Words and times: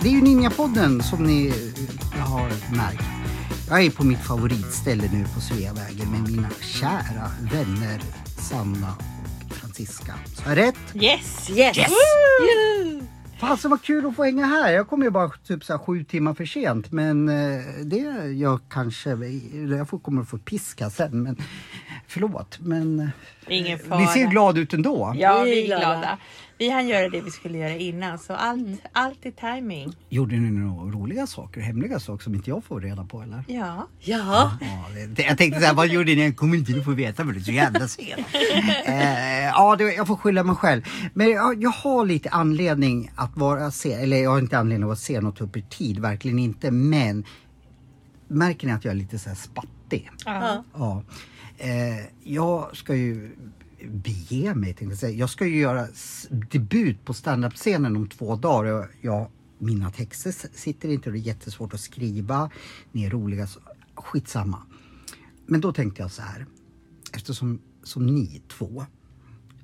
Det 0.00 0.08
är 0.12 0.16
ju 0.16 0.22
Ninjapodden 0.22 1.02
som 1.02 1.24
ni 1.24 1.46
eh, 2.14 2.18
har 2.20 2.76
märkt. 2.76 3.04
Jag 3.68 3.84
är 3.84 3.90
på 3.90 4.04
mitt 4.04 4.18
favoritställe 4.18 5.10
nu 5.12 5.24
på 5.34 5.40
Sveavägen 5.40 6.10
med 6.10 6.32
mina 6.32 6.48
kära 6.60 7.30
vänner 7.52 8.02
Sanna 8.36 8.94
Franziska. 9.86 10.14
Så 10.34 10.42
jag 10.46 10.56
rätt? 10.56 10.74
Yes! 10.94 11.50
Yes! 11.50 11.78
Yes! 11.78 11.90
Woo! 11.90 13.02
Fasen 13.40 13.70
vad 13.70 13.82
kul 13.82 14.06
att 14.06 14.16
få 14.16 14.24
hänga 14.24 14.46
här. 14.46 14.72
Jag 14.72 14.88
kommer 14.88 15.04
ju 15.04 15.10
bara 15.10 15.30
typ 15.46 15.64
så 15.64 15.72
här 15.72 15.78
sju 15.84 16.04
timmar 16.04 16.34
för 16.34 16.44
sent 16.46 16.92
men 16.92 17.28
eh, 17.28 17.62
det 17.84 17.96
jag 18.38 18.60
kanske, 18.70 19.10
jag 19.78 19.88
får, 19.88 19.98
kommer 19.98 20.22
att 20.22 20.28
få 20.28 20.38
piska 20.38 20.90
sen 20.90 21.22
men 21.22 21.36
förlåt 22.06 22.58
men 22.60 23.00
eh, 23.00 23.08
Ingen 23.48 23.78
fara. 23.78 23.98
ni 23.98 24.06
ser 24.06 24.20
ju 24.20 24.26
glada 24.26 24.60
ut 24.60 24.74
ändå. 24.74 25.14
Ja, 25.16 25.42
vi 25.42 25.62
är 25.62 25.66
glada. 25.66 26.18
Vi 26.58 26.70
hann 26.70 26.88
göra 26.88 27.08
det 27.08 27.20
vi 27.20 27.30
skulle 27.30 27.58
göra 27.58 27.76
innan 27.76 28.18
så 28.18 28.32
allt, 28.32 28.80
allt 28.92 29.26
är 29.26 29.30
timing. 29.30 29.92
Gjorde 30.08 30.36
ni 30.36 30.50
några 30.50 30.92
roliga 30.92 31.26
saker, 31.26 31.60
hemliga 31.60 32.00
saker 32.00 32.24
som 32.24 32.34
inte 32.34 32.50
jag 32.50 32.64
får 32.64 32.80
reda 32.80 33.04
på 33.04 33.22
eller? 33.22 33.44
Ja. 33.48 33.88
Ja, 34.00 34.58
Ja, 34.60 34.84
det, 35.08 35.22
jag 35.22 35.38
tänkte 35.38 35.60
såhär, 35.60 35.74
vad 35.74 35.88
gjorde 35.88 36.14
ni? 36.14 36.24
Jag 36.24 36.36
kommer 36.36 36.56
inte 36.56 36.82
få 36.82 36.90
veta 36.90 37.24
för 37.24 37.32
det 37.32 37.38
är 37.38 37.42
så 37.42 37.52
jävla 37.52 37.88
sent. 37.88 38.26
Eh, 38.86 39.44
ja, 39.44 39.76
det, 39.76 39.84
jag 39.94 40.06
får 40.06 40.16
skylla 40.16 40.44
mig 40.44 40.56
själv. 40.56 40.82
Men 41.14 41.30
jag, 41.30 41.62
jag 41.62 41.70
har 41.70 42.06
lite 42.06 42.30
anledning 42.30 43.10
att 43.14 43.36
vara 43.36 43.70
sen, 43.70 44.00
eller 44.00 44.16
jag 44.22 44.30
har 44.30 44.38
inte 44.38 44.58
anledning 44.58 44.82
att 44.82 44.88
vara 44.88 44.96
sen 44.96 45.26
och 45.26 45.36
ta 45.36 45.44
upp 45.44 45.56
er 45.56 45.60
tid, 45.60 45.98
verkligen 45.98 46.38
inte. 46.38 46.70
Men 46.70 47.24
märker 48.28 48.66
ni 48.66 48.72
att 48.72 48.84
jag 48.84 48.92
är 48.92 48.96
lite 48.98 49.18
så 49.18 49.28
här 49.28 49.36
spattig? 49.36 50.10
Ja. 50.24 50.64
Ja. 50.74 51.02
Eh, 51.58 52.04
jag 52.24 52.76
ska 52.76 52.94
ju 52.94 53.30
bege 53.86 54.54
mig 54.54 54.74
tänkte 54.74 54.84
jag 54.84 54.98
säga. 54.98 55.18
Jag 55.18 55.30
ska 55.30 55.46
ju 55.46 55.60
göra 55.60 55.86
debut 56.50 57.04
på 57.04 57.14
standup-scenen 57.14 57.96
om 57.96 58.08
två 58.08 58.36
dagar. 58.36 58.72
och 58.72 58.86
Jag, 59.00 59.30
mina 59.58 59.90
texter 59.90 60.34
sitter 60.52 60.88
inte 60.88 61.08
och 61.08 61.12
det 61.12 61.18
är 61.18 61.22
jättesvårt 61.22 61.74
att 61.74 61.80
skriva. 61.80 62.50
Ni 62.92 63.04
är 63.04 63.10
roliga. 63.10 63.46
Så, 63.46 63.60
skitsamma. 63.94 64.62
Men 65.46 65.60
då 65.60 65.72
tänkte 65.72 66.02
jag 66.02 66.10
så 66.10 66.22
här. 66.22 66.46
Eftersom 67.12 67.60
som 67.82 68.06
ni 68.06 68.42
två 68.48 68.86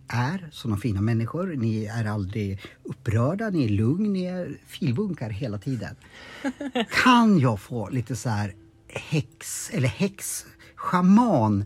är 0.09 0.49
sådana 0.53 0.81
fina 0.81 1.01
människor. 1.01 1.47
Ni 1.47 1.85
är 1.85 2.05
aldrig 2.05 2.61
upprörda, 2.83 3.51
ni 3.51 3.65
är 3.65 3.69
lugn, 3.69 4.13
ni 4.13 4.25
är 4.25 4.59
filbunkar 4.67 5.31
hela 5.31 5.59
tiden. 5.59 5.97
Kan 7.05 7.39
jag 7.39 7.61
få 7.61 7.89
lite 7.89 8.17
så 8.17 8.29
här 8.29 8.55
häx, 8.89 9.71
eller 9.71 9.89
häx, 9.89 10.47
shaman 10.75 11.65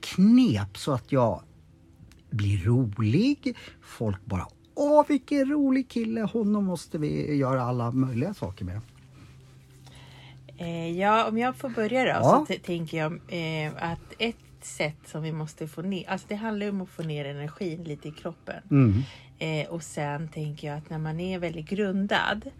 knep 0.00 0.78
så 0.78 0.92
att 0.92 1.12
jag 1.12 1.42
blir 2.30 2.64
rolig. 2.64 3.56
Folk 3.82 4.24
bara 4.24 4.46
Åh 4.78 5.04
vilken 5.08 5.44
rolig 5.50 5.88
kille, 5.88 6.20
honom 6.20 6.64
måste 6.64 6.98
vi 6.98 7.36
göra 7.36 7.62
alla 7.62 7.90
möjliga 7.90 8.34
saker 8.34 8.64
med. 8.64 8.80
Eh, 10.58 10.90
ja, 10.98 11.28
om 11.28 11.38
jag 11.38 11.56
får 11.56 11.68
börja 11.68 12.04
då 12.04 12.08
Ja. 12.08 12.44
så 12.48 12.54
tänker 12.62 12.98
jag 12.98 13.12
eh, 13.12 13.72
att 13.92 14.12
ett 14.18 14.36
sätt 14.66 14.96
som 15.04 15.22
vi 15.22 15.32
måste 15.32 15.68
få 15.68 15.82
ner, 15.82 16.10
alltså 16.10 16.26
det 16.28 16.34
handlar 16.34 16.66
ju 16.66 16.70
om 16.70 16.80
att 16.80 16.88
få 16.88 17.02
ner 17.02 17.24
energin 17.24 17.84
lite 17.84 18.08
i 18.08 18.10
kroppen. 18.10 18.62
Mm. 18.70 19.02
Eh, 19.38 19.68
och 19.68 19.82
sen 19.82 20.28
tänker 20.28 20.68
jag 20.68 20.76
att 20.76 20.90
när 20.90 20.98
man 20.98 21.20
är 21.20 21.38
väldigt 21.38 21.68
grundad 21.68 22.50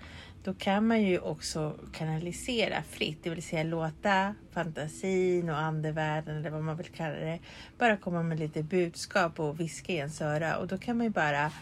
då 0.47 0.55
kan 0.55 0.87
man 0.87 1.03
ju 1.03 1.19
också 1.19 1.75
kanalisera 1.93 2.83
fritt, 2.83 3.19
det 3.23 3.31
vill 3.31 3.43
säga 3.43 3.63
låta 3.63 4.35
fantasin 4.53 5.51
och 5.51 5.59
andevärlden 5.59 6.37
eller 6.37 6.51
vad 6.51 6.63
man 6.63 6.77
vill 6.77 6.87
kalla 6.87 7.15
det 7.15 7.39
bara 7.79 7.97
komma 7.97 8.23
med 8.23 8.39
lite 8.39 8.63
budskap 8.63 9.41
och 9.41 9.61
viska 9.61 9.93
i 9.93 9.97
ens 9.97 10.21
öra 10.21 10.57
och 10.57 10.67
då 10.67 10.79
kan 10.79 10.97
man 10.97 11.07
ju 11.07 11.11
bara 11.11 11.53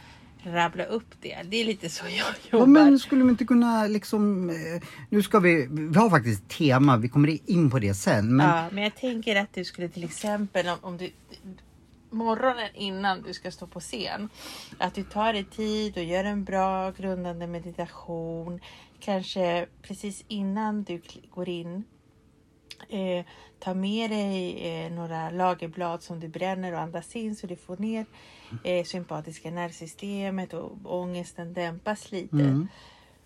rabbla 0.47 0.84
upp 0.84 1.15
det. 1.21 1.38
Det 1.44 1.56
är 1.60 1.65
lite 1.65 1.88
så 1.88 2.05
jag 2.05 2.12
Ja, 2.16 2.25
jobbar. 2.50 2.66
men 2.66 2.99
skulle 2.99 3.25
vi 3.25 3.31
inte 3.31 3.44
kunna 3.44 3.87
liksom, 3.87 4.50
eh, 4.50 4.56
nu 5.10 5.22
ska 5.22 5.38
vi, 5.38 5.66
vi 5.71 5.99
har 5.99 6.10
faktiskt 6.10 6.43
ett 6.43 6.49
tema, 6.49 6.97
vi 6.97 7.09
kommer 7.09 7.50
in 7.50 7.71
på 7.71 7.78
det 7.78 7.94
sen. 7.94 8.37
Men 8.37 8.47
Ja, 8.49 8.65
men 8.72 8.84
jag 8.84 8.94
tänker 8.97 9.37
att 9.37 9.54
du 9.54 9.65
skulle 9.65 9.88
till 9.88 10.04
exempel 10.04 10.69
om, 10.69 10.78
om 10.83 10.97
du 10.97 11.10
morgonen 12.10 12.69
innan 12.75 13.22
du 13.22 13.33
ska 13.34 13.50
stå 13.50 13.66
på 13.66 13.81
scen. 13.81 14.28
Att 14.78 14.94
du 14.94 15.03
tar 15.03 15.33
dig 15.33 15.44
tid 15.44 15.97
och 15.97 16.04
gör 16.04 16.25
en 16.25 16.44
bra 16.44 16.91
grundande 16.91 17.47
meditation. 17.47 18.60
Kanske 19.00 19.66
precis 19.83 20.25
innan 20.28 20.83
du 20.83 21.00
går 21.34 21.49
in. 21.49 21.84
Eh, 22.89 23.25
ta 23.59 23.75
med 23.75 24.11
dig 24.11 24.67
eh, 24.69 24.93
några 24.93 25.31
lagerblad 25.31 26.03
som 26.03 26.21
du 26.21 26.28
bränner 26.28 26.72
och 26.72 26.81
andas 26.81 27.17
in 27.17 27.37
så 27.37 27.47
du 27.47 27.56
får 27.56 27.77
ner 27.77 28.06
eh, 28.65 28.84
sympatiska 28.84 29.50
nervsystemet 29.50 30.53
och 30.53 30.72
ångesten 30.84 31.55
dämpas 31.55 32.12
lite. 32.12 32.37
Mm. 32.37 32.69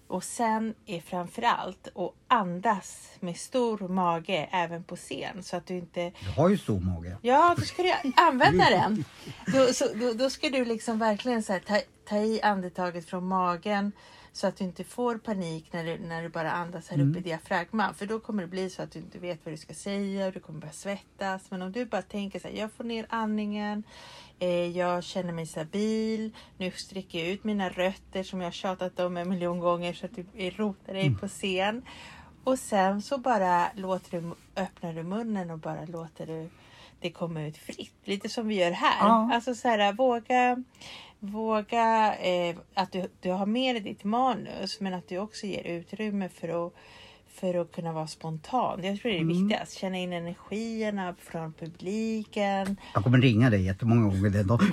Och 0.09 0.25
sen 0.25 0.75
är 0.87 1.01
framförallt 1.01 1.89
att 1.95 2.15
andas 2.29 3.11
med 3.21 3.37
stor 3.37 3.89
mage 3.89 4.49
även 4.53 4.85
på 4.85 4.97
scen 4.97 5.43
så 5.43 5.57
att 5.57 5.67
du 5.67 5.75
inte 5.75 6.13
jag 6.21 6.33
har 6.33 6.49
ju 6.49 6.59
stor 6.59 6.81
mage. 6.81 7.17
Ja, 7.23 7.55
då 7.59 7.65
ska 7.65 7.83
du 7.83 7.93
använda 8.17 8.65
den. 8.71 9.05
Då, 9.47 9.73
så, 9.73 9.85
då, 9.95 10.13
då 10.13 10.31
ska 10.31 10.49
du 10.49 10.65
liksom 10.65 10.99
verkligen 10.99 11.43
så 11.43 11.53
här, 11.53 11.61
ta, 11.61 11.81
ta 12.09 12.17
i 12.17 12.43
andetaget 12.43 13.09
från 13.09 13.29
magen 13.29 13.93
så 14.39 14.47
att 14.47 14.57
du 14.57 14.65
inte 14.65 14.85
får 14.85 15.19
panik 15.19 15.73
när 15.73 15.85
du, 15.85 15.99
när 15.99 16.23
du 16.23 16.29
bara 16.29 16.53
andas 16.53 16.89
här 16.89 17.01
uppe 17.01 17.19
i 17.19 17.23
diafragman. 17.23 17.95
För 17.95 18.07
då 18.07 18.21
kommer 18.21 18.43
det 18.43 18.49
bli 18.49 18.71
så 18.71 18.83
att 18.83 18.91
du 18.91 18.99
inte 18.99 19.19
vet 19.19 19.45
vad 19.45 19.55
du 19.55 19.59
ska 19.59 19.75
säga 19.75 20.27
och 20.27 20.33
du 20.33 20.41
kommer 20.41 20.61
börja 20.61 20.73
svettas. 20.73 21.51
Men 21.51 21.63
om 21.63 21.73
du 21.73 21.85
bara 21.85 22.03
tänker 22.03 22.39
så 22.39 22.49
här, 22.49 22.55
jag 22.55 22.73
får 22.73 22.85
ner 22.85 23.07
andningen, 23.09 23.83
eh, 24.39 24.67
jag 24.79 25.05
känner 25.05 25.33
mig 25.33 25.47
stabil, 25.47 26.31
nu 26.57 26.71
sträcker 26.71 27.19
jag 27.19 27.29
ut 27.29 27.45
mina 27.45 27.69
rötter 27.69 28.23
som 28.23 28.41
jag 28.41 28.55
tjatat 28.55 29.01
om 29.01 29.17
en 29.17 29.29
miljon 29.29 29.59
gånger 29.59 29.93
så 29.93 30.07
att 30.07 30.17
du 30.17 30.51
rotar 30.51 30.95
dig 30.95 31.15
på 31.21 31.29
scen. 31.29 31.83
Och 32.45 32.59
sen 32.59 33.03
så 33.03 33.19
bara 33.19 33.69
låter 33.75 34.21
du, 34.21 34.33
öppnar 34.63 34.93
du 34.93 35.03
munnen 35.03 35.51
och 35.51 35.59
bara 35.59 35.85
låter 35.85 36.27
du 36.27 36.49
det 37.01 37.11
komma 37.11 37.43
ut 37.43 37.57
fritt. 37.57 37.95
Lite 38.05 38.29
som 38.29 38.49
vi 38.49 38.55
gör 38.55 38.71
här. 38.71 39.09
Ja. 39.09 39.31
Alltså 39.35 39.55
så 39.55 39.69
här, 39.69 39.93
våga, 39.93 40.65
våga 41.21 42.15
eh, 42.17 42.57
att 42.75 42.93
du, 42.93 43.09
du 43.21 43.31
har 43.31 43.47
med 43.47 43.75
dig 43.75 43.83
ditt 43.83 44.05
manus 44.05 44.81
men 44.81 44.95
att 44.95 45.09
du 45.09 45.19
också 45.19 45.47
ger 45.47 45.65
utrymme 45.65 46.29
för 46.29 46.67
att 46.67 46.73
för 47.35 47.61
att 47.61 47.73
kunna 47.73 47.93
vara 47.93 48.07
spontan. 48.07 48.85
Jag 48.85 49.01
tror 49.01 49.11
det 49.11 49.17
är 49.19 49.21
Mm. 49.21 49.39
viktigast. 49.39 49.73
Känna 49.79 49.99
in 49.99 50.13
energierna 50.13 51.15
från 51.23 51.53
publiken. 51.53 52.77
Jag 52.95 53.05
kommer 53.05 53.19
ringa 53.19 53.51
dig 53.51 53.63
jättemånga 53.63 54.03
gånger 54.09 54.31
den 54.31 54.47
dagen. 54.47 54.73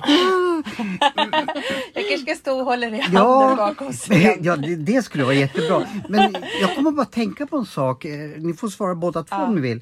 Jag 1.94 2.08
kanske 2.08 2.18
ska 2.18 2.34
stå 2.34 2.58
och 2.58 2.64
hålla 2.64 2.90
dig 2.90 2.98
i 2.98 3.02
handen 3.02 3.22
Ja, 3.22 3.54
bakom 3.56 3.92
scenen. 3.92 4.36
ja 4.44 4.56
det, 4.56 4.76
det 4.76 5.02
skulle 5.02 5.24
vara 5.24 5.34
jättebra. 5.34 5.86
Men 6.08 6.36
jag 6.60 6.74
kommer 6.76 6.90
bara 6.90 7.06
tänka 7.06 7.46
på 7.46 7.56
en 7.56 7.66
sak. 7.66 8.04
Eh, 8.04 8.30
Ni 8.36 8.54
får 8.54 8.68
svara 8.68 8.94
båda 8.94 9.22
två 9.24 9.36
om 9.36 9.54
ni 9.54 9.60
vill. 9.60 9.80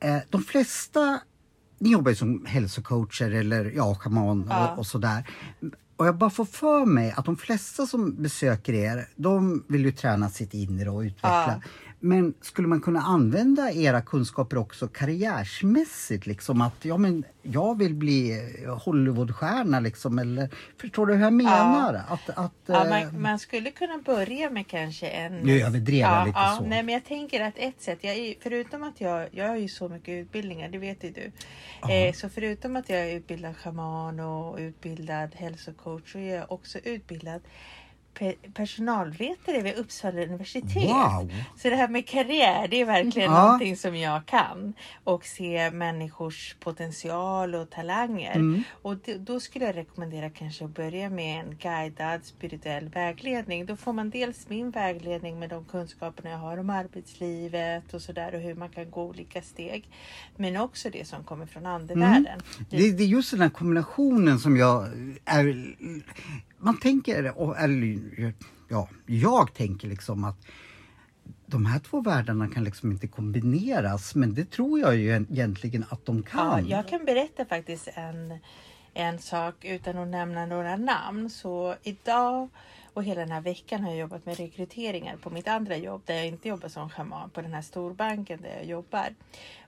Eh, 0.00 0.16
De 0.30 0.42
flesta, 0.42 1.20
ni 1.78 1.90
jobbar 1.92 2.10
ju 2.10 2.14
som 2.16 2.46
hälsocoacher 2.46 3.30
eller 3.34 3.72
ja, 3.76 3.94
schaman 3.94 4.46
Ja. 4.50 4.72
och, 4.72 4.78
och 4.78 4.86
sådär. 4.86 5.24
Och 5.96 6.06
jag 6.06 6.16
bara 6.16 6.30
får 6.30 6.44
för 6.44 6.84
mig 6.84 7.14
att 7.16 7.24
de 7.24 7.36
flesta 7.36 7.86
som 7.86 8.22
besöker 8.22 8.72
er, 8.72 9.08
de 9.16 9.64
vill 9.68 9.84
ju 9.84 9.92
träna 9.92 10.30
sitt 10.30 10.54
inre 10.54 10.90
och 10.90 11.00
utveckla. 11.00 11.62
Men 12.00 12.34
skulle 12.40 12.68
man 12.68 12.80
kunna 12.80 13.00
använda 13.00 13.72
era 13.72 14.00
kunskaper 14.00 14.58
också 14.58 14.88
karriärsmässigt? 14.88 16.26
Liksom 16.26 16.60
att 16.60 16.84
ja, 16.84 16.96
men 16.96 17.24
jag 17.42 17.78
vill 17.78 17.94
bli 17.94 18.40
eh, 18.64 18.78
Hollywoodstjärna 18.78 19.80
liksom. 19.80 20.18
Eller, 20.18 20.50
förstår 20.80 21.06
du 21.06 21.14
hur 21.14 21.22
jag 21.22 21.32
menar? 21.32 21.94
Att, 22.08 22.28
att, 22.28 22.52
Ja, 22.66 22.84
eh, 22.84 22.90
man, 22.90 23.22
man 23.22 23.38
skulle 23.38 23.70
kunna 23.70 23.98
börja 23.98 24.50
med 24.50 24.66
kanske 24.66 25.08
en... 25.08 25.36
Nu 25.36 25.60
överdrev 25.60 25.98
jag 25.98 26.10
ja, 26.10 26.24
lite 26.24 26.38
ja, 26.38 26.56
så. 26.58 26.66
Nej, 26.66 26.82
men 26.82 26.94
jag 26.94 27.04
tänker 27.04 27.40
att 27.40 27.54
ett 27.56 27.82
sätt, 27.82 27.98
jag 28.00 28.14
är, 28.14 28.34
förutom 28.40 28.82
att 28.82 29.00
jag, 29.00 29.28
jag 29.30 29.48
har 29.48 29.56
ju 29.56 29.68
så 29.68 29.88
mycket 29.88 30.08
utbildningar, 30.08 30.68
det 30.68 30.78
vet 30.78 31.04
ju 31.04 31.10
du. 31.10 31.32
Eh, 31.92 32.12
så 32.12 32.28
förutom 32.28 32.76
att 32.76 32.88
jag 32.88 32.98
är 32.98 33.16
utbildad 33.16 33.56
schaman 33.56 34.20
och 34.20 34.58
utbildad 34.58 35.34
hälsocoach 35.34 36.12
så 36.12 36.18
är 36.18 36.34
jag 36.34 36.52
också 36.52 36.78
utbildad 36.78 37.42
pe- 38.18 38.52
personalvetare 38.54 39.62
vid 39.62 39.74
Uppsala 39.74 40.22
universitet. 40.22 40.76
Wow. 40.90 41.32
Så 41.56 41.70
det 41.70 41.76
här 41.76 41.88
med 41.88 42.06
karriär, 42.08 42.68
det 42.68 42.80
är 42.80 42.84
verkligen 42.84 43.32
Ja. 43.32 43.42
någonting 43.44 43.76
som 43.76 43.96
jag 43.96 44.26
kan. 44.26 44.74
Och 45.04 45.24
se 45.24 45.70
människors 45.70 46.54
potential 46.60 47.54
och 47.54 47.70
talanger. 47.70 48.34
Mm. 48.36 48.62
Och 48.82 48.96
då 49.18 49.40
skulle 49.40 49.64
jag 49.64 49.76
rekommendera 49.76 50.30
kanske 50.30 50.64
att 50.64 50.74
börja 50.74 51.10
med 51.10 51.40
en 51.40 51.56
guidad 51.56 52.24
spirituell 52.24 52.88
vägledning. 52.88 53.66
Då 53.66 53.76
får 53.76 53.92
man 53.92 54.10
dels 54.10 54.48
min 54.48 54.70
vägledning 54.70 55.38
med 55.38 55.50
de 55.50 55.64
kunskaperna 55.64 56.30
jag 56.30 56.38
har 56.38 56.58
om 56.58 56.70
arbetslivet 56.70 57.94
och 57.94 58.02
sådär 58.02 58.34
och 58.34 58.40
hur 58.40 58.54
man 58.54 58.68
kan 58.68 58.90
gå 58.90 59.02
olika 59.02 59.42
steg. 59.42 59.88
Men 60.36 60.56
också 60.56 60.90
det 60.90 61.08
som 61.08 61.24
kommer 61.24 61.46
från 61.46 61.66
andevärlden. 61.66 62.40
Det, 62.70 62.90
det 62.92 63.02
är 63.04 63.06
just 63.08 63.30
den 63.30 63.40
här 63.40 63.48
kombinationen 63.48 64.38
som 64.38 64.56
jag 64.56 64.86
är 65.24 65.74
man 66.58 66.80
tänker, 66.80 67.24
eller 67.58 68.32
ja, 68.68 68.88
jag 69.06 69.54
tänker 69.54 69.88
liksom 69.88 70.24
att 70.24 70.46
de 71.46 71.66
här 71.66 71.78
två 71.78 72.00
världarna 72.00 72.48
kan 72.48 72.64
liksom 72.64 72.92
inte 72.92 73.06
kombineras 73.06 74.14
men 74.14 74.34
det 74.34 74.50
tror 74.50 74.80
jag 74.80 74.96
ju 74.96 75.14
egentligen 75.14 75.84
att 75.88 76.06
de 76.06 76.16
Ja, 76.16 76.22
kan. 76.30 76.68
jag 76.68 76.88
kan 76.88 77.04
berätta 77.04 77.44
faktiskt 77.44 77.88
en, 77.94 78.38
en 78.94 79.18
sak 79.18 79.64
utan 79.64 79.98
att 79.98 80.08
nämna 80.08 80.46
några 80.46 80.76
namn. 80.76 81.30
Så 81.30 81.74
idag 81.82 82.48
och 82.94 83.04
hela 83.04 83.20
den 83.20 83.30
här 83.30 83.40
veckan 83.40 83.80
har 83.82 83.90
jag 83.90 83.98
jobbat 83.98 84.26
med 84.26 84.36
rekryteringar 84.36 85.16
på 85.16 85.30
mitt 85.30 85.48
andra 85.48 85.76
jobb 85.76 86.02
där 86.04 86.14
jag 86.14 86.26
inte 86.26 86.48
jobbar 86.48 86.68
som 86.68 86.90
shaman 86.90 87.30
på 87.30 87.40
den 87.42 87.54
här 87.54 87.62
storbanken 87.62 88.40
där 88.42 88.56
jag 88.56 88.64
jobbar. 88.66 89.08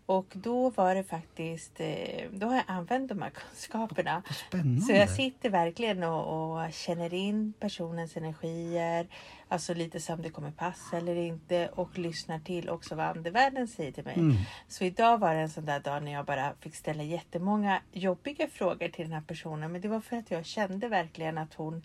Och 0.08 0.32
då 0.32 0.70
var 0.70 0.94
det 0.94 1.04
faktiskt, 1.04 1.80
eh, 1.80 2.30
då 2.32 2.46
har 2.46 2.54
jag 2.54 2.64
använt 2.66 3.08
de 3.08 3.22
här 3.22 3.30
kunskaperna. 3.34 4.22
Spännande. 4.48 4.80
Så 4.80 4.92
jag 4.92 5.10
sitter 5.10 5.50
verkligen 5.50 6.02
och, 6.02 6.52
och 6.54 6.72
känner 6.72 7.14
in 7.14 7.52
personens 7.60 8.16
energier, 8.16 9.06
alltså 9.48 9.74
lite 9.74 10.00
som 10.00 10.22
det 10.22 10.30
kommer 10.30 10.50
passa 10.50 10.96
eller 10.96 11.16
inte 11.16 11.68
och 11.74 11.98
lyssnar 11.98 12.38
till 12.38 12.70
också 12.70 12.94
vad 12.94 13.06
andevärlden 13.06 13.68
säger 13.68 13.92
till 13.92 14.04
mig. 14.04 14.14
Mm. 14.14 14.36
Så 14.68 14.84
idag 14.84 15.18
var 15.18 15.34
det 15.34 15.40
en 15.40 15.50
sån 15.50 15.64
där 15.64 15.80
dag 15.80 16.02
när 16.02 16.12
jag 16.12 16.24
bara 16.24 16.52
fick 16.60 16.74
ställa 16.74 17.02
jättemånga 17.02 17.80
jobbiga 17.92 18.48
frågor 18.48 18.88
till 18.88 19.04
den 19.04 19.12
här 19.12 19.24
personen. 19.26 19.72
Men 19.72 19.80
det 19.80 19.88
var 19.88 20.00
för 20.00 20.16
att 20.16 20.30
jag 20.30 20.46
kände 20.46 20.88
verkligen 20.88 21.38
att 21.38 21.54
hon, 21.54 21.82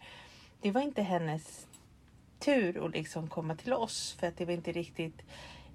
det 0.61 0.71
var 0.71 0.81
inte 0.81 1.01
hennes 1.01 1.67
tur 2.39 2.85
att 2.85 2.91
liksom 2.91 3.27
komma 3.27 3.55
till 3.55 3.73
oss 3.73 4.15
för 4.19 4.27
att 4.27 4.37
det 4.37 4.45
var 4.45 4.53
inte 4.53 4.71
riktigt 4.71 5.21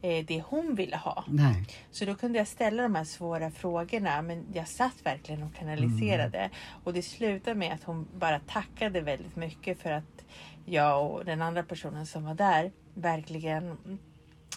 eh, 0.03 0.25
det 0.27 0.43
hon 0.47 0.75
ville 0.75 0.97
ha. 0.97 1.25
Nej. 1.29 1.67
Så 1.91 2.05
då 2.05 2.15
kunde 2.15 2.39
jag 2.39 2.49
ställa 2.49 2.83
de 2.83 2.95
här 2.95 3.05
svåra 3.05 3.51
frågorna 3.51 4.23
men 4.23 4.47
jag 4.55 4.69
satt 4.69 4.97
verkligen 5.03 5.43
och 5.43 5.55
kanaliserade. 5.55 6.51
Och 6.85 6.93
det 6.93 7.03
slutade 7.03 7.55
med 7.55 7.73
att 7.73 7.85
hon 7.85 8.09
bara 8.15 8.41
tackade 8.41 9.01
väldigt 9.01 9.37
mycket 9.37 9.79
för 9.83 9.91
att 9.91 10.25
jag 10.65 11.11
och 11.11 11.25
den 11.25 11.43
andra 11.43 11.63
personen 11.63 12.07
som 12.07 12.25
var 12.25 12.35
där 12.35 12.73
verkligen 12.95 13.99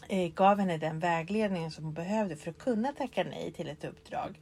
eh, 0.08 0.34
gav 0.34 0.60
henne 0.60 0.78
den 0.78 1.00
vägledningen 1.00 1.72
som 1.72 1.84
hon 1.86 1.94
behövde 1.94 2.36
för 2.36 2.50
att 2.52 2.58
kunna 2.58 2.92
tacka 2.92 3.24
nej 3.24 3.52
till 3.52 3.68
ett 3.68 3.84
uppdrag. 3.84 4.40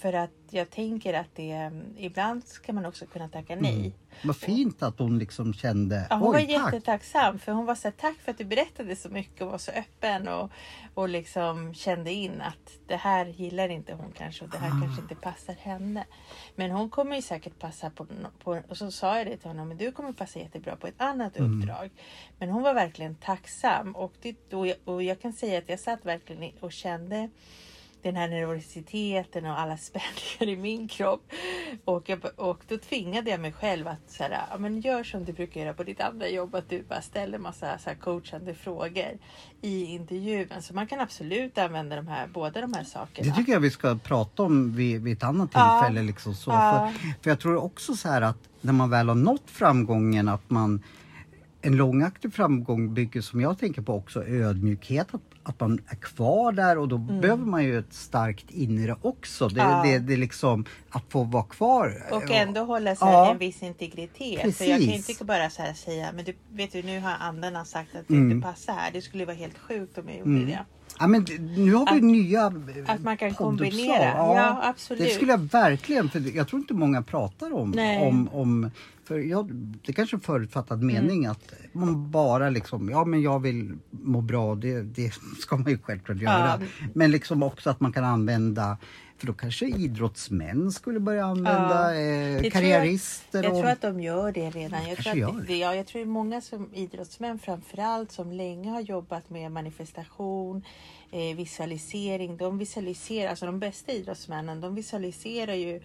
För 0.00 0.12
att 0.12 0.30
jag 0.50 0.70
tänker 0.70 1.14
att 1.14 1.34
det 1.34 1.70
ibland 1.96 2.44
ska 2.48 2.72
man 2.72 2.86
också 2.86 3.06
kunna 3.06 3.28
tacka 3.28 3.56
nej. 3.56 3.94
Vad 4.24 4.36
fint 4.36 4.82
att 4.82 4.98
hon 4.98 5.18
liksom 5.18 5.54
kände, 5.54 6.06
Ja, 6.10 6.16
hon 6.16 6.32
var 6.32 6.40
tack. 6.40 6.48
jättetacksam 6.50 7.38
för 7.38 7.52
hon 7.52 7.66
var 7.66 7.74
så 7.74 7.88
här, 7.88 7.92
tack 7.92 8.16
för 8.18 8.30
att 8.30 8.38
du 8.38 8.44
berättade 8.44 8.96
så 8.96 9.08
mycket 9.08 9.42
och 9.42 9.50
var 9.50 9.58
så 9.58 9.70
öppen 9.70 10.28
och, 10.28 10.50
och 10.94 11.08
liksom 11.08 11.74
kände 11.74 12.12
in 12.12 12.40
att 12.40 12.78
det 12.86 12.96
här 12.96 13.26
gillar 13.26 13.68
inte 13.68 13.94
hon 13.94 14.12
kanske 14.12 14.44
och 14.44 14.50
det 14.50 14.58
här 14.58 14.68
Ah. 14.68 14.80
kanske 14.84 15.02
inte 15.02 15.14
passar 15.14 15.54
henne. 15.54 16.04
Men 16.56 16.70
hon 16.70 16.90
kommer 16.90 17.16
ju 17.16 17.22
säkert 17.22 17.58
passa 17.58 17.90
på, 17.90 18.06
på 18.44 18.60
och 18.68 18.76
så 18.76 18.90
sa 18.90 19.18
jag 19.18 19.26
det 19.26 19.36
till 19.36 19.48
honom, 19.48 19.68
men 19.68 19.76
du 19.76 19.92
kommer 19.92 20.12
passa 20.12 20.38
jättebra 20.38 20.76
på 20.76 20.86
ett 20.86 21.00
annat 21.00 21.36
Mm. 21.36 21.60
uppdrag. 21.60 21.90
Men 22.38 22.48
hon 22.50 22.62
var 22.62 22.74
verkligen 22.74 23.14
tacksam 23.14 23.96
och, 23.96 24.12
det, 24.22 24.52
och, 24.54 24.66
jag, 24.66 24.76
och 24.84 25.02
jag 25.02 25.20
kan 25.20 25.32
säga 25.32 25.58
att 25.58 25.68
jag 25.68 25.80
satt 25.80 26.04
verkligen 26.06 26.52
och 26.60 26.72
kände 26.72 27.30
den 28.04 28.16
här 28.16 28.28
nervositeten 28.28 29.46
och 29.46 29.60
alla 29.60 29.76
spänningar 29.88 30.54
i 30.54 30.56
min 30.56 30.88
kropp. 30.88 31.32
Och, 31.84 32.08
jag, 32.08 32.20
och 32.36 32.62
då 32.68 32.78
tvingade 32.78 33.30
jag 33.30 33.40
mig 33.40 33.52
själv 33.52 33.88
att 33.88 34.10
så 34.10 34.22
här, 34.22 34.46
ja, 34.50 34.58
men 34.58 34.80
gör 34.80 35.04
som 35.04 35.24
du 35.24 35.32
brukar 35.32 35.60
göra 35.60 35.74
på 35.74 35.82
ditt 35.82 36.00
andra 36.00 36.28
jobb. 36.28 36.54
Att 36.54 36.70
du 36.70 36.82
bara 36.82 37.02
ställer 37.02 37.38
massa 37.38 37.78
så 37.78 37.90
här, 37.90 37.96
coachande 37.96 38.54
frågor 38.54 39.18
i 39.62 39.84
intervjun. 39.84 40.48
Så 40.60 40.74
man 40.74 40.86
kan 40.86 41.00
absolut 41.00 41.58
använda 41.58 41.96
de 41.96 42.08
här, 42.08 42.26
båda 42.26 42.60
de 42.60 42.72
här 42.74 42.84
sakerna. 42.84 43.28
Det 43.28 43.34
tycker 43.36 43.52
jag 43.52 43.60
vi 43.60 43.70
ska 43.70 43.96
prata 44.04 44.42
om 44.42 44.72
vid, 44.76 45.02
vid 45.02 45.16
ett 45.16 45.22
annat 45.24 45.50
Ja. 45.54 45.80
tillfälle. 45.80 46.02
Liksom 46.06 46.34
så. 46.34 46.50
Ja. 46.50 46.92
För, 46.92 47.08
för 47.22 47.30
jag 47.30 47.40
tror 47.40 47.56
också 47.56 47.94
så 47.94 48.08
här 48.08 48.22
att 48.22 48.38
när 48.60 48.72
man 48.72 48.90
väl 48.90 49.08
har 49.08 49.14
nått 49.14 49.50
framgången 49.50 50.28
att 50.28 50.50
man 50.50 50.82
en 51.66 51.76
långaktig 51.76 52.34
framgång 52.34 52.94
bygger 52.94 53.20
som 53.20 53.40
jag 53.40 53.58
tänker 53.58 53.82
på 53.82 53.94
också 53.94 54.24
ödmjukhet. 54.24 55.06
Att, 55.14 55.20
att 55.42 55.60
man 55.60 55.78
är 55.88 55.96
kvar 55.96 56.52
där 56.52 56.78
och 56.78 56.88
då 56.88 56.98
behöver 56.98 57.44
man 57.44 57.64
ju 57.64 57.78
ett 57.78 57.94
starkt 57.94 58.50
inre 58.50 58.96
också. 59.02 59.48
Det, 59.48 59.60
Mm. 59.60 59.72
Ja. 59.76 59.82
det, 59.84 59.98
det 59.98 60.16
liksom 60.16 60.64
att 60.90 61.02
få 61.08 61.24
vara 61.24 61.42
kvar. 61.44 62.02
Och 62.10 62.30
ändå 62.30 62.60
hålla 62.60 62.96
så 62.96 63.04
här, 63.04 63.12
Ja. 63.12 63.30
en 63.32 63.38
viss 63.38 63.62
integritet. 63.62 64.56
För 64.56 64.64
jag 64.64 64.78
kan 64.80 64.88
Precis. 64.88 65.10
inte 65.10 65.24
bara 65.24 65.50
så 65.50 65.62
säga, 65.74 66.08
men 66.14 66.24
du, 66.24 66.34
vet 66.52 66.72
du 66.72 66.82
nu 66.82 67.00
har 67.00 67.14
andarna 67.20 67.64
sagt 67.64 67.94
att 67.96 68.08
det 68.08 68.14
Mm. 68.14 68.30
inte 68.30 68.48
passar 68.48 68.72
här. 68.72 68.90
Det 68.92 69.02
skulle 69.02 69.24
vara 69.24 69.36
helt 69.36 69.58
sjukt 69.58 69.98
om 69.98 70.04
jag 70.08 70.18
gjorde 70.18 70.30
Mm. 70.30 70.46
det. 70.46 70.58
Ja, 70.98 71.06
men 71.06 71.26
nu 71.56 71.74
har 71.74 71.92
vi 71.92 71.96
Att- 71.98 72.02
nya 72.04 72.46
att 72.86 73.00
man 73.02 73.16
kan 73.16 73.34
podduppslag. 73.34 73.36
kombinera. 73.36 74.04
Ja, 74.16 74.60
absolut. 74.62 75.02
Det 75.04 75.10
skulle 75.10 75.30
jag 75.32 75.38
verkligen, 75.38 76.08
för 76.10 76.36
jag 76.36 76.48
tror 76.48 76.60
inte 76.60 76.74
många 76.74 77.02
pratar 77.02 77.52
om, 77.54 77.70
Nej. 77.70 77.96
Mm. 77.96 78.08
om, 78.08 78.28
om 78.32 78.70
för 79.04 79.18
jag, 79.18 79.50
det 79.86 79.92
kanske 79.92 80.14
är 80.16 80.18
en 80.18 80.22
förutfattad 80.22 80.82
mening 80.82 81.26
att 81.26 81.52
man 81.72 82.10
bara 82.10 82.50
liksom, 82.50 82.88
ja 82.88 83.04
men 83.04 83.22
jag 83.22 83.40
vill 83.40 83.72
må 83.90 84.20
bra, 84.20 84.54
det, 84.54 84.82
det 84.82 85.12
ska 85.40 85.56
man 85.56 85.70
ju 85.70 85.78
självklart 85.78 86.20
göra. 86.20 86.60
Men 86.94 87.10
liksom 87.10 87.42
också 87.42 87.70
att 87.70 87.80
man 87.80 87.92
kan 87.92 88.04
använda, 88.04 88.78
för 89.18 89.26
då 89.26 89.32
kanske 89.32 89.66
idrottsmän 89.66 90.72
skulle 90.72 91.00
börja 91.00 91.24
använda, 91.26 91.94
Ja. 91.94 92.00
eh, 92.00 92.32
tror 92.32 92.44
jag- 92.44 92.52
karriärister 92.52 93.42
Jag 93.42 93.52
och... 93.52 93.58
tror 93.60 93.70
att 93.70 93.82
de 93.82 94.00
gör 94.00 94.32
det 94.32 94.50
redan. 94.50 94.88
Jag 94.88 94.98
tror, 94.98 95.28
att 95.40 95.46
det. 95.46 95.56
ja, 95.56 95.74
jag 95.74 95.86
tror 95.86 96.04
många 96.04 96.40
som 96.40 96.68
idrottsmän 96.74 97.38
framförallt 97.38 98.12
som 98.12 98.32
länge 98.32 98.70
har 98.70 98.80
jobbat 98.80 99.30
med 99.30 99.52
manifestation, 99.52 100.62
eh, 101.10 101.36
visualisering. 101.36 102.36
De 102.36 102.58
visualiserar, 102.58 103.30
alltså 103.30 103.46
de 103.46 103.58
bästa 103.58 103.92
idrottsmännen, 103.92 104.60
de 104.60 104.74
visualiserar 104.74 105.54
ju 105.54 105.80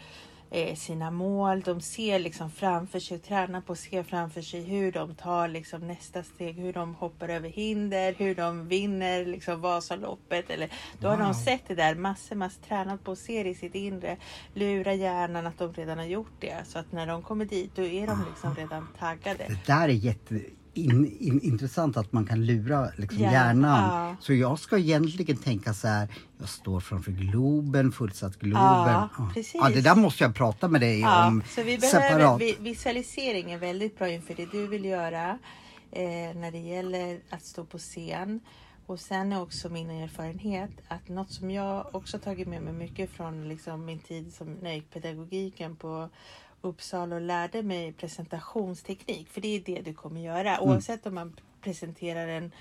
eh, 0.52 0.76
sina 0.76 1.12
mål. 1.12 1.62
De 1.62 1.82
ser 1.82 2.20
liksom 2.20 2.52
framför 2.52 3.00
sig, 3.00 3.20
tränar 3.20 3.62
på 3.62 3.74
att 3.74 3.80
se 3.80 4.04
framför 4.04 4.42
sig 4.42 4.64
hur 4.64 4.92
de 4.92 5.16
tar 5.16 5.48
liksom 5.48 5.88
nästa 5.88 6.24
steg, 6.24 6.56
hur 6.56 6.74
de 6.74 6.96
hoppar 6.96 7.30
över 7.30 7.50
hinder, 7.50 8.14
hur 8.18 8.36
de 8.36 8.68
vinner 8.68 9.26
liksom 9.26 9.62
Vasaloppet. 9.62 10.50
Eller, 10.50 10.70
då 11.00 11.08
har 11.08 11.18
Wow. 11.18 11.26
de 11.26 11.34
sett 11.34 11.68
det 11.68 11.76
där, 11.76 11.96
massor, 11.96 12.36
massor 12.36 12.62
tränat 12.62 13.04
på 13.04 13.12
att 13.12 13.18
se 13.20 13.44
det 13.44 13.50
i 13.50 13.56
sitt 13.56 13.76
inre. 13.76 14.18
Lura 14.54 14.94
hjärnan 14.94 15.48
att 15.48 15.58
de 15.58 15.74
redan 15.74 15.98
har 15.98 16.06
gjort 16.06 16.34
det. 16.40 16.56
Så 16.66 16.80
att 16.80 16.92
när 16.92 17.08
de 17.08 17.22
kommer 17.22 17.46
dit, 17.46 17.76
då 17.76 17.84
är 17.84 18.08
de 18.08 18.26
liksom 18.30 18.56
redan 18.56 18.88
taggade. 19.00 19.46
Det 19.48 19.66
där 19.74 19.90
är 19.90 19.94
jätteintressant 20.80 21.98
att 21.98 22.12
man 22.14 22.26
kan 22.26 22.46
lura 22.46 22.90
liksom 22.98 23.24
Ja, 23.24 23.32
hjärnan. 23.32 23.84
ja. 24.10 24.16
Så 24.22 24.34
jag 24.34 24.60
ska 24.60 24.78
egentligen 24.78 25.38
tänka 25.38 25.74
så 25.74 25.88
här, 25.88 26.08
jag 26.40 26.50
står 26.50 26.80
framför 26.80 27.12
Globen, 27.12 27.92
fullsatt 27.92 28.40
Globen. 28.40 28.62
Ja, 28.64 29.10
Ja. 29.18 29.30
precis. 29.34 29.56
Ja, 29.56 29.70
det 29.70 29.82
där 29.82 29.96
måste 29.96 30.24
jag 30.24 30.36
prata 30.36 30.68
med 30.68 30.82
dig 30.82 31.06
om 31.06 31.44
så 31.50 31.64
vi 31.64 31.78
behöver, 31.78 32.10
separat. 32.10 32.42
vi, 32.42 32.58
visualisering 32.60 33.52
är 33.52 33.58
väldigt 33.58 33.98
bra 33.98 34.10
inför 34.10 34.34
det 34.36 34.46
du 34.52 34.68
vill 34.68 34.86
göra 34.86 35.30
eh, 35.92 36.36
när 36.36 36.52
det 36.52 36.60
gäller 36.60 37.20
att 37.30 37.44
stå 37.44 37.66
på 37.66 37.78
scen. 37.78 38.40
Och 38.86 39.00
sen 39.00 39.34
är 39.34 39.42
också 39.42 39.70
min 39.70 39.90
erfarenhet 39.90 40.70
att 40.88 41.10
något 41.10 41.32
som 41.32 41.52
jag 41.52 41.96
också 41.96 42.20
tagit 42.20 42.48
med 42.48 42.62
mig 42.62 42.74
mycket 42.74 43.10
från 43.10 43.50
liksom 43.50 43.86
min 43.86 44.00
tid 44.00 44.34
som 44.34 44.54
när 44.54 44.70
jag 44.70 44.76
gick 44.76 44.90
pedagogiken 44.94 45.76
på 45.76 46.10
Uppsala 46.62 47.16
och 47.16 47.22
lärde 47.22 47.64
mig 47.64 47.94
presentationsteknik. 47.94 49.30
För 49.30 49.42
det 49.42 49.56
är 49.56 49.60
det 49.60 49.82
du 49.82 49.94
kommer 49.94 50.22
göra 50.22 50.58
Mm. 50.58 50.70
oavsett 50.70 51.06
om 51.06 51.16
man 51.16 51.40
presenterar 51.62 52.28
en 52.28 52.52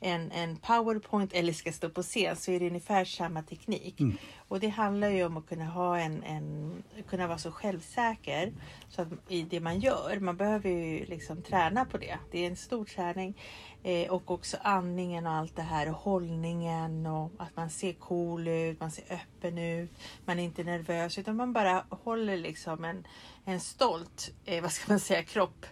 en, 0.00 0.32
en 0.32 0.56
powerpoint 0.56 1.32
eller 1.32 1.52
ska 1.52 1.72
stå 1.72 1.88
på 1.88 2.02
scen 2.02 2.36
så 2.36 2.50
är 2.50 2.60
det 2.60 2.66
ungefär 2.66 3.04
samma 3.04 3.42
teknik. 3.42 4.00
Mm. 4.00 4.16
Och 4.48 4.60
det 4.60 4.68
handlar 4.68 5.08
ju 5.08 5.24
om 5.24 5.36
att 5.36 5.48
kunna 5.48 5.64
ha 5.64 5.98
en, 5.98 6.22
en 6.22 6.72
kunna 7.08 7.26
vara 7.26 7.38
så 7.38 7.52
självsäker 7.52 8.52
så 8.88 9.02
att 9.02 9.08
i 9.28 9.42
det 9.42 9.60
man 9.60 9.80
gör. 9.80 10.20
Man 10.20 10.36
behöver 10.36 10.70
ju 10.70 11.04
liksom 11.04 11.42
träna 11.42 11.84
på 11.84 11.98
det. 11.98 12.18
Det 12.30 12.44
är 12.44 12.46
en 12.50 12.56
stor 12.56 12.84
träning. 12.84 13.34
Eh, 13.82 14.10
och 14.10 14.30
också 14.30 14.56
andningen 14.62 15.26
och 15.26 15.32
allt 15.32 15.56
det 15.56 15.62
här 15.62 15.88
och 15.88 15.94
hållningen 15.94 17.06
och 17.06 17.32
att 17.38 17.56
man 17.56 17.70
ser 17.70 17.92
cool 17.92 18.48
ut, 18.48 18.80
man 18.80 18.90
ser 18.90 19.04
öppen 19.14 19.58
ut, 19.58 19.90
man 20.24 20.38
är 20.38 20.42
inte 20.44 20.64
nervös 20.64 21.18
utan 21.18 21.36
man 21.36 21.52
bara 21.52 21.84
håller 21.90 22.36
liksom 22.36 22.84
en, 22.84 23.06
en 23.44 23.60
stolt, 23.60 24.30
eh, 24.44 24.62
vad 24.62 24.72
ska 24.72 24.92
man 24.92 25.00
säga, 25.00 25.22
kropp. 25.22 25.66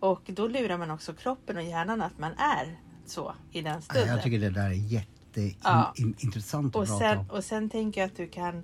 Och 0.00 0.22
då 0.26 0.48
lurar 0.48 0.78
man 0.78 0.90
också 0.90 1.14
kroppen 1.14 1.56
och 1.56 1.62
hjärnan 1.62 2.02
att 2.02 2.18
man 2.18 2.32
är 2.32 2.78
så 3.10 3.34
i 3.52 3.60
den 3.62 3.72
Ja, 3.74 3.80
stunden. 3.80 4.08
Jag 4.08 4.22
tycker 4.22 4.38
det 4.38 4.50
där 4.50 4.70
är 4.70 4.74
Ja. 4.74 5.92
jätteintressant 5.96 6.76
Och 6.76 6.82
att 6.82 6.88
prata 6.88 6.98
sen, 7.00 7.18
om. 7.18 7.30
och 7.30 7.44
sen 7.44 7.70
tänker 7.70 8.00
jag 8.00 8.08
att 8.10 8.16
du 8.16 8.28
kan 8.28 8.62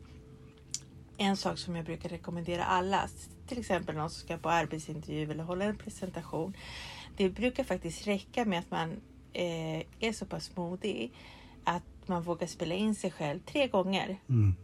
en 1.19 1.37
sak 1.37 1.59
som 1.59 1.77
jag 1.77 1.85
brukar 1.85 2.09
rekommendera 2.09 2.65
alla, 2.65 3.09
till 3.47 3.59
exempel 3.59 3.95
någon 3.97 4.11
som 4.11 4.21
ska 4.27 4.37
på 4.37 4.51
arbetsintervju 4.51 5.31
eller 5.31 5.45
hålla 5.45 5.65
en 5.65 5.77
presentation. 5.77 6.57
Det 7.17 7.31
brukar 7.31 7.65
faktiskt 7.65 8.07
räcka 8.07 8.45
med 8.45 8.59
att 8.59 8.71
man 8.71 8.91
eh, 9.33 9.83
är 10.01 10.13
så 10.13 10.27
pass 10.27 10.57
modig 10.57 11.13
att 11.65 11.83
man 12.07 12.23
vågar 12.23 12.47
spela 12.47 12.75
in 12.75 12.95
sig 12.95 13.11
själv 13.11 13.41
tre 13.41 13.69
gånger 13.69 14.17
Mm. 14.29 14.55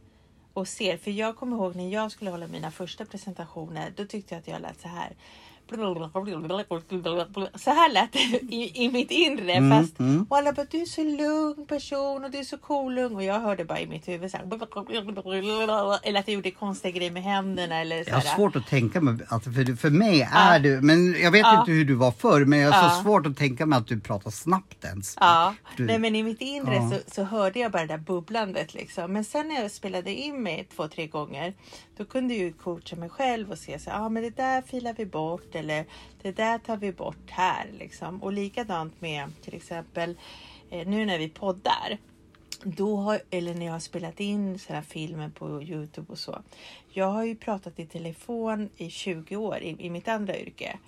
och 0.53 0.69
ser. 0.69 0.97
För 0.97 1.11
jag 1.11 1.37
kommer 1.37 1.57
ihåg 1.57 1.77
när 1.77 1.89
jag 1.93 2.13
skulle 2.13 2.31
hålla 2.31 2.47
mina 2.47 2.71
första 2.71 3.05
presentationer, 3.05 3.93
då 3.97 4.05
tyckte 4.07 4.35
jag 4.35 4.41
att 4.41 4.49
jag 4.49 4.63
lät 4.63 4.81
så 4.81 4.89
här. 4.89 5.17
Så 7.55 7.71
här 7.71 7.93
lät 7.93 8.13
det 8.13 8.19
i, 8.55 8.85
i 8.85 8.91
mitt 8.93 9.11
inre. 9.11 9.53
Mm, 9.53 9.81
fast, 9.83 9.99
mm. 10.01 10.27
Och 10.31 10.37
alla 10.37 10.53
bara, 10.53 10.67
du 10.71 10.81
är 10.83 10.87
så 10.87 11.03
lugn 11.05 11.67
person 11.67 12.25
och 12.25 12.31
du 12.31 12.39
är 12.39 12.45
så 12.45 12.59
cool. 12.59 12.99
Och 12.99 13.23
jag 13.25 13.41
hörde 13.41 13.65
bara 13.65 13.81
i 13.81 13.87
mitt 13.87 14.09
huvud 14.09 14.31
så 14.31 14.37
här, 14.37 14.45
Eller 16.03 16.21
att 16.21 16.29
jag 16.29 16.35
gjorde 16.35 16.51
konstiga 16.51 16.91
grejer 16.97 17.11
med 17.11 17.23
händerna. 17.23 17.77
Eller 17.81 18.05
så 18.05 18.11
Jag 18.11 18.15
har 18.15 18.23
här. 18.23 18.37
svårt 18.37 18.57
att 18.57 18.67
tänka 18.67 19.01
mig, 19.01 19.15
att 19.29 19.45
för, 19.45 19.77
för 19.77 19.91
mig 19.91 20.29
är 20.33 20.61
du, 20.61 20.81
men 20.81 21.15
jag 21.23 21.31
vet 21.31 21.41
Ja. 21.41 21.61
inte 21.61 21.73
hur 21.73 21.85
du 21.85 21.95
var 21.95 22.11
förr, 22.13 22.45
men 22.45 22.59
jag 22.59 22.73
har 22.73 22.89
så 22.89 22.95
Ja. 22.97 23.03
svårt 23.03 23.27
att 23.27 23.37
tänka 23.37 23.67
mig 23.67 23.77
att 23.79 23.87
du 23.87 24.01
pratar 24.01 24.31
snabbt 24.31 24.85
ens. 24.85 25.17
Ja, 25.21 25.55
Du- 25.77 25.87
nej 25.87 25.99
men 25.99 26.17
i 26.17 26.23
mitt 26.23 26.41
inre 26.41 26.75
Ja. 26.75 26.91
så, 26.91 27.11
så 27.15 27.23
hörde 27.23 27.59
jag 27.59 27.73
bara 27.73 27.83
det 27.83 27.89
där 27.89 27.99
bubblandet 27.99 28.75
liksom. 28.75 29.13
Men 29.13 29.25
sen 29.25 29.49
när 29.49 29.63
jag 29.63 29.71
spelade 29.71 30.15
in 30.15 30.43
mig 30.43 30.69
två, 30.77 30.89
tre 30.89 31.07
gånger, 31.07 31.55
då 31.97 32.05
kunde 32.05 32.35
jag 32.35 32.43
ju 32.45 32.53
coacha 32.53 32.97
mig 32.97 33.09
själv 33.09 33.51
och 33.51 33.59
se 33.59 33.79
så 33.79 33.91
ja 33.91 34.01
ah, 34.01 34.09
men 34.09 34.23
det 34.23 34.37
där 34.37 34.63
filar 34.63 34.95
vi 34.99 35.07
bort 35.07 35.52
eller 35.55 35.85
det 36.23 36.33
där 36.33 36.59
tar 36.59 36.77
vi 36.77 36.93
bort 36.93 37.31
här 37.31 37.71
liksom. 37.79 38.23
Och 38.23 38.33
likadant 38.33 39.01
med 39.01 39.31
till 39.43 39.55
exempel 39.55 40.17
eh, 40.71 40.89
nu 40.89 41.07
när 41.07 41.19
vi 41.19 41.29
poddar. 41.29 41.99
Då 42.65 42.97
har, 42.97 43.21
eller 43.31 43.55
när 43.55 43.67
jag 43.67 43.73
har 43.73 43.81
spelat 43.81 44.21
in 44.21 44.59
sådana 44.59 44.83
filmer 44.83 45.29
på 45.29 45.63
Youtube 45.63 46.13
och 46.13 46.19
så. 46.19 46.43
Jag 46.89 47.07
har 47.07 47.25
ju 47.25 47.37
pratat 47.37 47.79
i 47.79 47.87
telefon 47.87 48.69
i 48.77 48.91
20 48.91 49.37
år 49.37 49.59
i, 49.59 49.77
i 49.79 49.91
mitt 49.91 50.09
andra 50.09 50.39
yrke. 50.39 50.79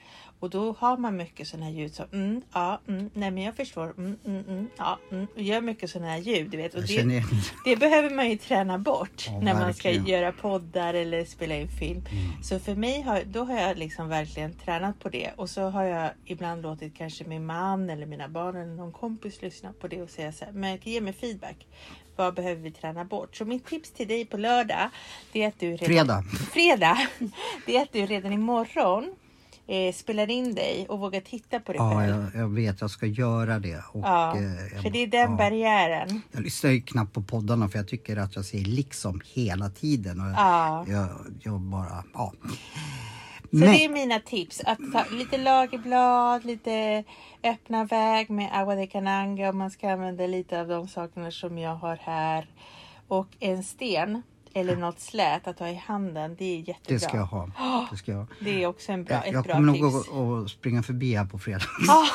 Och 0.41 0.51
då 0.51 0.73
har 0.79 0.97
man 0.97 1.17
mycket 1.17 1.49
sådana 1.49 1.67
här 1.67 1.73
ljud 1.73 1.95
som 1.95 2.07
mm, 2.13 2.43
ja, 2.53 2.81
mm, 2.89 3.11
nej 3.15 3.31
men 3.31 3.43
jag 3.43 3.57
förstår, 3.57 3.95
mm, 3.99 4.19
mm, 4.27 4.45
mm, 4.49 4.69
ja, 4.79 4.99
mm, 5.11 5.27
och 5.35 5.43
gör 5.43 5.61
mycket 5.61 5.91
sådana 5.91 6.11
här 6.11 6.19
ljud. 6.19 6.51
Du 6.51 6.57
vet. 6.57 6.75
Och 6.75 6.83
det, 6.83 7.23
det 7.65 7.77
behöver 7.77 8.11
man 8.11 8.31
ju 8.31 8.37
träna 8.37 8.79
bort 8.79 9.27
Ja, 9.27 9.41
när 9.41 9.55
man 9.55 9.75
ska 9.75 9.89
verkligen. 9.89 10.07
göra 10.07 10.33
poddar 10.33 10.95
eller 10.95 11.25
spela 11.25 11.55
in 11.57 11.69
film. 11.69 12.03
Mm. 12.11 12.43
Så 12.43 12.59
för 12.59 12.75
mig 12.75 13.01
har, 13.03 13.23
då 13.27 13.45
har 13.45 13.61
jag 13.61 13.79
liksom 13.79 14.09
verkligen 14.09 14.53
tränat 14.55 14.99
på 15.01 15.09
det 15.09 15.31
och 15.37 15.51
så 15.51 15.63
har 15.71 15.85
jag 15.85 16.11
ibland 16.25 16.63
låtit 16.63 16.95
kanske 16.97 17.25
min 17.25 17.47
man 17.47 17.91
eller 17.91 18.07
mina 18.07 18.29
barn 18.29 18.57
eller 18.57 18.75
någon 18.75 18.93
kompis 18.93 19.43
lyssna 19.43 19.73
på 19.81 19.89
det 19.89 20.03
och 20.03 20.11
säga 20.11 20.33
så 20.33 20.45
här, 20.45 20.53
men 20.53 20.79
ge 20.83 21.01
mig 21.01 21.13
feedback. 21.13 21.67
Vad 22.17 22.35
behöver 22.35 22.63
vi 22.63 22.71
träna 22.71 23.05
bort? 23.05 23.37
Så 23.37 23.45
mitt 23.45 23.67
tips 23.67 23.91
till 23.91 24.09
dig 24.09 24.25
på 24.25 24.37
lördag, 24.37 24.89
det 25.33 25.43
är 25.43 25.49
att 25.49 25.61
du 25.61 25.77
redan, 25.77 25.87
Fredag. 25.87 26.25
fredag, 26.53 26.99
det 27.67 27.77
är 27.77 27.83
att 27.83 27.93
du 27.93 28.07
redan 28.07 28.33
imorgon 28.33 29.15
eh, 29.67 29.93
spelar 29.95 30.31
in 30.31 30.55
dig 30.55 30.87
och 30.89 30.99
vågar 31.01 31.21
titta 31.21 31.61
på 31.61 31.73
dig 31.73 31.79
Ja, 31.81 31.99
själv. 31.99 32.31
jag, 32.35 32.43
jag 32.43 32.49
vet, 32.49 32.81
jag 32.81 32.91
ska 32.91 33.07
göra 33.07 33.59
det. 33.59 33.77
Och, 33.93 34.01
Ja, 34.05 34.37
eh, 34.37 34.43
jag, 34.73 34.83
för 34.83 34.91
det 34.91 34.99
är 34.99 35.07
den 35.07 35.31
ja. 35.31 35.37
barriären. 35.37 36.23
Jag 36.33 36.43
lyssnar 36.43 36.71
ju 36.71 36.81
knappt 36.81 37.13
på 37.13 37.23
poddarna 37.23 37.69
för 37.69 37.79
jag 37.79 37.89
tycker 37.89 38.17
att 38.17 38.37
jag 38.37 38.45
säger 38.45 38.65
liksom 38.65 39.21
hela 39.35 39.71
tiden. 39.71 40.21
Och 40.21 40.27
Ja. 40.37 40.85
jag, 40.89 41.09
jag 41.43 41.61
bara, 41.61 42.05
ja. 42.15 42.33
Så 43.51 43.61
det 43.61 43.85
är 43.85 43.89
mina 43.89 44.21
tips. 44.21 44.61
Att 44.67 44.79
ta 44.93 45.05
lite 45.17 45.39
lagerblad, 45.39 46.45
lite 46.45 47.05
öppna 47.43 47.85
väg 47.85 48.31
med 48.31 48.51
agua 48.53 48.75
de 48.75 48.87
cananga 48.87 49.51
om 49.51 49.59
man 49.59 49.71
ska 49.71 49.91
använda 49.91 50.27
lite 50.27 50.61
av 50.61 50.69
de 50.69 50.89
sakerna 50.89 51.31
som 51.31 51.59
jag 51.59 51.75
har 51.75 51.97
här. 51.97 52.49
Och 53.09 53.27
en 53.41 53.65
sten 53.65 54.23
eller 54.55 54.77
något 54.77 55.01
slät 55.01 55.47
att 55.49 55.59
ha 55.59 55.69
i 55.69 55.75
handen. 55.75 56.35
Det 56.39 56.45
är 56.45 56.57
jättebra. 56.59 56.75
det 56.89 56.99
ska 57.01 57.17
jag 57.17 57.25
ha. 57.27 57.51
Det 57.91 57.97
ska 57.97 58.13
jag. 58.13 58.27
Det 58.41 58.63
är 58.63 58.67
också 58.67 58.93
en 58.93 59.05
bra, 59.05 59.15
Jag, 59.17 59.27
ett 59.27 59.33
jag 59.33 59.45
bra 59.45 59.55
kommer 59.55 59.73
tips. 59.73 59.83
nog 59.83 59.95
att, 60.41 60.45
att 60.45 60.51
springa 60.51 60.83
förbi 60.83 61.15
här 61.15 61.25
på 61.25 61.39
fredag. 61.39 61.65
Ah, 61.89 62.07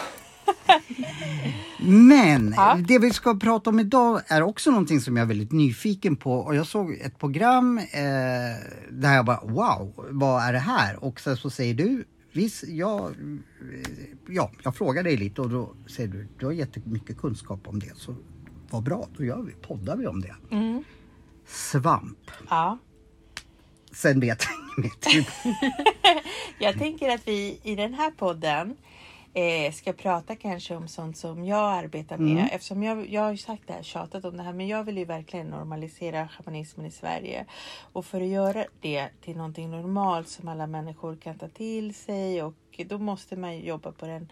Men 1.79 2.53
Ja. 2.57 2.77
det 2.87 2.99
vi 2.99 3.13
ska 3.13 3.35
prata 3.39 3.69
om 3.69 3.79
idag 3.79 4.21
är 4.27 4.41
också 4.41 4.71
någonting 4.71 4.99
som 5.01 5.17
jag 5.17 5.23
är 5.23 5.27
väldigt 5.27 5.51
nyfiken 5.51 6.15
på. 6.15 6.33
Och 6.33 6.55
jag 6.55 6.65
såg 6.67 6.91
ett 6.93 7.17
program 7.19 7.77
eh, 7.77 7.85
där 8.91 9.15
jag 9.15 9.25
bara 9.25 9.39
wow, 9.43 9.93
vad 10.09 10.43
är 10.43 10.53
det 10.53 10.59
här? 10.59 11.03
Och 11.03 11.19
sen 11.19 11.37
så 11.37 11.49
säger 11.49 11.73
du, 11.73 12.05
visst, 12.33 12.63
jag, 12.67 12.99
eh, 13.01 13.89
ja, 14.27 14.51
jag 14.63 14.75
frågar 14.75 15.03
dig 15.03 15.17
lite 15.17 15.41
och 15.41 15.49
då 15.49 15.73
säger 15.87 16.09
du, 16.09 16.27
du 16.39 16.45
har 16.45 16.53
jättemycket 16.53 17.17
kunskap 17.17 17.67
om 17.67 17.79
det. 17.79 17.91
Så 17.95 18.15
vad 18.69 18.83
bra, 18.83 19.07
då 19.17 19.23
gör 19.23 19.41
vi, 19.41 19.51
poddar 19.51 19.95
vi 19.97 20.07
om 20.07 20.21
det. 20.21 20.35
mm, 20.51 20.83
Svamp. 21.49 22.31
ja. 22.49 22.77
Sen 23.91 24.19
vet 24.19 24.43
jag 24.43 24.85
inget 24.85 25.05
mer. 25.05 25.11
Typ. 25.11 25.27
Jag 26.59 26.77
tänker 26.77 27.09
att 27.09 27.27
vi 27.27 27.59
i 27.63 27.75
den 27.75 27.93
här 27.93 28.11
podden 28.11 28.77
eh, 29.33 29.73
ska 29.73 29.93
prata 29.93 30.35
kanske 30.35 30.75
om 30.75 30.87
sånt 30.87 31.17
som 31.17 31.45
jag 31.45 31.73
arbetar 31.73 32.17
med. 32.17 32.31
Mm. 32.31 32.49
Eftersom 32.51 32.83
jag, 32.83 33.09
jag 33.09 33.21
har 33.21 33.31
ju 33.31 33.37
sagt 33.37 33.63
det 33.67 33.73
här, 33.73 33.83
tjatat 33.83 34.25
om 34.25 34.37
det 34.37 34.43
här, 34.43 34.53
men 34.53 34.67
jag 34.67 34.83
vill 34.83 34.97
ju 34.97 35.05
verkligen 35.05 35.47
normalisera 35.47 36.27
shamanismen 36.27 36.85
i 36.85 36.91
Sverige. 36.91 37.45
Och 37.93 38.05
för 38.05 38.21
att 38.21 38.27
göra 38.27 38.65
det 38.81 39.09
till 39.21 39.37
någonting 39.37 39.71
normalt 39.71 40.27
som 40.27 40.47
alla 40.47 40.67
människor 40.67 41.15
kan 41.15 41.37
ta 41.37 41.47
till 41.47 41.93
sig 41.95 42.43
och 42.43 42.81
då 42.85 42.97
måste 42.97 43.35
man 43.35 43.55
ju 43.55 43.67
jobba 43.67 43.91
på 43.91 44.05
den 44.05 44.31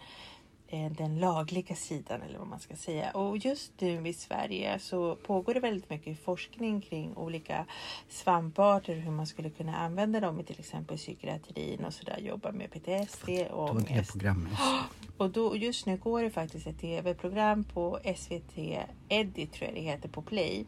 den 0.70 1.18
lagliga 1.18 1.74
sidan 1.74 2.22
eller 2.22 2.38
vad 2.38 2.48
man 2.48 2.60
ska 2.60 2.76
säga. 2.76 3.10
Och 3.10 3.38
just 3.38 3.72
nu 3.78 4.08
i 4.08 4.12
Sverige 4.12 4.78
så 4.78 5.16
pågår 5.16 5.54
det 5.54 5.60
väldigt 5.60 5.90
mycket 5.90 6.24
forskning 6.24 6.80
kring 6.80 7.16
olika 7.16 7.66
svamparter 8.08 8.96
och 8.96 9.02
hur 9.02 9.10
man 9.10 9.26
skulle 9.26 9.50
kunna 9.50 9.76
använda 9.76 10.20
dem 10.20 10.40
i 10.40 10.44
till 10.44 10.60
exempel 10.60 10.96
psykiatrin 10.96 11.84
och 11.84 11.94
sådär. 11.94 12.18
Jobba 12.18 12.52
med 12.52 12.70
PTSD 12.70 13.28
och 13.50 13.70
ångest. 13.70 14.16
Och 15.16 15.30
då, 15.30 15.56
just 15.56 15.86
nu 15.86 15.96
går 15.96 16.22
det 16.22 16.30
faktiskt 16.30 16.66
ett 16.66 16.80
tv-program 16.80 17.64
på 17.64 17.98
SVT 18.16 18.58
Eddie 19.08 19.46
tror 19.46 19.66
jag 19.66 19.74
det 19.74 19.80
heter 19.80 20.08
på 20.08 20.22
Play. 20.22 20.66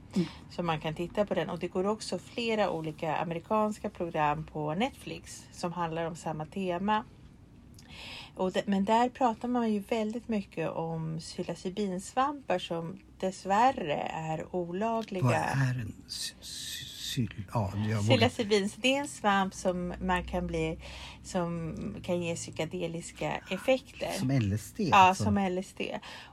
Så 0.50 0.62
man 0.62 0.80
kan 0.80 0.94
titta 0.94 1.26
på 1.26 1.34
den 1.34 1.50
och 1.50 1.58
det 1.58 1.68
går 1.68 1.86
också 1.86 2.18
flera 2.18 2.70
olika 2.70 3.16
amerikanska 3.16 3.90
program 3.90 4.46
på 4.52 4.74
Netflix 4.74 5.46
som 5.52 5.72
handlar 5.72 6.04
om 6.06 6.16
samma 6.16 6.46
tema. 6.46 7.04
Och 8.34 8.52
det, 8.52 8.66
men 8.66 8.84
där 8.84 9.08
pratar 9.08 9.48
man 9.48 9.72
ju 9.72 9.78
väldigt 9.78 10.28
mycket 10.28 10.70
om 10.70 11.18
psilocybinsvampar 11.18 12.58
som 12.58 12.98
dessvärre 13.20 13.96
är 14.14 14.56
olagliga. 14.56 15.22
Vad 15.24 15.34
är 15.34 15.80
en. 15.80 15.94
Ja. 17.52 17.72
Psilocybin, 18.00 18.70
det 18.76 18.96
är 18.96 19.00
en 19.00 19.08
svamp 19.08 19.54
som 19.54 19.94
man 20.00 20.24
kan 20.24 20.46
bli 20.46 20.78
som 21.24 21.74
kan 22.02 22.22
ge 22.22 22.36
psykedeliska 22.36 23.40
effekter. 23.50 24.12
Som 24.18 24.30
LSD? 24.30 24.80
Ja, 24.80 24.96
alltså. 24.96 25.24
som 25.24 25.38
LSD. 25.38 25.80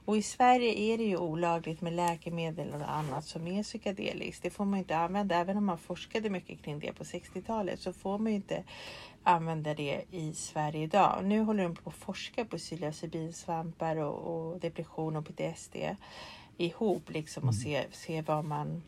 Och 0.06 0.18
i 0.18 0.22
Sverige 0.22 0.94
är 0.94 0.98
det 0.98 1.04
ju 1.04 1.18
olagligt 1.18 1.82
med 1.82 1.94
läkemedel 1.94 2.74
och 2.74 2.96
annat 2.96 3.26
som 3.26 3.48
är 3.48 3.64
psykedeliskt. 3.64 4.44
Det 4.44 4.50
får 4.50 4.66
man 4.66 4.80
inte 4.80 4.98
använda. 4.98 5.36
Även 5.36 5.58
om 5.58 5.66
man 5.66 5.78
forskade 5.78 6.30
mycket 6.30 6.62
kring 6.62 6.80
det 6.80 6.94
på 6.94 7.04
60-talet 7.04 7.80
så 7.80 7.94
får 7.94 8.18
man 8.18 8.32
ju 8.32 8.36
inte 8.36 8.64
använda 9.28 9.74
det 9.74 10.04
i 10.12 10.34
Sverige 10.34 10.84
idag. 10.84 11.26
Nu 11.26 11.42
håller 11.42 11.64
de 11.64 11.76
på 11.76 11.90
att 11.90 11.96
forska 11.96 12.46
på 12.46 12.58
psilocybinsvampar 12.58 13.96
och, 13.96 14.16
och 14.16 14.60
depression 14.60 15.16
och 15.16 15.26
PTSD 15.26 15.76
ihop 16.58 17.10
liksom 17.10 17.48
och 17.48 17.56
se, 17.56 17.86
se 17.92 18.22
vad 18.22 18.46
man 18.46 18.84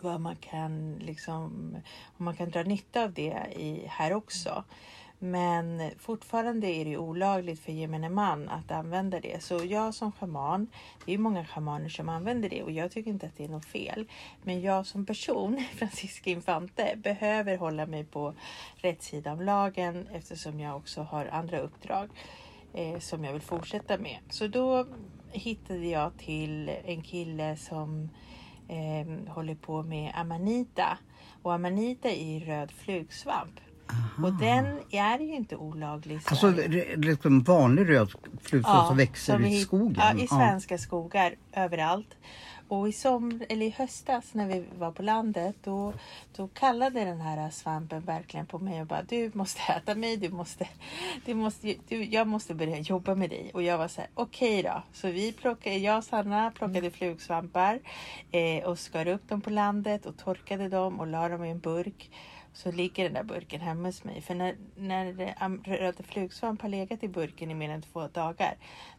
vad 0.00 0.20
man 0.20 0.36
kan 0.36 0.94
liksom, 0.94 1.76
om 2.18 2.24
man 2.24 2.36
kan 2.36 2.50
dra 2.50 2.62
nytta 2.62 3.02
av 3.04 3.12
det 3.12 3.36
i, 3.56 3.84
här 3.86 4.12
också. 4.12 4.64
Men 5.22 5.90
fortfarande 5.98 6.66
är 6.66 6.84
det 6.84 6.96
olagligt 6.96 7.60
för 7.60 7.72
gemene 7.72 8.08
man 8.08 8.48
att 8.48 8.70
använda 8.70 9.20
det. 9.20 9.42
Så 9.42 9.64
jag 9.64 9.94
som 9.94 10.12
schaman, 10.12 10.66
det 11.06 11.14
är 11.14 11.18
många 11.18 11.44
schamaner 11.44 11.88
som 11.88 12.08
använder 12.08 12.48
det 12.48 12.62
och 12.62 12.70
jag 12.70 12.90
tycker 12.90 13.10
inte 13.10 13.26
att 13.26 13.36
det 13.36 13.44
är 13.44 13.48
något 13.48 13.64
fel. 13.64 14.06
Men 14.42 14.60
jag 14.60 14.86
som 14.86 15.06
person, 15.06 15.64
Francisca 15.74 16.30
Infante, 16.30 16.96
behöver 16.96 17.56
hålla 17.56 17.86
mig 17.86 18.04
på 18.04 18.34
rätt 18.76 19.02
sida 19.02 19.32
av 19.32 19.42
lagen 19.42 20.08
eftersom 20.12 20.60
jag 20.60 20.76
också 20.76 21.02
har 21.02 21.26
andra 21.26 21.58
uppdrag 21.58 22.10
eh, 22.74 22.98
som 22.98 23.24
jag 23.24 23.32
vill 23.32 23.42
fortsätta 23.42 23.98
med. 23.98 24.18
Så 24.28 24.46
då 24.46 24.86
hittade 25.32 25.86
jag 25.86 26.18
till 26.18 26.68
en 26.84 27.02
kille 27.02 27.56
som 27.56 28.10
eh, 28.68 29.32
håller 29.34 29.54
på 29.54 29.82
med 29.82 30.12
amanita. 30.14 30.98
Och 31.42 31.54
amanita 31.54 32.10
är 32.10 32.40
röd 32.40 32.72
flugsvamp. 32.72 33.60
Och 34.24 34.32
den 34.32 34.78
är 34.90 35.18
ju 35.18 35.34
inte 35.34 35.56
olaglig 35.56 36.14
i 36.14 36.18
Alltså 36.18 36.52
Sverige. 36.52 36.68
re- 36.68 37.04
liksom 37.04 37.42
vanlig 37.42 37.88
röd 37.88 38.10
flugsvamp 38.42 38.88
som 38.88 38.96
växer 38.96 39.32
som 39.32 39.44
i 39.44 39.56
i- 39.56 39.60
skogen? 39.60 39.96
Ja, 40.18 40.24
i 40.24 40.26
svenska 40.26 40.78
skogar 40.78 41.34
överallt. 41.52 42.16
Och 42.68 42.88
i, 42.88 42.92
som, 42.92 43.42
eller 43.48 43.66
i 43.66 43.70
höstas 43.70 44.34
när 44.34 44.46
vi 44.48 44.64
var 44.78 44.92
på 44.92 45.02
landet 45.02 45.56
då, 45.64 45.92
då 46.36 46.48
kallade 46.48 47.04
den 47.04 47.20
här 47.20 47.50
svampen 47.50 48.00
verkligen 48.00 48.46
på 48.46 48.58
mig 48.58 48.80
och 48.80 48.86
bara 48.86 49.02
du 49.02 49.30
måste 49.34 49.60
äta 49.72 49.94
mig, 49.94 50.16
du 50.16 50.28
måste, 50.30 50.68
du 51.24 51.34
måste, 51.34 51.74
du, 51.88 52.04
jag 52.04 52.26
måste 52.26 52.54
börja 52.54 52.78
jobba 52.78 53.14
med 53.14 53.30
dig. 53.30 53.50
Och 53.54 53.62
jag 53.62 53.78
var 53.78 53.88
så 53.88 54.00
här, 54.00 54.10
okej 54.14 54.62
då. 54.62 54.82
Så 54.92 55.08
vi 55.08 55.32
plockade, 55.32 55.76
jag 55.76 55.98
och 55.98 56.04
Sanna 56.04 56.50
plockade 56.50 56.90
flugsvampar 56.90 57.78
eh, 58.30 58.64
och 58.64 58.78
skar 58.78 59.06
upp 59.08 59.28
dem 59.28 59.40
på 59.40 59.50
landet 59.50 60.06
och 60.06 60.16
torkade 60.18 60.68
dem 60.68 61.00
och 61.00 61.06
la 61.06 61.28
dem 61.28 61.44
i 61.44 61.50
en 61.50 61.58
burk. 61.60 62.10
Så 62.52 62.72
ligger 62.72 63.04
den 63.04 63.12
där 63.12 63.22
burken 63.22 63.60
hemma 63.60 63.88
hos 63.88 64.04
mig. 64.04 64.20
För 64.20 64.34
när, 64.34 64.56
när 64.76 65.12
röda 65.78 66.02
flugsvamp 66.02 66.62
har 66.62 66.68
legat 66.68 67.02
i 67.02 67.08
burken 67.08 67.50
i 67.50 67.54
mer 67.54 67.70
än 67.70 67.82
två 67.82 68.08
dagar 68.08 68.54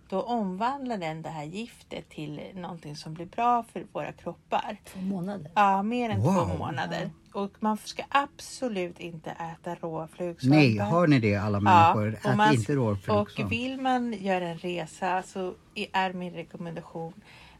då 0.10 0.22
omvandlar 0.22 0.98
den 0.98 1.22
det 1.22 1.29
här 1.29 1.43
giftet 1.43 2.10
till 2.10 2.41
någonting 2.55 2.96
som 2.96 3.13
blir 3.13 3.25
bra 3.25 3.63
för 3.63 3.86
våra 3.91 4.12
kroppar. 4.12 4.77
Två 4.86 5.00
månader. 5.00 5.51
Ja, 5.55 5.84
mer 5.84 6.10
än 6.10 6.22
två 6.22 6.29
Wow. 6.31 6.58
månader. 6.60 7.10
Och 7.34 7.51
man 7.60 7.77
ska 7.77 8.03
absolut 8.10 9.00
inte 9.00 9.29
äta 9.31 9.75
rå 9.75 10.08
flugsvampar. 10.08 10.58
Nej, 10.58 10.77
hör 10.79 11.08
ni 11.08 11.20
det 11.20 11.36
alla 11.36 11.58
Ja, 11.58 11.62
människor? 11.62 12.20
och 12.24 12.29
Ät 12.31 12.38
man- 12.38 12.53
inte 12.53 12.74
rå 12.75 12.91
Och 12.91 12.98
flugsvamp. 13.01 13.51
vill 13.51 13.81
man 13.81 14.13
göra 14.13 14.48
en 14.50 14.58
resa 14.58 15.24
så 15.24 15.53
är 15.93 16.13
min 16.13 16.34
rekommendation 16.34 17.13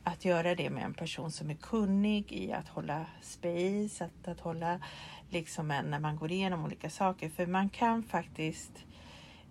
att 0.04 0.26
göra 0.26 0.56
det 0.56 0.70
med 0.70 0.84
en 0.84 0.94
person 0.94 1.32
som 1.32 1.50
är 1.50 1.54
kunnig 1.56 2.32
i 2.32 2.52
att 2.54 2.68
hålla 2.68 3.06
space, 3.22 4.06
att, 4.06 4.28
att 4.28 4.40
hålla 4.40 4.80
liksom 5.34 5.72
en, 5.72 5.92
när 5.92 6.00
man 6.00 6.16
går 6.16 6.32
igenom 6.32 6.66
olika 6.66 6.90
saker. 6.90 7.30
För 7.30 7.46
man 7.46 7.70
kan 7.70 8.04
faktiskt 8.04 8.86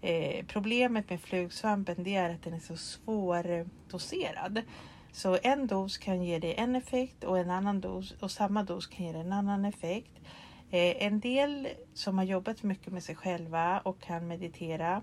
Eh, 0.03 0.45
problemet 0.47 1.11
med 1.11 1.21
flugsvampen 1.21 2.05
det 2.05 2.17
är 2.17 2.35
att 2.35 2.43
den 2.43 2.55
är 2.55 2.61
så 2.61 2.77
svårdoserad. 2.77 4.63
Så 5.13 5.39
en 5.43 5.67
dos 5.67 5.99
kan 5.99 6.25
ge 6.25 6.39
dig 6.39 6.55
en 6.55 6.77
effekt 6.77 7.25
och 7.25 7.39
en 7.39 7.51
annan 7.51 7.81
dos 7.81 8.13
och 8.21 8.31
samma 8.31 8.63
dos 8.63 8.87
kan 8.87 9.07
ge 9.07 9.13
dig 9.13 9.21
en 9.21 9.33
annan 9.33 9.65
effekt. 9.65 10.13
Eh, 10.71 11.07
en 11.07 11.21
del 11.21 11.69
som 11.95 12.19
har 12.19 12.25
jobbat 12.25 12.63
mycket 12.63 12.93
med 12.93 13.03
sig 13.03 13.15
själva 13.15 13.81
och 13.81 14.01
kan 14.01 14.29
meditera, 14.29 15.03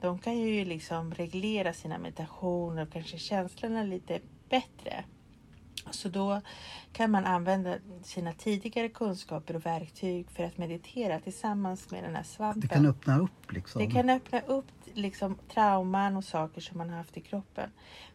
de 0.00 0.18
kan 0.18 0.38
ju 0.38 0.64
liksom 0.64 1.14
reglera 1.14 1.72
sina 1.72 1.98
meditationer 1.98 2.82
och 2.82 2.92
kanske 2.92 3.18
känslorna 3.18 3.82
lite 3.82 4.20
bättre. 4.48 5.04
Så 5.90 6.08
då 6.08 6.40
kan 6.92 7.10
man 7.10 7.24
använda 7.24 7.76
sina 8.02 8.32
tidigare 8.32 8.88
kunskaper 8.88 9.56
och 9.56 9.66
verktyg 9.66 10.30
för 10.30 10.44
att 10.44 10.58
meditera 10.58 11.20
tillsammans 11.20 11.90
med 11.90 12.04
den 12.04 12.16
här 12.16 12.22
svampen. 12.22 12.60
Det 12.60 12.68
kan 12.68 12.86
öppna 12.86 13.18
upp 13.18 13.52
liksom. 13.52 13.82
Det 13.82 13.90
kan 13.90 14.10
öppna 14.10 14.40
upp 14.40 14.66
liksom, 14.94 15.38
trauman 15.54 16.16
och 16.16 16.24
saker 16.24 16.60
som 16.60 16.78
man 16.78 16.90
har 16.90 16.96
haft 16.96 17.16
i 17.16 17.20
kroppen. 17.20 17.70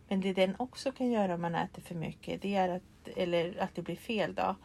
Men 0.07 0.21
det 0.21 0.33
den 0.33 0.55
också 0.59 0.91
kan 0.91 1.11
göra 1.11 1.33
om 1.33 1.41
man 1.41 1.55
äter 1.55 1.81
för 1.81 1.95
mycket, 1.95 2.41
det 2.41 2.55
är 2.55 2.69
att, 2.69 3.07
eller 3.15 3.61
att 3.63 3.75
det 3.75 3.81
blir 3.81 3.95
fel 3.95 4.35
då, 4.35 4.55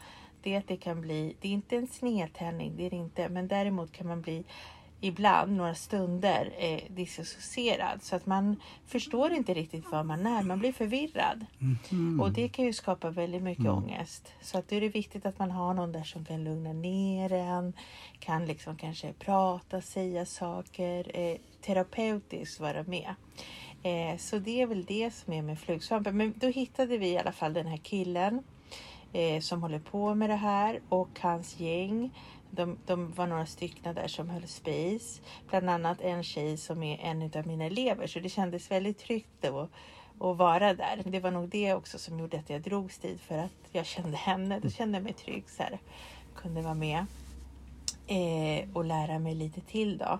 det 0.41 0.53
är 0.53 0.59
att 0.59 0.67
det 0.67 0.77
kan 0.77 1.01
bli, 1.01 1.35
det 1.41 1.47
är 1.47 1.51
inte 1.51 1.77
en 1.77 1.87
snedtändning, 1.87 2.73
det 2.77 2.85
är 2.85 2.89
det 2.89 2.95
inte, 2.95 3.29
men 3.29 3.47
däremot 3.47 3.91
kan 3.91 4.07
man 4.07 4.21
bli 4.21 4.45
ibland 5.01 5.57
några 5.57 5.75
stunder 5.75 6.53
eh, 6.57 6.79
dissocierad 6.89 8.03
så 8.03 8.15
att 8.15 8.25
man 8.25 8.61
förstår 8.85 9.31
inte 9.31 9.53
riktigt 9.53 9.91
var 9.91 10.03
man 10.03 10.25
är, 10.25 10.43
man 10.43 10.59
blir 10.59 10.73
förvirrad. 10.73 11.45
Mhm. 11.59 12.21
Och 12.21 12.31
det 12.31 12.49
kan 12.49 12.65
ju 12.65 12.73
skapa 12.73 13.09
väldigt 13.09 13.43
mycket 13.43 13.67
ångest. 13.67 14.33
Så 14.41 14.57
att 14.57 14.69
då 14.69 14.75
är 14.75 14.81
det 14.81 14.89
viktigt 14.89 15.25
att 15.25 15.39
man 15.39 15.51
har 15.51 15.73
någon 15.73 15.91
där 15.91 16.03
som 16.03 16.25
kan 16.25 16.43
lugna 16.43 16.73
ner 16.73 17.33
en, 17.33 17.73
kan 18.19 18.45
liksom 18.45 18.75
kanske 18.75 19.13
prata, 19.13 19.81
säga 19.81 20.25
saker, 20.25 21.11
eh, 21.19 21.37
terapeutiskt 21.61 22.59
vara 22.59 22.83
med. 22.83 23.15
Eh, 23.83 24.17
så 24.17 24.39
det 24.39 24.61
är 24.61 24.67
väl 24.67 24.85
det 24.85 25.13
som 25.13 25.33
är 25.33 25.41
med 25.41 25.59
flugsvampen. 25.59 26.17
Men 26.17 26.33
då 26.35 26.47
hittade 26.47 26.97
vi 26.97 27.07
i 27.07 27.17
alla 27.17 27.31
fall 27.31 27.53
den 27.53 27.67
här 27.67 27.77
killen 27.77 28.43
eh, 29.13 29.41
som 29.41 29.61
håller 29.61 29.79
på 29.79 30.15
med 30.15 30.29
det 30.29 30.35
här 30.35 30.79
och 30.89 31.19
hans 31.19 31.59
gäng. 31.59 32.11
De, 32.51 32.77
de 32.85 33.11
var 33.11 33.27
några 33.27 33.45
stycken 33.45 33.95
där 33.95 34.07
som 34.07 34.29
höll 34.29 34.47
space. 34.47 35.21
Bland 35.49 35.69
annat 35.69 36.01
en 36.01 36.23
tjej 36.23 36.57
som 36.57 36.83
är 36.83 36.99
en 36.99 37.31
av 37.35 37.47
mina 37.47 37.65
elever. 37.65 38.07
Så 38.07 38.19
det 38.19 38.29
kändes 38.29 38.71
väldigt 38.71 38.97
tryggt 38.97 39.41
då 39.41 39.69
att 40.19 40.37
vara 40.37 40.73
där. 40.73 41.01
Det 41.05 41.19
var 41.19 41.31
nog 41.31 41.49
det 41.49 41.73
också 41.73 41.97
som 41.97 42.19
gjorde 42.19 42.39
att 42.39 42.49
jag 42.49 42.61
drogs 42.61 42.97
dit 42.97 43.21
för 43.21 43.37
att 43.37 43.69
jag 43.71 43.85
kände 43.85 44.17
henne. 44.17 44.59
Då 44.59 44.69
kände 44.69 44.97
jag 44.97 45.03
mig 45.03 45.13
trygg 45.13 45.49
så 45.49 45.63
här. 45.63 45.79
Kunde 46.35 46.61
vara 46.61 46.73
med 46.73 47.05
eh, 48.07 48.69
och 48.73 48.85
lära 48.85 49.19
mig 49.19 49.35
lite 49.35 49.61
till 49.61 49.97
då. 49.97 50.19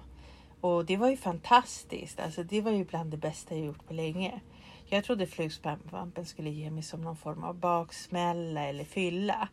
Och 0.62 0.86
det 0.86 0.98
var 0.98 1.10
ju 1.10 1.18
fantastiskt. 1.18 2.20
Alltså 2.20 2.44
det 2.44 2.62
var 2.62 2.72
ju 2.72 2.86
bland 2.86 3.12
det 3.12 3.18
bästa 3.18 3.56
jag 3.56 3.66
gjort 3.66 3.88
på 3.88 3.94
länge. 3.94 4.40
Jag 4.86 5.04
trodde 5.04 5.28
flugsvampen 5.28 6.26
skulle 6.26 6.50
ge 6.50 6.72
mig 6.72 6.84
som 6.84 7.02
någon 7.02 7.18
form 7.18 7.44
av 7.44 7.56
baksmälla 7.56 8.64
eller 8.64 8.84
fylla. 8.84 9.48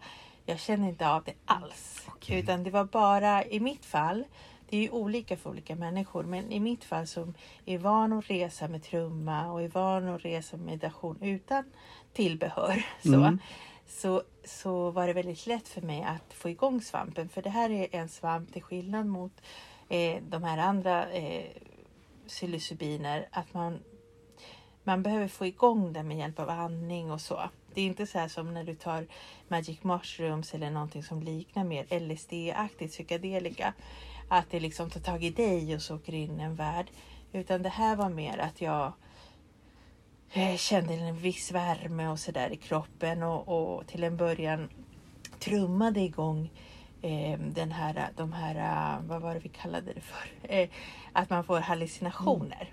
Jag 0.46 0.60
känner 0.60 0.88
inte 0.88 1.08
av 1.08 1.24
det 1.24 1.34
alls. 1.44 2.06
Okej. 2.08 2.38
Utan 2.40 2.64
det 2.64 2.70
var 2.70 2.84
bara 2.84 3.44
i 3.44 3.60
mitt 3.60 3.84
fall. 3.84 4.24
Det 4.68 4.76
är 4.76 4.80
ju 4.80 4.90
olika 4.90 5.36
för 5.36 5.50
olika 5.50 5.76
människor. 5.76 6.24
Men 6.24 6.52
i 6.52 6.60
mitt 6.60 6.84
fall 6.84 7.06
som 7.06 7.34
är 7.64 7.78
van 7.78 8.12
att 8.12 8.30
resa 8.30 8.68
med 8.68 8.82
trumma 8.82 9.52
och 9.52 9.62
är 9.62 9.68
van 9.68 10.08
att 10.08 10.24
resa 10.24 10.56
med 10.56 10.66
meditation 10.66 11.18
utan 11.22 11.64
tillbehör. 12.12 12.86
Så, 13.02 13.14
Mm. 13.14 13.38
så, 13.86 14.22
så 14.44 14.90
var 14.90 15.06
det 15.06 15.12
väldigt 15.12 15.46
lätt 15.46 15.68
för 15.68 15.80
mig 15.82 16.02
att 16.02 16.34
få 16.34 16.48
igång 16.50 16.82
svampen. 16.82 17.28
För 17.28 17.42
det 17.42 17.50
här 17.50 17.70
är 17.70 17.86
en 17.90 18.08
svamp 18.08 18.52
till 18.52 18.62
skillnad 18.62 19.06
mot 19.06 19.32
eh, 19.88 20.22
de 20.28 20.42
här 20.44 20.58
andra 20.58 21.10
eh, 21.12 21.44
psilocybiner. 22.28 23.28
Att 23.30 23.54
man, 23.54 23.78
man 24.84 25.02
behöver 25.02 25.28
få 25.28 25.46
igång 25.46 25.92
den 25.92 26.08
med 26.08 26.16
hjälp 26.18 26.38
av 26.38 26.50
andning 26.50 27.10
och 27.10 27.20
så. 27.20 27.40
Det 27.74 27.80
är 27.80 27.86
inte 27.86 28.06
så 28.06 28.18
här 28.18 28.28
som 28.28 28.54
när 28.54 28.64
du 28.64 28.74
tar 28.74 29.06
magic 29.48 29.82
mushrooms 29.82 30.54
eller 30.54 30.70
någonting 30.70 31.02
som 31.02 31.22
liknar 31.22 31.64
mer 31.64 31.84
LSD-aktigt 31.84 32.92
psykedelika. 32.92 33.72
Att 34.28 34.50
det 34.50 34.60
liksom 34.60 34.90
tar 34.90 35.00
tag 35.00 35.24
i 35.24 35.30
dig 35.30 35.74
och 35.74 35.82
så 35.82 35.94
åker 35.94 36.14
in 36.14 36.40
en 36.40 36.54
värld. 36.54 36.86
Utan 37.32 37.62
det 37.62 37.68
här 37.68 37.96
var 37.96 38.08
mer 38.08 38.38
att 38.38 38.60
jag 38.60 38.92
eh, 40.32 40.56
kände 40.56 40.94
en 40.94 41.16
viss 41.16 41.52
värme 41.52 42.08
och 42.08 42.18
sådär 42.18 42.52
i 42.52 42.56
kroppen 42.56 43.22
och, 43.22 43.48
och 43.48 43.86
till 43.86 44.04
en 44.04 44.16
början 44.16 44.68
trummade 45.38 46.00
igång 46.00 46.50
eh, 47.02 47.38
den 47.38 47.72
här, 47.72 48.08
de 48.16 48.32
här, 48.32 48.98
vad 49.00 49.22
var 49.22 49.34
det 49.34 49.40
vi 49.40 49.48
kallade 49.48 49.92
det 49.92 50.00
för? 50.00 50.28
Eh, 50.42 50.68
att 51.12 51.30
man 51.30 51.44
får 51.44 51.60
hallucinationer. 51.60 52.72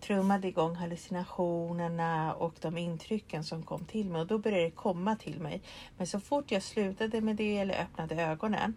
Trummade 0.00 0.48
igång 0.48 0.74
hallucinationerna 0.74 2.34
och 2.34 2.54
de 2.60 2.78
intrycken 2.78 3.44
som 3.44 3.62
kom 3.62 3.84
till 3.84 4.10
mig 4.10 4.20
och 4.20 4.26
då 4.26 4.38
började 4.38 4.64
det 4.64 4.70
komma 4.70 5.16
till 5.16 5.40
mig. 5.40 5.62
Men 5.96 6.06
så 6.06 6.20
fort 6.20 6.50
jag 6.50 6.62
slutade 6.62 7.20
med 7.20 7.36
det 7.36 7.58
eller 7.58 7.82
öppnade 7.82 8.22
ögonen 8.22 8.74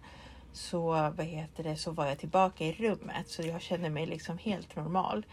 så, 0.54 0.88
vad 0.90 1.26
heter 1.26 1.64
det, 1.64 1.76
så 1.76 1.92
var 1.92 2.06
jag 2.06 2.20
tillbaka 2.20 2.66
i 2.66 2.74
rummet 2.74 3.30
så 3.30 3.42
jag 3.42 3.62
kände 3.62 3.90
mig 3.90 4.06
liksom 4.06 4.38
helt 4.38 4.76
normal. 4.76 5.26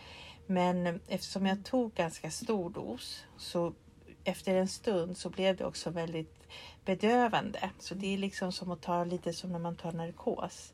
Men 0.47 1.01
eftersom 1.09 1.47
jag 1.47 1.65
tog 1.65 1.95
ganska 1.95 2.31
stor 2.31 2.71
dos 2.71 3.25
så 3.37 3.73
efter 4.25 4.55
en 4.55 4.69
stund 4.69 5.17
så 5.17 5.31
blev 5.31 5.57
det 5.57 5.65
också 5.65 5.91
väldigt 5.91 6.49
bedövande. 6.85 7.71
Så 7.79 7.95
det 7.95 8.15
är 8.15 8.19
liksom 8.19 8.53
som 8.53 8.71
att 8.71 8.83
ta 8.83 9.05
lite 9.05 9.33
som 9.33 9.53
när 9.53 9.59
man 9.59 9.77
tar 9.77 9.93
narkos. 9.93 10.73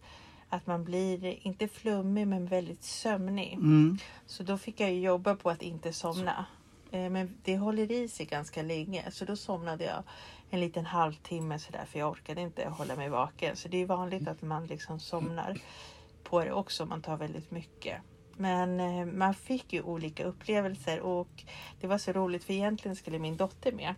Att 0.48 0.66
man 0.66 0.84
blir, 0.84 1.46
inte 1.46 1.68
flummig 1.68 2.26
men 2.26 2.46
väldigt 2.46 2.84
sömnig. 2.84 3.52
Mm. 3.52 3.98
Så 4.26 4.42
då 4.42 4.58
fick 4.58 4.80
jag 4.80 4.94
jobba 4.94 5.34
på 5.36 5.50
att 5.50 5.62
inte 5.62 5.92
somna. 5.92 6.46
Eh, 6.90 7.10
Men 7.10 7.36
det 7.44 7.56
håller 7.56 7.92
i 7.92 8.08
sig 8.08 8.26
ganska 8.26 8.62
länge. 8.62 9.10
Så 9.10 9.24
då 9.24 9.36
somnade 9.36 9.84
jag 9.84 10.02
en 10.50 10.60
liten 10.60 10.86
halvtimme 10.86 11.58
sådär 11.58 11.84
för 11.84 11.98
jag 11.98 12.10
orkade 12.10 12.40
inte 12.40 12.68
hålla 12.68 12.96
mig 12.96 13.08
vaken. 13.08 13.56
Så 13.56 13.68
det 13.68 13.82
är 13.82 13.86
vanligt 13.86 14.28
att 14.28 14.42
man 14.42 14.66
liksom 14.66 15.00
somnar 15.00 15.58
på 16.22 16.44
det 16.44 16.52
också 16.52 16.82
om 16.82 16.88
man 16.88 17.02
tar 17.02 17.16
väldigt 17.16 17.50
mycket. 17.50 18.00
Men 18.36 18.80
eh, 18.80 19.06
man 19.06 19.34
fick 19.34 19.72
ju 19.72 19.82
olika 19.82 20.24
upplevelser 20.24 21.00
och 21.00 21.44
det 21.80 21.86
var 21.86 21.98
så 21.98 22.12
roligt 22.12 22.44
för 22.44 22.52
egentligen 22.52 22.96
skulle 22.96 23.18
min 23.18 23.36
dotter 23.36 23.72
med. 23.72 23.94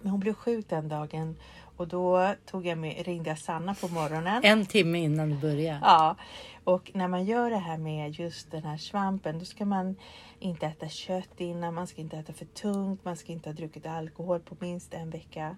Men 0.00 0.10
hon 0.10 0.20
blev 0.20 0.34
sjuk 0.34 0.68
den 0.68 0.88
dagen 0.88 1.36
och 1.76 1.88
då 1.88 2.34
tog 2.46 2.66
jag 2.66 2.78
med, 2.78 3.06
ringde 3.06 3.30
jag 3.30 3.38
Sanna 3.38 3.74
på 3.74 3.88
morgonen. 3.88 4.40
En 4.44 4.66
timme 4.66 4.98
innan 4.98 5.30
du 5.30 5.36
börjar. 5.36 5.78
Ja, 5.82 6.16
och 6.64 6.90
när 6.94 7.08
man 7.08 7.24
gör 7.24 7.50
det 7.50 7.56
här 7.56 7.78
med 7.78 8.10
just 8.10 8.50
den 8.50 8.64
här 8.64 8.76
svampen 8.76 9.38
då 9.38 9.44
ska 9.44 9.64
man 9.64 9.96
inte 10.38 10.66
äta 10.66 10.88
kött 10.88 11.40
innan, 11.40 11.74
man 11.74 11.86
ska 11.86 12.00
inte 12.00 12.16
äta 12.16 12.32
för 12.32 12.44
tungt, 12.44 13.04
man 13.04 13.16
ska 13.16 13.32
inte 13.32 13.48
ha 13.48 13.54
druckit 13.54 13.86
alkohol 13.86 14.40
på 14.40 14.56
minst 14.60 14.94
en 14.94 15.10
vecka 15.10 15.56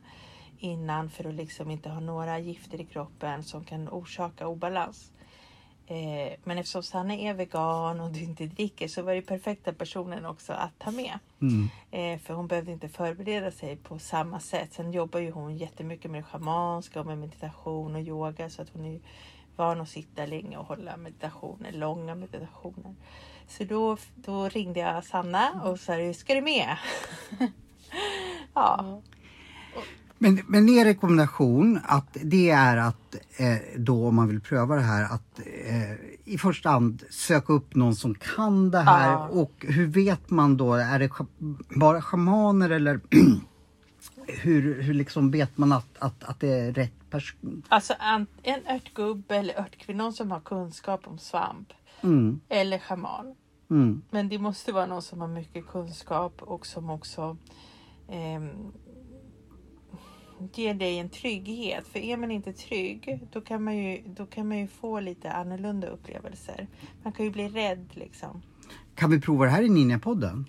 innan 0.59 1.11
för 1.11 1.29
att 1.29 1.35
liksom 1.35 1.71
inte 1.71 1.89
ha 1.89 2.01
några 2.01 2.39
gifter 2.39 2.81
i 2.81 2.85
kroppen 2.85 3.45
som 3.45 3.65
kan 3.65 3.89
orsaka 3.89 4.47
obalans. 4.47 5.13
Eh, 5.89 6.33
men 6.45 6.59
eftersom 6.59 6.83
Sanna 6.83 7.15
är 7.15 7.35
vegan 7.35 8.01
och 8.01 8.11
du 8.11 8.21
inte 8.21 8.47
dricker 8.47 8.89
så 8.89 9.03
var 9.03 9.15
det 9.15 9.23
perfekta 9.23 9.73
personen 9.73 10.27
också 10.27 10.53
att 10.53 10.79
ta 10.79 10.91
med. 10.91 11.19
Mm. 11.41 11.69
Eh, 11.91 12.21
för 12.21 12.35
hon 12.35 12.47
behövde 12.47 12.73
inte 12.73 12.89
förbereda 12.89 13.51
sig 13.51 13.77
på 13.77 13.99
samma 13.99 14.41
sätt. 14.41 14.73
Sen 14.73 14.93
jobbar 14.93 15.21
ju 15.21 15.31
hon 15.31 15.57
jättemycket 15.57 16.11
med 16.11 16.21
det 16.21 16.25
schamanska 16.25 17.01
och 17.01 17.07
med 17.07 17.19
meditation 17.19 17.95
och 17.95 18.03
yoga 18.03 18.51
så 18.51 18.63
att 18.63 18.69
hon 18.73 18.85
är 18.85 19.01
van 19.57 19.81
att 19.81 19.89
sitta 19.89 20.27
länge 20.27 20.57
och 20.57 20.67
hålla 20.67 20.97
meditationer, 20.97 21.73
långa 21.73 22.15
meditationer. 22.15 22.95
Så 23.49 23.65
då, 23.65 23.97
då 24.15 24.49
ringde 24.49 24.81
jag 24.81 25.05
Sanna 25.05 25.63
och 25.65 25.81
sa, 25.81 26.13
ska 26.15 26.35
du 26.35 26.41
med? 26.41 26.77
ja, 28.55 29.03
Men, 30.19 30.41
men 30.47 30.69
er 30.69 30.85
rekommendation 30.85 31.81
att 31.85 32.17
det 32.23 32.51
är 32.51 32.77
att 32.77 33.15
eh, 33.37 33.57
då 33.77 34.09
om 34.09 34.15
man 34.17 34.29
vill 34.29 34.41
pröva 34.41 34.75
det 34.75 34.81
här 34.83 35.05
att 35.05 35.41
eh, 35.67 35.93
i 36.25 36.39
första 36.39 36.71
hand 36.71 37.03
söka 37.11 37.53
upp 37.53 37.75
någon 37.75 37.95
som 37.97 38.15
kan 38.15 38.71
det 38.71 38.79
här 38.81 39.11
Ja. 39.13 39.29
och 39.29 39.53
hur 39.69 39.87
vet 39.87 40.31
man 40.31 40.57
då, 40.57 40.75
är 40.75 40.99
det 40.99 41.11
bara 41.77 42.03
schamaner 42.03 42.71
eller 42.71 43.01
hur, 44.27 44.83
hur 44.83 44.95
liksom 44.95 45.31
vet 45.31 45.59
man 45.59 45.73
att, 45.73 45.99
att, 45.99 46.25
att 46.25 46.41
det 46.41 46.49
är 46.49 46.73
rätt 46.73 46.93
pers- 47.11 47.63
Alltså 47.69 47.95
an- 47.99 48.27
en 48.43 48.67
örtgubbe 48.67 49.37
eller 49.37 49.61
örtkvinna 49.61 50.03
någon 50.05 50.13
som 50.13 50.31
har 50.31 50.41
kunskap 50.41 51.07
om 51.07 51.19
svamp. 51.19 51.69
mm, 52.03 52.41
Eller 52.49 52.79
schaman. 52.79 53.35
mm. 53.71 54.03
Men 54.11 54.29
det 54.29 54.39
måste 54.39 54.73
vara 54.73 54.87
någon 54.87 55.03
som 55.03 55.21
har 55.21 55.29
mycket 55.29 55.67
kunskap 55.67 56.43
och 56.43 56.67
som 56.67 56.91
också 56.91 57.37
ehm, 58.09 58.51
ger 60.55 60.75
dig 60.75 60.99
en 60.99 61.09
trygghet. 61.09 61.89
För 61.89 61.99
är 61.99 62.17
man 62.17 62.31
inte 62.31 62.53
trygg 62.53 63.21
då 63.33 63.41
kan 63.41 63.65
man 63.65 63.77
ju, 63.77 64.03
då 64.07 64.27
kan 64.27 64.49
man 64.49 64.59
ju 64.59 64.67
få 64.69 65.01
lite 65.01 65.33
annorlunda 65.33 65.87
upplevelser. 65.89 66.67
Man 67.03 67.13
kan 67.13 67.25
ju 67.25 67.31
bli 67.31 67.49
rädd 67.49 67.89
liksom. 67.93 68.43
Kan 68.95 69.11
vi 69.11 69.21
prova 69.21 69.45
det 69.45 69.51
här 69.51 69.63
i 69.63 69.69
Ninjapodden? 69.69 70.47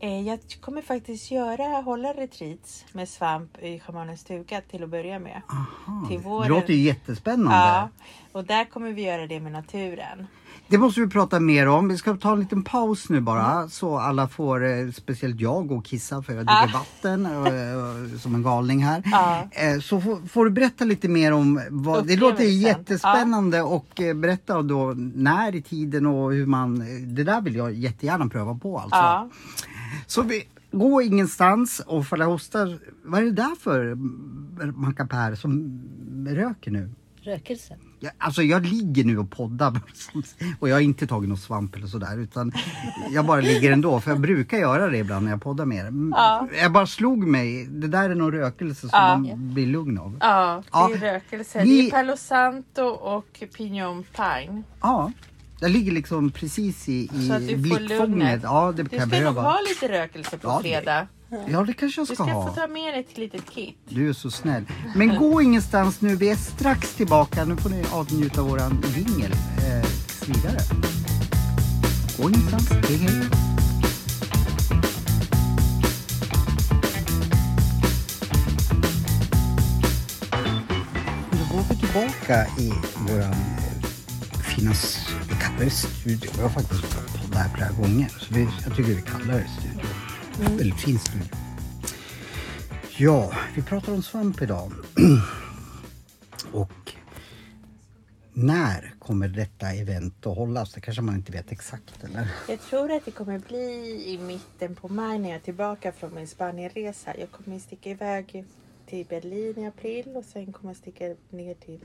Eh, 0.00 0.20
jag 0.20 0.38
kommer 0.60 0.82
faktiskt 0.82 1.30
göra, 1.30 1.62
hålla 1.80 2.12
retreats 2.12 2.84
med 2.92 3.08
svamp 3.08 3.58
i 3.62 3.80
schamanens 3.80 4.20
stuga 4.20 4.60
till 4.60 4.82
att 4.82 4.88
börja 4.88 5.18
med. 5.18 5.42
Aha, 5.48 6.06
Till 6.08 6.18
det 6.18 6.24
våren. 6.24 6.48
låter 6.48 6.72
ju 6.72 6.80
jättespännande. 6.82 7.56
Ja, 7.56 7.88
och 8.32 8.44
där 8.44 8.64
kommer 8.64 8.92
vi 8.92 9.02
göra 9.02 9.26
det 9.26 9.40
med 9.40 9.52
naturen. 9.52 10.26
Det 10.72 10.78
måste 10.78 11.00
vi 11.00 11.06
prata 11.08 11.40
mer 11.40 11.68
om. 11.68 11.88
Vi 11.88 11.96
ska 11.98 12.16
ta 12.16 12.32
en 12.32 12.40
liten 12.40 12.62
paus 12.62 13.08
nu 13.08 13.20
bara 13.20 13.52
Mm. 13.52 13.68
så 13.68 13.98
alla 13.98 14.28
får, 14.28 14.64
eh, 14.64 14.90
speciellt 14.90 15.40
jag, 15.40 15.68
gå 15.68 15.76
och 15.76 15.84
kissa 15.84 16.22
för 16.22 16.32
jag 16.32 16.44
Ah. 16.48 16.62
dricker 16.62 16.78
vatten 16.78 17.26
eh, 17.26 18.18
som 18.18 18.34
en 18.34 18.42
galning 18.42 18.84
här. 18.84 19.02
Ja. 19.04 19.48
Eh, 19.52 19.80
Så 19.80 20.00
får, 20.00 20.26
får 20.28 20.44
du 20.44 20.50
berätta 20.50 20.84
lite 20.84 21.08
mer 21.08 21.32
om 21.32 21.60
vad, 21.70 22.06
det 22.06 22.16
låter 22.16 22.44
jättespännande 22.44 23.62
och 23.62 24.00
eh, 24.00 24.14
berätta 24.14 24.62
då 24.62 24.94
när 25.14 25.54
i 25.54 25.62
tiden 25.62 26.06
och 26.06 26.32
hur 26.32 26.46
man, 26.46 26.78
det 27.14 27.24
där 27.24 27.40
vill 27.40 27.54
jag 27.56 27.72
jättegärna 27.74 28.28
pröva 28.28 28.54
på 28.54 28.78
alltså. 28.78 28.96
Ja. 28.96 29.28
Så 30.06 30.22
vi, 30.22 30.42
gå 30.72 31.02
ingenstans 31.02 31.80
och 31.86 32.06
falla 32.06 32.24
hostar. 32.24 32.78
Vad 33.04 33.20
är 33.20 33.24
det 33.24 33.32
där 33.32 33.54
för 33.60 33.94
mackapär 34.72 35.34
som 35.34 35.80
röker 36.28 36.70
nu? 36.70 36.90
Rökelse. 37.24 37.76
Ja, 38.00 38.10
alltså 38.18 38.42
jag 38.42 38.66
ligger 38.66 39.04
nu 39.04 39.18
och 39.18 39.30
poddar 39.30 39.80
och 40.60 40.68
jag 40.68 40.76
har 40.76 40.80
inte 40.80 41.06
tagit 41.06 41.28
någon 41.28 41.38
svamp 41.38 41.76
eller 41.76 41.86
sådär 41.86 42.18
utan 42.18 42.52
jag 43.10 43.26
bara 43.26 43.40
ligger 43.40 43.72
ändå 43.72 44.00
för 44.00 44.10
jag 44.10 44.20
brukar 44.20 44.58
göra 44.58 44.88
det 44.90 44.98
ibland 44.98 45.24
när 45.24 45.32
jag 45.32 45.42
poddar 45.42 45.64
med 45.66 45.78
er. 45.78 45.80
Mm, 45.88 46.12
Ja. 46.16 46.48
Jag 46.62 46.72
bara 46.72 46.86
slog 46.86 47.26
mig, 47.26 47.64
det 47.66 47.88
där 47.88 48.10
är 48.10 48.14
någon 48.14 48.32
rökelse 48.32 48.80
som 48.80 48.90
Ja. 48.92 49.16
man 49.16 49.54
blir 49.54 49.66
lugn 49.66 49.98
av. 49.98 50.16
Ja, 50.20 50.62
det 50.64 50.68
Ja. 50.72 50.90
är 50.94 50.98
rökelse. 50.98 51.64
Ni- 51.64 51.76
Det 51.82 51.86
är 51.86 51.90
Palo 51.90 52.16
Santo 52.16 52.82
och 52.82 53.42
Pignon 53.56 54.04
Pine. 54.16 54.62
Ja, 54.80 55.12
jag 55.60 55.70
ligger 55.70 55.92
liksom 55.92 56.30
precis 56.30 56.88
i, 56.88 57.10
i 57.48 57.56
blickfånget. 57.56 58.40
Ja, 58.42 58.72
det 58.76 58.82
Du 58.82 58.88
kan 58.88 58.98
jag 58.98 59.08
ska 59.08 59.16
nog 59.16 59.34
behöva. 59.34 59.42
ha 59.42 59.58
lite 59.68 59.88
rökelse 60.02 60.38
på 60.38 60.48
Ja, 60.48 60.56
det- 60.56 60.62
fredag. 60.62 61.06
Ja, 61.48 61.62
det 61.62 61.72
kanske 61.72 62.00
jag 62.00 62.08
Du 62.08 62.14
ska 62.14 62.24
ska 62.24 62.32
ha. 62.32 62.46
få 62.48 62.54
ta 62.54 62.66
med 62.66 62.94
dig 62.94 63.00
ett 63.00 63.18
litet 63.18 63.50
kit. 63.50 63.76
Du 63.88 64.08
är 64.08 64.12
så 64.12 64.30
snäll. 64.30 64.64
Men 64.94 65.16
gå 65.16 65.42
ingenstans 65.42 66.00
nu, 66.00 66.16
vi 66.16 66.30
är 66.30 66.36
strax 66.36 66.94
tillbaka. 66.94 67.44
Nu 67.44 67.56
får 67.56 67.70
ni 67.70 67.84
avnjuta 67.92 68.42
våran 68.42 68.84
jingel 68.96 69.32
eh, 69.32 69.82
tills 69.82 70.28
vidare. 70.28 70.58
Gå 72.18 72.28
ingenstans, 72.28 72.70
hej 72.70 72.96
hej. 72.96 73.28
Då 81.30 81.56
går 81.56 81.64
vi 81.68 81.76
tillbaka 81.76 82.46
i 82.58 82.72
våran 83.08 83.32
eh, 83.32 84.42
fina 84.42 84.72
vi 85.28 85.34
kallar 85.40 85.58
det 85.64 85.70
studio. 85.70 86.30
Jag 86.36 86.42
har 86.42 86.50
faktiskt 86.50 86.82
på 86.82 86.98
det 87.32 87.38
här 87.38 87.48
flera 87.56 87.70
gånger. 87.70 88.08
Så 88.18 88.34
vi, 88.34 88.48
jag 88.64 88.76
tycker 88.76 88.94
vi 88.94 89.02
kallar 89.02 89.34
det 89.34 89.48
studio. 89.60 89.86
Väldigt 90.42 90.80
fin 90.80 90.98
studio. 90.98 91.28
Ja, 92.98 93.32
vi 93.56 93.62
pratar 93.62 93.92
om 93.92 94.02
svamp 94.02 94.42
idag. 94.42 94.72
Och 96.52 96.92
när 98.32 98.94
kommer 98.98 99.28
detta 99.28 99.72
event 99.72 100.26
att 100.26 100.36
hållas? 100.36 100.72
Det 100.72 100.80
kanske 100.80 101.02
man 101.02 101.14
inte 101.14 101.32
vet 101.32 101.52
exakt 101.52 102.04
eller? 102.04 102.28
Jag 102.48 102.60
tror 102.60 102.92
att 102.92 103.04
det 103.04 103.10
kommer 103.10 103.38
bli 103.38 104.02
i 104.06 104.18
mitten 104.18 104.74
på 104.74 104.88
maj 104.88 105.18
när 105.18 105.28
jag 105.28 105.36
är 105.36 105.40
tillbaka 105.40 105.92
från 105.92 106.14
min 106.14 106.28
Spanienresa. 106.28 107.14
Jag 107.18 107.30
kommer 107.30 107.58
sticka 107.58 107.90
iväg 107.90 108.44
till 108.86 109.06
Berlin 109.08 109.58
i 109.58 109.66
april 109.66 110.16
och 110.16 110.24
sen 110.24 110.52
kommer 110.52 110.70
jag 110.70 110.76
sticka 110.76 111.14
ner 111.30 111.54
till, 111.54 111.80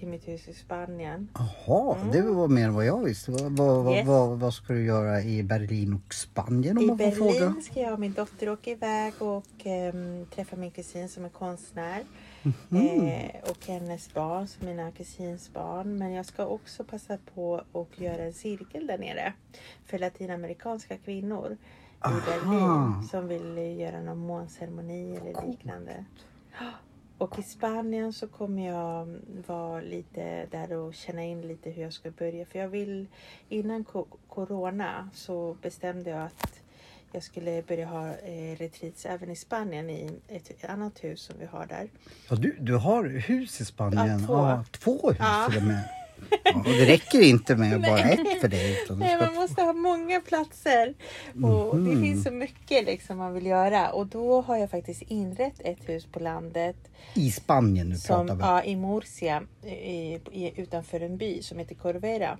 till 0.00 0.08
mitt 0.08 0.28
hus 0.28 0.48
i 0.48 0.54
Spanien. 0.54 1.28
Jaha, 1.66 1.96
det 2.12 2.22
var 2.22 2.48
mer 2.48 2.64
än 2.64 2.74
vad 2.74 2.84
jag 2.86 3.04
visste. 3.04 3.30
Vad, 3.30 3.52
vad, 3.52 3.94
Yes. 3.94 4.06
vad, 4.08 4.38
vad 4.38 4.54
ska 4.54 4.72
du 4.72 4.84
göra 4.86 5.22
i 5.22 5.42
Berlin 5.42 5.92
och 5.94 6.14
Spanien 6.14 6.78
om 6.78 6.84
I 6.84 6.86
man 6.86 6.98
får 6.98 7.10
fråga? 7.10 7.32
Berlin 7.32 7.62
ska 7.62 7.80
jag 7.80 7.92
och 7.92 8.00
min 8.00 8.12
dotter 8.12 8.48
åka 8.48 8.70
iväg 8.70 9.12
och 9.18 9.46
ehm, 9.64 10.26
träffa 10.34 10.56
min 10.56 10.70
kusin 10.70 11.08
som 11.08 11.24
är 11.24 11.28
konstnär. 11.28 12.04
Mhm. 12.42 13.06
Eh, 13.08 13.50
och 13.50 13.66
hennes 13.66 14.14
barn 14.14 14.48
som 14.48 14.68
är 14.68 14.74
mina 14.74 14.90
kusins 14.90 15.52
barn. 15.52 15.98
Men 15.98 16.12
jag 16.12 16.26
ska 16.26 16.46
också 16.46 16.84
passa 16.84 17.18
på 17.34 17.62
att 17.72 18.00
göra 18.00 18.22
en 18.22 18.32
cirkel 18.32 18.86
där 18.86 18.98
nere. 18.98 19.32
För 19.86 19.98
latinamerikanska 19.98 20.96
kvinnor 20.96 21.52
i 21.52 21.56
Aha. 22.00 22.20
Berlin. 22.26 23.08
Som 23.08 23.28
vill 23.28 23.78
göra 23.80 24.00
någon 24.02 24.18
månceremoni 24.18 25.16
eller 25.16 25.46
liknande. 25.46 26.04
Och 27.20 27.38
i 27.38 27.42
Spanien 27.42 28.12
så 28.12 28.26
kommer 28.28 28.66
jag 28.66 29.16
vara 29.46 29.80
lite 29.80 30.46
där 30.50 30.72
och 30.72 30.94
känna 30.94 31.24
in 31.24 31.40
lite 31.42 31.70
hur 31.70 31.82
jag 31.82 31.92
ska 31.92 32.10
börja. 32.10 32.46
För 32.46 32.58
jag 32.58 32.68
vill, 32.68 33.06
innan 33.48 33.84
co- 33.84 34.06
Corona 34.28 35.10
så 35.14 35.56
bestämde 35.62 36.10
jag 36.10 36.22
att 36.22 36.60
jag 37.12 37.22
skulle 37.22 37.62
börja 37.62 37.86
ha 37.86 38.06
eh, 38.08 38.56
retreats 38.58 39.06
även 39.06 39.30
i 39.30 39.36
Spanien 39.36 39.90
i 39.90 40.10
ett 40.28 40.64
annat 40.64 41.04
hus 41.04 41.20
som 41.20 41.36
vi 41.38 41.46
har 41.46 41.66
där. 41.66 41.88
Ja, 42.30 42.36
du, 42.36 42.56
du 42.60 42.76
har 42.76 43.04
hus 43.04 43.60
i 43.60 43.64
Spanien? 43.64 44.20
Ja, 44.20 44.26
två. 44.26 44.34
Ja, 44.36 44.64
två 44.70 45.08
hus 45.10 45.16
Ja. 45.20 45.46
till 45.50 45.58
och 45.58 45.64
med. 45.64 45.84
Ja, 46.44 46.54
och 46.58 46.64
det 46.64 46.86
räcker 46.86 47.20
inte 47.20 47.56
med 47.56 47.80
bara 47.88 47.98
ett 48.00 48.40
för 48.40 48.48
dig. 48.48 48.76
Nej, 48.90 49.16
man 49.20 49.34
måste 49.34 49.62
ha 49.62 49.72
många 49.72 50.20
platser. 50.20 50.94
Och 51.42 51.76
Mhm. 51.76 51.94
Det 51.94 52.02
finns 52.02 52.24
så 52.24 52.30
mycket 52.30 52.84
liksom 52.86 53.18
man 53.18 53.34
vill 53.34 53.46
göra. 53.46 53.90
Och 53.90 54.06
då 54.06 54.40
har 54.40 54.56
jag 54.56 54.70
faktiskt 54.70 55.02
inrett 55.02 55.60
ett 55.60 55.88
hus 55.88 56.06
på 56.12 56.18
landet 56.20 56.76
I 57.14 57.30
Spanien 57.30 57.88
nu 57.88 57.94
pratar 58.06 58.26
som, 58.26 58.38
vi. 58.38 58.42
ja, 58.44 58.62
i 58.64 58.76
Murcia 58.76 59.42
i, 59.64 60.18
i, 60.32 60.52
utanför 60.56 61.00
en 61.00 61.16
by 61.16 61.42
som 61.42 61.58
heter 61.58 61.74
Corvera. 61.74 62.38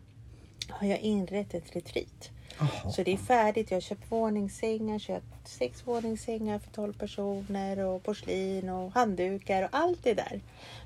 Har 0.68 0.86
jag 0.86 0.98
inrett 0.98 1.54
ett 1.54 1.76
retreat. 1.76 2.30
Jaha. 2.58 2.92
Så 2.92 3.02
det 3.02 3.12
är 3.12 3.16
färdigt. 3.16 3.70
Jag 3.70 3.76
har 3.76 3.80
köpt 3.80 4.12
våningssängar, 4.12 4.98
köpt 4.98 5.48
sex 5.48 5.82
våningssängar 5.86 6.58
för 6.58 6.70
12 6.70 6.92
personer 6.92 7.78
och 7.78 8.02
porslin 8.02 8.68
och 8.68 8.92
handdukar 8.92 9.62
och 9.62 9.68
allt 9.72 9.98
det 10.02 10.14
där. 10.14 10.40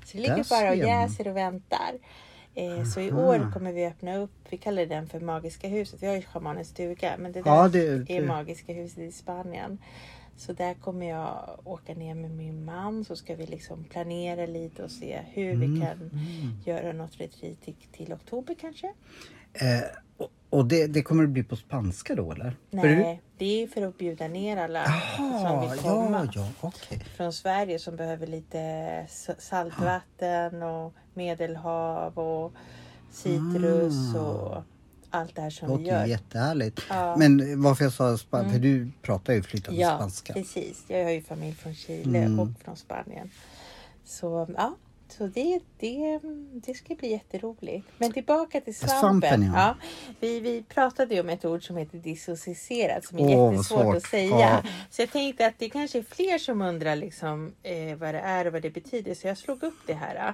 Så 0.05 0.17
det 0.17 0.21
ligger 0.23 0.49
bara 0.49 0.69
och 0.69 0.75
jäser 0.75 1.27
och 1.27 1.37
väntar. 1.37 1.91
Eh, 2.55 2.83
så 2.83 2.99
i 2.99 3.11
Aha. 3.11 3.21
år 3.21 3.51
kommer 3.53 3.71
vi 3.73 3.85
öppna 3.85 4.17
upp, 4.17 4.31
vi 4.49 4.57
kallar 4.57 4.85
den 4.85 5.07
för 5.07 5.19
Magiska 5.19 5.67
huset. 5.67 6.03
Vi 6.03 6.07
har 6.07 6.15
ju 6.15 6.21
schamanens 6.21 6.67
stuga 6.67 7.15
men 7.17 7.31
det 7.31 7.41
där 7.41 7.51
Ja, 7.51 7.67
det- 7.67 8.03
det- 8.03 8.17
är 8.17 8.25
Magiska 8.27 8.73
huset 8.73 8.97
i 8.99 9.11
Spanien. 9.11 9.77
Så 10.37 10.53
där 10.53 10.73
kommer 10.73 11.09
jag 11.09 11.59
åka 11.63 11.93
ner 11.93 12.15
med 12.15 12.31
min 12.31 12.65
man 12.65 13.05
så 13.05 13.15
ska 13.15 13.35
vi 13.35 13.45
liksom 13.45 13.83
planera 13.83 14.45
lite 14.45 14.83
och 14.83 14.91
se 14.91 15.19
hur 15.33 15.51
Mm, 15.53 15.73
vi 15.73 15.81
kan 15.81 16.11
göra 16.65 16.93
något 16.93 17.19
retreat 17.19 17.61
till, 17.61 17.75
till 17.91 18.13
oktober 18.13 18.55
kanske. 18.61 18.87
Eh, 19.53 19.81
och 20.17 20.29
och 20.49 20.65
det, 20.65 20.87
det 20.87 21.01
kommer 21.01 21.23
att 21.23 21.29
bli 21.29 21.43
på 21.43 21.55
spanska 21.55 22.15
då 22.15 22.31
eller? 22.31 22.55
Nej, 22.69 23.21
det 23.37 23.63
är 23.63 23.67
för 23.67 23.81
att 23.81 23.97
bjuda 23.97 24.27
ner 24.27 24.57
alla 24.57 24.85
som 25.15 25.25
Jaha, 25.25 25.69
vill 25.71 25.79
komma 25.79 26.29
ja, 26.33 26.47
ja, 26.61 26.67
okej. 26.69 26.99
från 27.17 27.33
Sverige 27.33 27.79
som 27.79 27.95
behöver 27.95 28.27
lite 28.27 29.05
saltvatten 29.39 30.63
och 30.63 30.93
medelhav 31.15 32.17
och 32.19 32.53
citrus 33.11 34.15
Ah. 34.15 34.19
och 34.19 34.63
allt 35.09 35.35
det 35.35 35.41
här 35.41 35.49
som 35.49 35.67
vi 35.67 35.73
låter 35.73 35.85
ju 35.85 35.91
gör. 35.91 36.05
jättehärligt. 36.05 36.81
Ja. 36.89 37.15
Men 37.17 37.61
varför 37.61 37.83
jag 37.83 37.93
sa 37.93 38.17
spanska, 38.17 38.51
för 38.51 38.59
du 38.59 38.91
pratar 39.01 39.33
ju 39.33 39.43
flytande 39.43 39.81
Ja, 39.81 39.95
spanska. 39.97 40.33
precis. 40.33 40.83
Jag 40.87 41.03
har 41.03 41.11
ju 41.11 41.21
familj 41.21 41.55
från 41.55 41.73
Chile 41.75 42.17
Mm. 42.19 42.39
och 42.39 42.47
från 42.63 42.75
Spanien. 42.75 43.31
Så 44.05 44.47
ja, 44.57 44.75
så 45.09 45.27
det, 45.27 45.59
det, 45.79 46.19
det 46.53 46.73
ska 46.73 46.95
bli 46.95 47.11
jätteroligt. 47.11 47.87
Men 47.97 48.11
tillbaka 48.13 48.61
till 48.61 48.75
svampen. 48.75 48.99
Svampen, 48.99 49.43
ja. 49.55 49.75
vi, 50.19 50.39
vi 50.39 50.63
pratade 50.63 51.13
ju 51.15 51.21
om 51.21 51.29
ett 51.29 51.45
ord 51.45 51.67
som 51.67 51.77
heter 51.77 51.97
dissocierat 51.97 53.05
som 53.05 53.19
är 53.19 53.35
vad 53.37 53.53
jättesvårt 53.53 53.81
svårt. 53.81 53.95
att 53.95 54.03
säga. 54.03 54.39
Ja. 54.39 54.63
Så 54.89 55.01
jag 55.01 55.11
tänkte 55.11 55.45
att 55.47 55.53
det 55.59 55.69
kanske 55.69 55.97
är 55.99 56.03
fler 56.03 56.37
som 56.37 56.61
undrar 56.61 56.95
liksom, 56.95 57.53
eh, 57.63 57.95
vad 57.97 58.13
det 58.15 58.19
är 58.19 58.47
och 58.47 58.53
vad 58.53 58.61
det 58.61 58.69
betyder. 58.69 59.13
Så 59.15 59.27
jag 59.27 59.37
slog 59.37 59.63
upp 59.63 59.77
det 59.87 59.93
här. 59.93 60.33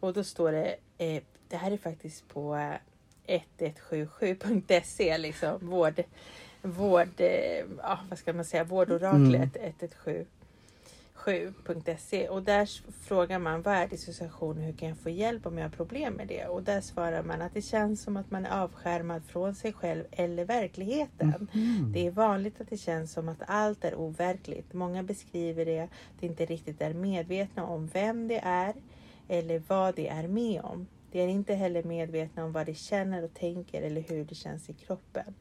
Och 0.00 0.12
då 0.12 0.24
står 0.24 0.52
det, 0.52 0.76
eh, 0.98 1.22
det 1.48 1.56
här 1.56 1.70
är 1.70 1.76
faktiskt 1.76 2.28
på 2.28 2.56
eh, 2.56 2.74
1177.se, 3.28 5.18
liksom 5.18 5.58
vård, 5.60 6.02
vård, 6.62 7.08
eh, 7.16 7.64
ja, 7.82 7.98
vad 8.08 8.18
ska 8.18 8.32
man 8.32 8.44
säga, 8.44 8.64
vårdoraklet 8.64 9.56
117.se 11.24 12.28
och 12.28 12.42
där 12.42 12.68
frågar 12.92 13.38
man 13.38 13.62
vad 13.62 13.74
är 13.74 13.88
dissociation 13.88 14.58
och 14.58 14.64
hur 14.64 14.72
kan 14.72 14.88
jag 14.88 14.98
få 14.98 15.10
hjälp 15.10 15.46
om 15.46 15.58
jag 15.58 15.64
har 15.64 15.70
problem 15.70 16.14
med 16.14 16.28
det? 16.28 16.46
Och 16.46 16.62
där 16.62 16.80
svarar 16.80 17.22
man 17.22 17.42
att 17.42 17.54
det 17.54 17.62
känns 17.62 18.02
som 18.02 18.16
att 18.16 18.30
man 18.30 18.46
är 18.46 18.62
avskärmad 18.62 19.24
från 19.24 19.54
sig 19.54 19.72
själv 19.72 20.04
eller 20.10 20.44
verkligheten. 20.44 21.48
Det 21.92 22.06
är 22.06 22.10
vanligt 22.10 22.60
att 22.60 22.70
det 22.70 22.76
känns 22.76 23.12
som 23.12 23.28
att 23.28 23.42
allt 23.46 23.84
är 23.84 23.94
overkligt. 23.94 24.72
Många 24.72 25.02
beskriver 25.02 25.64
det, 25.64 25.80
att 25.80 25.90
de 26.20 26.26
inte 26.26 26.44
riktigt 26.44 26.80
är 26.80 26.94
medvetna 26.94 27.66
om 27.66 27.86
vem 27.86 28.28
det 28.28 28.40
är 28.44 28.74
eller 29.28 29.62
vad 29.68 29.94
de 29.94 30.08
är 30.08 30.28
med 30.28 30.62
om. 30.62 30.86
De 31.12 31.20
är 31.20 31.28
inte 31.28 31.54
heller 31.54 31.82
medvetna 31.82 32.44
om 32.44 32.52
vad 32.52 32.66
de 32.66 32.74
känner 32.74 33.24
och 33.24 33.34
tänker 33.34 33.82
eller 33.82 34.00
hur 34.00 34.24
det 34.24 34.34
känns 34.34 34.70
i 34.70 34.72
kroppen. 34.72 35.34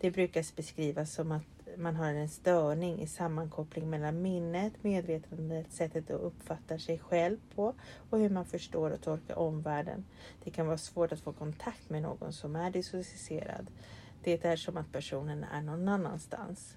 Det 0.00 0.10
brukar 0.10 0.56
beskrivas 0.56 1.12
som 1.12 1.32
att 1.32 1.42
man 1.76 1.96
har 1.96 2.06
en 2.06 2.28
störning 2.28 3.00
i 3.00 3.06
sammankoppling 3.06 3.90
mellan 3.90 4.22
minnet, 4.22 4.72
medvetandet, 4.82 5.72
sättet 5.72 6.10
att 6.10 6.20
uppfatta 6.20 6.78
sig 6.78 6.98
själv 6.98 7.36
på 7.54 7.74
och 8.10 8.18
hur 8.18 8.30
man 8.30 8.44
förstår 8.44 8.90
och 8.90 9.00
tolkar 9.00 9.38
omvärlden. 9.38 10.04
Det 10.44 10.50
kan 10.50 10.66
vara 10.66 10.78
svårt 10.78 11.12
att 11.12 11.20
få 11.20 11.32
kontakt 11.32 11.90
med 11.90 12.02
någon 12.02 12.32
som 12.32 12.56
är 12.56 12.70
dissocierad. 12.70 13.70
Det 14.22 14.44
är 14.44 14.56
som 14.56 14.76
att 14.76 14.92
personen 14.92 15.44
är 15.44 15.62
någon 15.62 15.88
annanstans. 15.88 16.76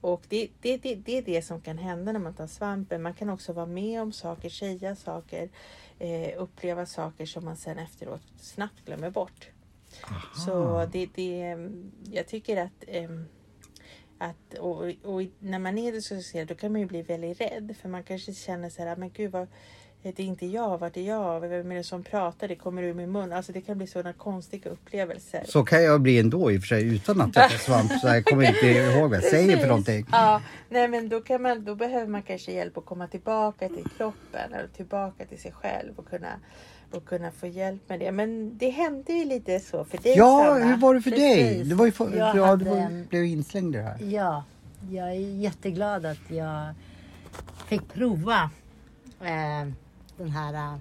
Och 0.00 0.22
det, 0.28 0.48
det, 0.60 0.76
det, 0.76 0.94
det 0.94 1.18
är 1.18 1.22
det 1.22 1.42
som 1.42 1.60
kan 1.60 1.78
hända 1.78 2.12
när 2.12 2.20
man 2.20 2.34
tar 2.34 2.46
svampen. 2.46 3.02
Man 3.02 3.14
kan 3.14 3.30
också 3.30 3.52
vara 3.52 3.66
med 3.66 4.02
om 4.02 4.12
saker, 4.12 4.48
säga 4.48 4.96
saker, 4.96 5.48
eh, 5.98 6.42
uppleva 6.42 6.86
saker 6.86 7.26
som 7.26 7.44
man 7.44 7.56
sen 7.56 7.78
efteråt 7.78 8.22
snabbt 8.36 8.84
glömmer 8.84 9.10
bort. 9.10 9.50
Så 10.46 10.86
det, 10.92 11.08
det, 11.14 11.56
jag 12.10 12.28
tycker 12.28 12.56
att, 12.56 12.84
um, 13.08 13.28
att 14.18 14.54
och, 14.58 14.82
och 15.02 15.22
när 15.38 15.58
man 15.58 15.78
är 15.78 15.92
dissocierad 15.92 16.48
då 16.48 16.54
kan 16.54 16.72
man 16.72 16.80
ju 16.80 16.86
bli 16.86 17.02
väldigt 17.02 17.40
rädd 17.40 17.76
för 17.80 17.88
man 17.88 18.02
kanske 18.02 18.34
känner 18.34 18.70
så 18.70 18.82
här, 18.82 18.96
men 18.96 19.10
gud 19.10 19.30
vad, 19.30 19.48
det 20.12 20.22
är 20.22 20.26
inte 20.26 20.46
jag, 20.46 20.78
vart 20.78 20.96
är 20.96 21.00
jag, 21.02 21.40
vem 21.40 21.72
är 21.72 21.76
det 21.76 21.84
som 21.84 22.02
pratar, 22.02 22.48
det 22.48 22.54
kommer 22.54 22.82
ur 22.82 22.94
min 22.94 23.12
mun. 23.12 23.32
Alltså 23.32 23.52
det 23.52 23.60
kan 23.60 23.78
bli 23.78 23.86
sådana 23.86 24.12
konstiga 24.12 24.70
upplevelser. 24.70 25.44
Så 25.48 25.64
kan 25.64 25.82
jag 25.82 26.00
bli 26.00 26.18
ändå 26.18 26.52
i 26.52 26.58
och 26.58 26.60
för 26.60 26.66
sig 26.68 26.94
utan 26.94 27.20
att 27.20 27.36
äta 27.36 27.48
svamp. 27.48 27.92
Så 28.00 28.06
jag 28.08 28.24
kommer 28.24 28.48
inte 28.48 28.66
ihåg 28.66 29.10
vad 29.10 29.16
jag 29.18 29.24
säger 29.24 29.56
för 29.56 29.66
någonting. 29.66 30.06
Ja, 30.12 30.40
nej 30.68 30.88
men 30.88 31.08
då, 31.08 31.20
kan 31.20 31.42
man, 31.42 31.64
då 31.64 31.74
behöver 31.74 32.06
man 32.06 32.22
kanske 32.22 32.52
hjälp 32.52 32.78
att 32.78 32.84
komma 32.86 33.06
tillbaka 33.06 33.68
till 33.68 33.86
kroppen 33.96 34.52
eller 34.54 34.68
tillbaka 34.68 35.24
till 35.24 35.38
sig 35.40 35.52
själv 35.52 35.92
och 35.96 36.06
kunna, 36.08 36.32
och 36.92 37.04
kunna 37.04 37.30
få 37.30 37.46
hjälp 37.46 37.88
med 37.88 38.00
det. 38.00 38.12
Men 38.12 38.58
det 38.58 38.70
hände 38.70 39.12
ju 39.12 39.24
lite 39.24 39.60
så 39.60 39.84
för 39.84 39.98
dig 39.98 40.14
Ja, 40.16 40.44
Sanna. 40.46 40.66
hur 40.66 40.76
var 40.76 40.94
det 40.94 41.02
för 41.02 41.10
dig? 41.10 41.48
Precis. 41.48 41.68
Det 41.68 41.74
var 41.74 41.86
ju 41.86 41.92
för, 41.92 42.16
Jag 42.16 42.36
ja, 42.36 42.46
hade 42.46 42.64
du 42.64 42.70
var, 42.70 42.76
en- 42.76 43.06
blev 43.10 43.24
inslängd 43.24 43.74
i 43.74 43.78
det 43.78 43.84
här. 43.84 43.96
Ja, 44.02 44.44
jag 44.90 45.08
är 45.08 45.12
jätteglad 45.40 46.06
att 46.06 46.30
jag 46.30 46.74
fick 47.68 47.92
prova 47.92 48.50
eh, 49.20 49.68
den 50.16 50.30
här 50.30 50.54
eh, 50.54 50.78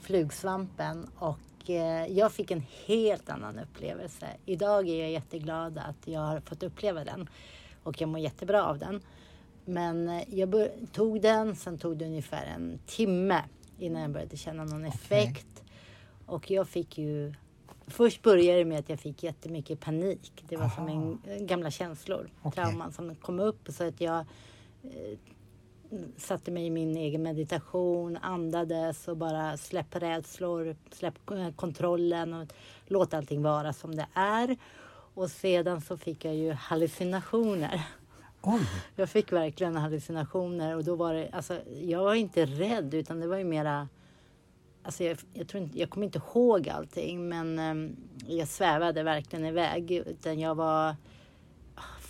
flugsvampen 0.00 1.06
och 1.18 1.70
eh, 1.70 2.06
jag 2.06 2.32
fick 2.32 2.50
en 2.50 2.64
helt 2.86 3.30
annan 3.30 3.58
upplevelse. 3.58 4.26
Idag 4.46 4.88
är 4.88 5.00
jag 5.00 5.10
jätteglad 5.10 5.78
att 5.78 6.08
jag 6.08 6.20
har 6.20 6.40
fått 6.40 6.62
uppleva 6.62 7.04
den 7.04 7.28
och 7.82 8.00
jag 8.00 8.08
mår 8.08 8.20
jättebra 8.20 8.64
av 8.64 8.78
den. 8.78 9.00
Men 9.64 10.08
eh, 10.08 10.34
jag 10.34 10.68
tog 10.92 11.20
den, 11.20 11.56
sen 11.56 11.78
tog 11.78 11.96
det 11.96 12.04
ungefär 12.04 12.46
en 12.46 12.78
timme 12.86 13.42
innan 13.78 14.02
jag 14.02 14.10
började 14.10 14.36
känna 14.36 14.64
någon 14.64 14.84
effekt. 14.84 15.62
Och 16.26 16.50
jag 16.50 16.68
fick 16.68 16.98
ju 16.98 17.34
Först 17.86 18.22
började 18.22 18.58
det 18.58 18.64
med 18.64 18.78
att 18.78 18.88
jag 18.88 19.00
fick 19.00 19.22
jättemycket 19.22 19.80
panik. 19.80 20.44
Det 20.48 20.56
var 20.56 20.68
som 20.68 20.88
en, 20.88 21.46
gamla 21.46 21.70
känslor, 21.70 22.30
Okej. 22.42 22.52
trauman 22.52 22.92
som 22.92 23.14
kom 23.14 23.40
upp. 23.40 23.68
Så 23.68 23.84
att 23.88 24.00
jag 24.00 24.18
eh, 24.82 25.18
satte 26.16 26.50
mig 26.50 26.66
i 26.66 26.70
min 26.70 26.96
egen 26.96 27.22
meditation, 27.22 28.16
andades 28.16 29.08
och 29.08 29.16
bara 29.16 29.56
släpp 29.56 29.96
rädslor, 29.96 30.76
släpp 30.90 31.30
eh, 31.30 31.50
kontrollen 31.50 32.34
och 32.34 32.48
låt 32.86 33.14
allting 33.14 33.42
vara 33.42 33.72
som 33.72 33.96
det 33.96 34.06
är. 34.14 34.56
Och 35.14 35.30
sedan 35.30 35.80
så 35.80 35.96
fick 35.96 36.24
jag 36.24 36.34
ju 36.34 36.52
hallucinationer. 36.52 37.82
Oj, 38.42 38.60
Jag 38.96 39.10
fick 39.10 39.32
verkligen 39.32 39.76
hallucinationer 39.76 40.76
och 40.76 40.84
då 40.84 40.94
var 40.94 41.14
det, 41.14 41.28
alltså 41.32 41.58
jag 41.82 42.04
var 42.04 42.14
inte 42.14 42.46
rädd 42.46 42.94
utan 42.94 43.20
det 43.20 43.26
var 43.26 43.36
ju 43.36 43.44
mera 43.44 43.88
Alltså 44.82 45.04
jag, 45.04 45.18
jag, 45.32 45.48
tror 45.48 45.62
inte, 45.62 45.78
jag 45.78 45.90
kommer 45.90 46.06
inte 46.06 46.20
ihåg 46.32 46.68
allting 46.68 47.28
men 47.28 47.58
ehm, 47.58 47.96
jag 48.26 48.48
svävade 48.48 49.02
verkligen 49.02 49.44
iväg. 49.44 49.90
Utan 49.90 50.40
jag 50.40 50.54
var... 50.54 50.96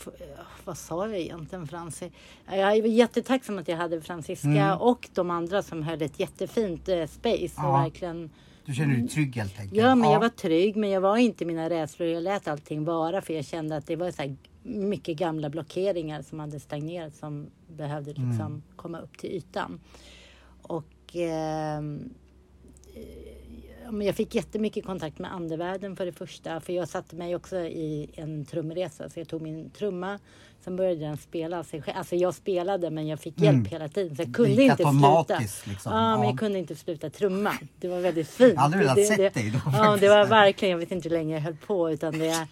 ah, 0.09 0.43
Vad 0.65 0.79
sa 0.79 1.07
jag 1.09 1.19
egentligen 1.21 1.67
Franci? 1.67 2.11
Jag 2.47 2.59
är 2.59 2.73
jättetacksam 2.87 3.59
att 3.59 3.69
jag 3.69 3.77
hade 3.77 4.01
Francisca 4.01 4.49
Mm. 4.49 4.79
och 4.79 5.09
de 5.15 5.31
andra 5.31 5.63
som 5.63 5.83
höll 5.83 6.03
ett 6.03 6.21
jättefint 6.21 6.89
eh, 6.89 7.07
space. 7.07 7.45
Och 7.45 7.65
Ja. 7.65 7.83
verkligen, 7.83 8.31
du 8.65 8.75
känner 8.75 8.97
dig 8.97 9.09
trygg 9.09 9.37
helt 9.37 9.61
enkelt? 9.61 9.77
ja 9.83 9.95
men 9.95 10.11
jag 10.11 10.21
var 10.21 10.29
trygg 10.29 10.77
men 10.77 10.91
jag 10.91 11.01
var 11.01 11.17
inte 11.17 11.45
mina 11.45 11.71
rädslor. 11.71 12.09
Jag 12.09 12.23
lät 12.23 12.49
allting 12.49 12.85
vara 12.85 13.23
för 13.23 13.35
jag 13.35 13.45
kände 13.45 13.77
att 13.77 13.87
det 13.87 13.97
var 13.97 14.11
så 14.11 14.37
mycket 14.63 15.19
gamla 15.19 15.51
blockeringar 15.51 16.23
som 16.23 16.41
hade 16.41 16.61
stagnerat 16.61 17.15
som 17.15 17.47
behövde 17.69 18.11
liksom 18.11 18.31
Mm. 18.41 18.63
komma 18.77 18.99
upp 19.01 19.19
till 19.19 19.31
ytan. 19.31 19.81
Och 20.63 20.85
Ja, 21.13 21.81
men 23.91 24.07
jag 24.07 24.17
fick 24.17 24.35
jättemycket 24.35 24.85
kontakt 24.87 25.19
med 25.19 25.33
andevärlden 25.35 25.97
för 25.97 26.07
det 26.07 26.13
första. 26.13 26.61
För 26.61 26.73
jag 26.73 26.89
satte 26.89 27.17
mig 27.17 27.37
också 27.37 27.57
i 27.57 28.11
en 28.15 28.45
trumresa. 28.45 29.09
Så 29.09 29.21
jag 29.21 29.29
tog 29.29 29.43
min 29.43 29.71
trumma. 29.71 30.19
Sen 30.65 30.77
började 30.77 31.01
den 31.01 31.17
spela 31.17 31.65
sig 31.65 31.83
själv. 31.83 31.97
Alltså 31.99 32.17
jag 32.17 32.35
spelade 32.35 32.91
men 32.91 33.07
jag 33.09 33.21
fick 33.21 33.41
hjälp 33.41 33.55
Mm. 33.55 33.65
hela 33.65 33.89
tiden. 33.89 34.17
Så 34.17 34.23
jag 34.23 34.29
Det 34.29 34.33
kunde 34.35 34.51
gick 34.51 34.61
inte 34.71 34.77
sluta. 34.83 35.39
liksom. 35.71 35.93
Ja, 35.93 36.17
men 36.17 36.21
Ja. 36.23 36.31
jag 36.31 36.39
kunde 36.39 36.59
inte 36.59 36.77
sluta 36.77 37.11
trumma. 37.11 37.53
Det 37.81 37.89
var 37.89 38.01
väldigt 38.01 38.29
fint. 38.29 38.51
Jag 38.53 38.57
har 38.61 38.65
aldrig 38.65 38.81
velat 38.83 38.97
det, 38.97 39.05
sett 39.05 39.17
det, 39.17 39.41
dig 39.41 39.51
då, 39.51 39.59
Ja, 39.73 39.97
det 40.01 40.09
var 40.09 40.27
verkligen. 40.27 40.71
Jag 40.73 40.79
vet 40.79 40.91
inte 40.93 41.09
hur 41.09 41.17
länge 41.17 41.35
jag 41.35 41.41
höll 41.43 41.57
på. 41.57 41.91
Utan 41.91 42.19
det, 42.19 42.47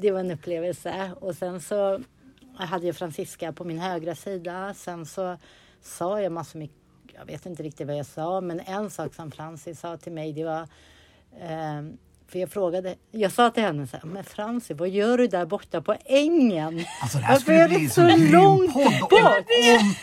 det 0.00 0.10
var 0.10 0.20
en 0.20 0.30
upplevelse. 0.30 1.10
Och 1.20 1.34
sen 1.34 1.60
så 1.60 2.00
hade 2.56 2.86
jag 2.86 2.96
Francisca 2.96 3.52
på 3.52 3.64
min 3.64 3.78
högra 3.78 4.14
sida. 4.14 4.74
Sen 4.76 5.06
så 5.06 5.36
sa 5.82 6.20
jag 6.20 6.32
massor 6.32 6.58
med 6.58 6.68
jag 7.20 7.26
vet 7.26 7.46
inte 7.46 7.62
riktigt 7.62 7.86
vad 7.86 7.96
jag 7.96 8.06
sa, 8.06 8.40
men 8.40 8.60
en 8.60 8.90
sak 8.90 9.14
som 9.14 9.30
Francis 9.30 9.80
sa 9.80 9.96
till 9.96 10.12
mig, 10.12 10.32
det 10.32 10.44
var 10.44 10.68
eh, 11.40 11.82
för 12.30 12.38
jag 12.38 12.50
frågade, 12.50 12.94
jag 13.10 13.32
sa 13.32 13.50
till 13.50 13.62
henne 13.62 13.86
så 13.86 13.96
här, 13.96 14.04
men 14.04 14.24
Francis, 14.24 14.76
vad 14.78 14.88
gör 14.88 15.18
du 15.18 15.26
där 15.26 15.46
borta 15.46 15.80
på 15.80 15.96
ängen? 16.04 16.84
Alltså 17.02 17.18
det 17.18 17.24
här 17.24 17.34
Varför 17.34 17.42
skulle 17.42 17.64
är 17.64 17.68
bli 17.68 17.84
en 17.84 17.90
så 17.90 17.94
så 17.94 18.06
grym 18.16 18.32
långt 18.32 18.72
podd. 18.72 18.82
Om, 19.10 19.94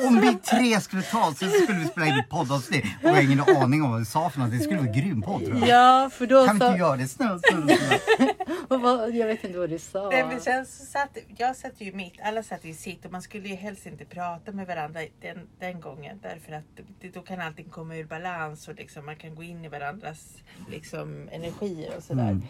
om, 0.00 0.06
om 0.06 0.20
vi 0.20 0.34
tre 0.34 0.80
skulle 0.80 1.02
ta 1.02 1.34
så 1.38 1.46
skulle 1.48 1.78
vi 1.78 1.86
spela 1.86 2.06
in 2.06 2.22
poddavsnitt. 2.30 2.84
Och 3.02 3.08
jag 3.08 3.14
har 3.14 3.22
ingen 3.22 3.40
aning 3.40 3.82
om 3.82 3.90
vad 3.90 3.98
vi 4.00 4.06
sa 4.06 4.30
för 4.30 4.40
något. 4.40 4.50
Det 4.50 4.58
skulle 4.58 4.76
vara 4.76 4.88
en 4.88 4.92
grym 4.92 5.22
podd 5.22 5.44
tror 5.44 5.58
jag. 5.58 5.68
Ja, 5.68 6.10
för 6.12 6.26
då 6.26 6.46
Kan 6.46 6.58
vi 6.58 6.66
inte 6.66 6.78
göra 6.78 6.96
det? 6.96 7.08
Snälla, 7.08 7.40
jag 9.12 9.26
vet 9.26 9.44
inte 9.44 9.58
vad 9.58 9.70
du 9.70 9.78
sa. 9.78 10.10
Nej, 10.10 10.24
men 10.24 10.40
sen 10.40 10.66
så 10.66 10.84
satt, 10.84 11.18
jag 11.36 11.56
satt 11.56 11.80
ju 11.80 11.92
mitt, 11.92 12.20
alla 12.22 12.42
satt 12.42 12.64
ju 12.64 12.74
sitt 12.74 13.04
och 13.04 13.12
man 13.12 13.22
skulle 13.22 13.48
ju 13.48 13.54
helst 13.54 13.86
inte 13.86 14.04
prata 14.04 14.52
med 14.52 14.66
varandra 14.66 15.00
den, 15.20 15.48
den 15.60 15.80
gången 15.80 16.18
därför 16.22 16.52
att 16.52 16.64
det, 17.00 17.08
då 17.08 17.22
kan 17.22 17.40
allting 17.40 17.68
komma 17.68 17.96
ur 17.96 18.04
balans 18.04 18.68
och 18.68 18.74
liksom, 18.74 19.06
man 19.06 19.16
kan 19.16 19.34
gå 19.34 19.42
in 19.42 19.64
i 19.64 19.68
varandras 19.68 20.36
liksom, 20.70 21.28
energier 21.76 21.96
och 21.96 22.02
sådär. 22.02 22.22
Mm. 22.22 22.42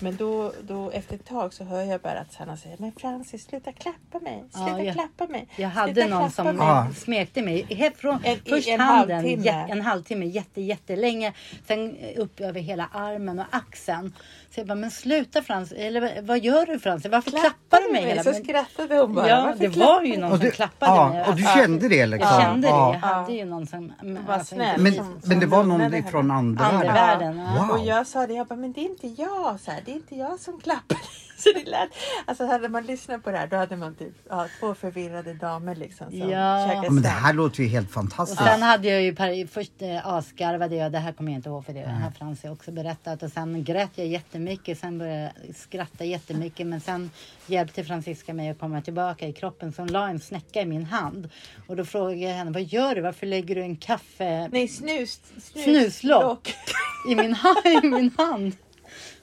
Men 0.00 0.16
då, 0.16 0.52
då 0.62 0.90
efter 0.90 1.14
ett 1.14 1.24
tag 1.24 1.54
så 1.54 1.64
hör 1.64 1.82
jag 1.82 2.00
bara 2.00 2.18
att 2.20 2.32
Sanna 2.32 2.56
säger 2.56 2.76
Men 2.78 2.92
Francis 2.92 3.44
sluta 3.44 3.72
klappa 3.72 4.18
mig, 4.20 4.44
sluta 4.50 4.70
Ja, 4.70 4.82
jag- 4.82 4.94
klappa 4.94 5.26
mig. 5.26 5.48
Jag 5.56 5.68
hade 5.68 5.92
sluta 5.94 6.08
någon 6.08 6.30
som 6.30 6.56
mig." 6.56 6.94
Smekte 6.94 7.42
mig. 7.42 7.62
Helt 7.74 7.96
från, 7.96 8.18
En- 8.24 8.38
först 8.46 8.68
en 8.68 8.80
handen, 8.80 9.16
halvtimme. 9.16 9.66
en 9.68 9.80
halvtimme, 9.80 10.26
jätte, 10.26 10.60
jättelänge. 10.60 11.32
Sen 11.66 11.96
upp 12.16 12.40
över 12.40 12.60
hela 12.60 12.88
armen 12.92 13.38
och 13.38 13.46
axeln. 13.50 14.12
Så 14.54 14.60
jag 14.60 14.66
bara, 14.66 14.74
men 14.74 14.90
sluta 14.90 15.42
Frans, 15.42 15.72
eller 15.72 16.22
vad- 16.22 16.38
gör 16.38 16.66
du 16.66 16.78
Frans? 16.78 17.06
Varför 17.06 17.30
klappar 17.30 17.86
du 17.86 17.92
mig? 17.92 18.04
hela 18.06 18.22
Så 18.24 18.32
skrattade 18.34 18.96
hon 18.98 19.14
bara. 19.14 19.28
Ja, 19.28 19.42
"Varför 19.44 19.58
det 19.58 19.68
var 19.68 20.02
ju 20.02 20.12
du?" 20.14 20.20
någon 20.20 20.32
Och 20.32 20.38
som 20.38 20.46
du, 20.46 20.50
klappade 20.52 21.08
mig. 21.10 21.18
ja, 21.24 21.30
och 21.30 21.36
du 21.36 21.42
kände 21.42 21.88
det 21.88 22.06
liksom? 22.06 22.32
Jag 22.32 22.42
kände 22.42 22.66
det. 22.66 22.70
Ja. 22.70 22.92
Jag 22.92 23.00
hade 23.00 23.32
ju 23.32 23.44
någon 23.44 23.66
som... 23.66 23.92
Var 24.26 24.34
alltså, 24.34 24.54
snäll. 24.54 24.80
Men, 24.80 24.94
Som- 24.94 25.20
men 25.24 25.40
det 25.40 25.46
var 25.46 25.64
någon 25.64 25.80
henne. 25.80 25.96
andevärlden? 25.96 26.60
Andevärlden, 26.60 27.38
ja. 27.38 27.66
Wow. 27.66 27.70
Och 27.80 27.86
jag 27.86 28.06
sa 28.06 28.26
det, 28.26 28.34
jag 28.34 28.46
bara, 28.46 28.56
men 28.56 28.72
det 28.72 28.80
är 28.80 28.88
inte 28.90 29.06
jag. 29.22 29.60
Så 29.60 29.70
här, 29.70 29.80
det 29.84 29.90
är 29.90 29.94
inte 29.94 30.16
jag 30.16 30.40
som 30.40 30.60
klappar. 30.60 30.98
Så 31.42 31.52
det 31.54 31.64
lät, 31.70 31.88
alltså 32.26 32.46
hade 32.46 32.68
man 32.68 32.86
lyssnat 32.86 33.24
på 33.24 33.30
det 33.30 33.38
här 33.38 33.46
då 33.46 33.56
hade 33.56 33.76
man 33.76 33.94
typ 33.94 34.14
ja, 34.28 34.46
två 34.60 34.74
förvirrade 34.74 35.34
damer 35.34 35.74
liksom. 35.74 36.10
Som 36.10 36.18
Ja. 36.30 36.72
Ja, 36.84 36.90
men 36.90 37.02
det 37.02 37.08
här 37.08 37.32
låter 37.32 37.62
ju 37.62 37.68
helt 37.68 37.86
Och 37.88 37.92
fantastiskt. 37.94 38.42
sen 38.44 38.62
hade 38.62 38.88
jag 38.88 39.02
ju 39.02 39.14
per, 39.14 39.46
först 39.46 39.72
eh, 39.78 40.06
asgarvade 40.06 40.76
jag, 40.76 40.92
det 40.92 40.98
här 40.98 41.12
kommer 41.12 41.32
jag 41.32 41.38
inte 41.38 41.48
ihåg 41.48 41.64
för 41.64 41.72
det 41.72 41.80
har 41.80 42.10
Frans 42.10 42.44
också 42.44 42.72
berättat. 42.72 43.22
Och 43.22 43.30
sen 43.32 43.64
grät 43.64 43.90
jag 43.94 44.06
jättemycket, 44.06 44.78
sen 44.78 44.98
började 44.98 45.32
jag 45.46 45.56
skratta 45.56 46.04
jättemycket. 46.04 46.66
Men 46.66 46.80
sen 46.80 47.10
hjälpte 47.46 47.84
Francisca 47.84 48.32
mig 48.34 48.48
att 48.50 48.58
komma 48.58 48.80
tillbaka 48.82 49.26
i 49.26 49.32
kroppen. 49.32 49.72
Så 49.72 49.82
hon 49.82 49.88
la 49.92 50.08
en 50.08 50.20
snäcka 50.20 50.60
i 50.62 50.66
min 50.66 50.84
hand. 50.84 51.30
Och 51.66 51.76
då 51.76 51.84
frågade 51.84 52.16
jag 52.20 52.34
henne, 52.34 52.50
vad 52.50 52.62
gör 52.62 52.94
du? 52.94 53.00
Varför 53.00 53.26
lägger 53.26 53.54
du 53.54 53.62
en 53.62 53.76
kaffe 53.76 54.48
Nej, 54.52 54.68
snus, 54.68 55.20
snus, 55.40 55.64
Snuslock. 55.64 56.54
i 57.10 57.14
min, 57.14 57.34
ha- 57.34 57.62
i 57.64 57.86
min 57.86 58.10
hand? 58.18 58.56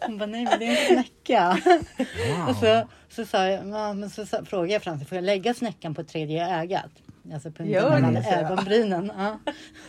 Hon 0.01 0.17
bara, 0.17 0.25
nej 0.25 0.43
men 0.45 0.60
det 0.60 0.65
är 0.65 0.71
en 0.97 1.03
snäcka. 1.03 1.58
Och 2.49 2.55
så, 2.55 2.88
så, 3.10 3.25
sa 3.25 3.45
jag, 3.47 3.67
ja, 3.67 3.93
men 3.93 4.10
så 4.10 4.25
sa, 4.25 4.45
frågade 4.45 4.73
jag 4.73 4.84
Francis, 4.84 5.08
får 5.10 5.15
jag 5.15 5.25
lägga 5.25 5.53
snäckan 5.53 5.95
på 5.95 6.03
tredje 6.03 6.60
ögat? 6.62 6.91
Alltså 7.34 7.51
punkten 7.51 7.67
mellan 8.01 8.17
ögonbrynen. 8.17 9.12
Ja. 9.17 9.39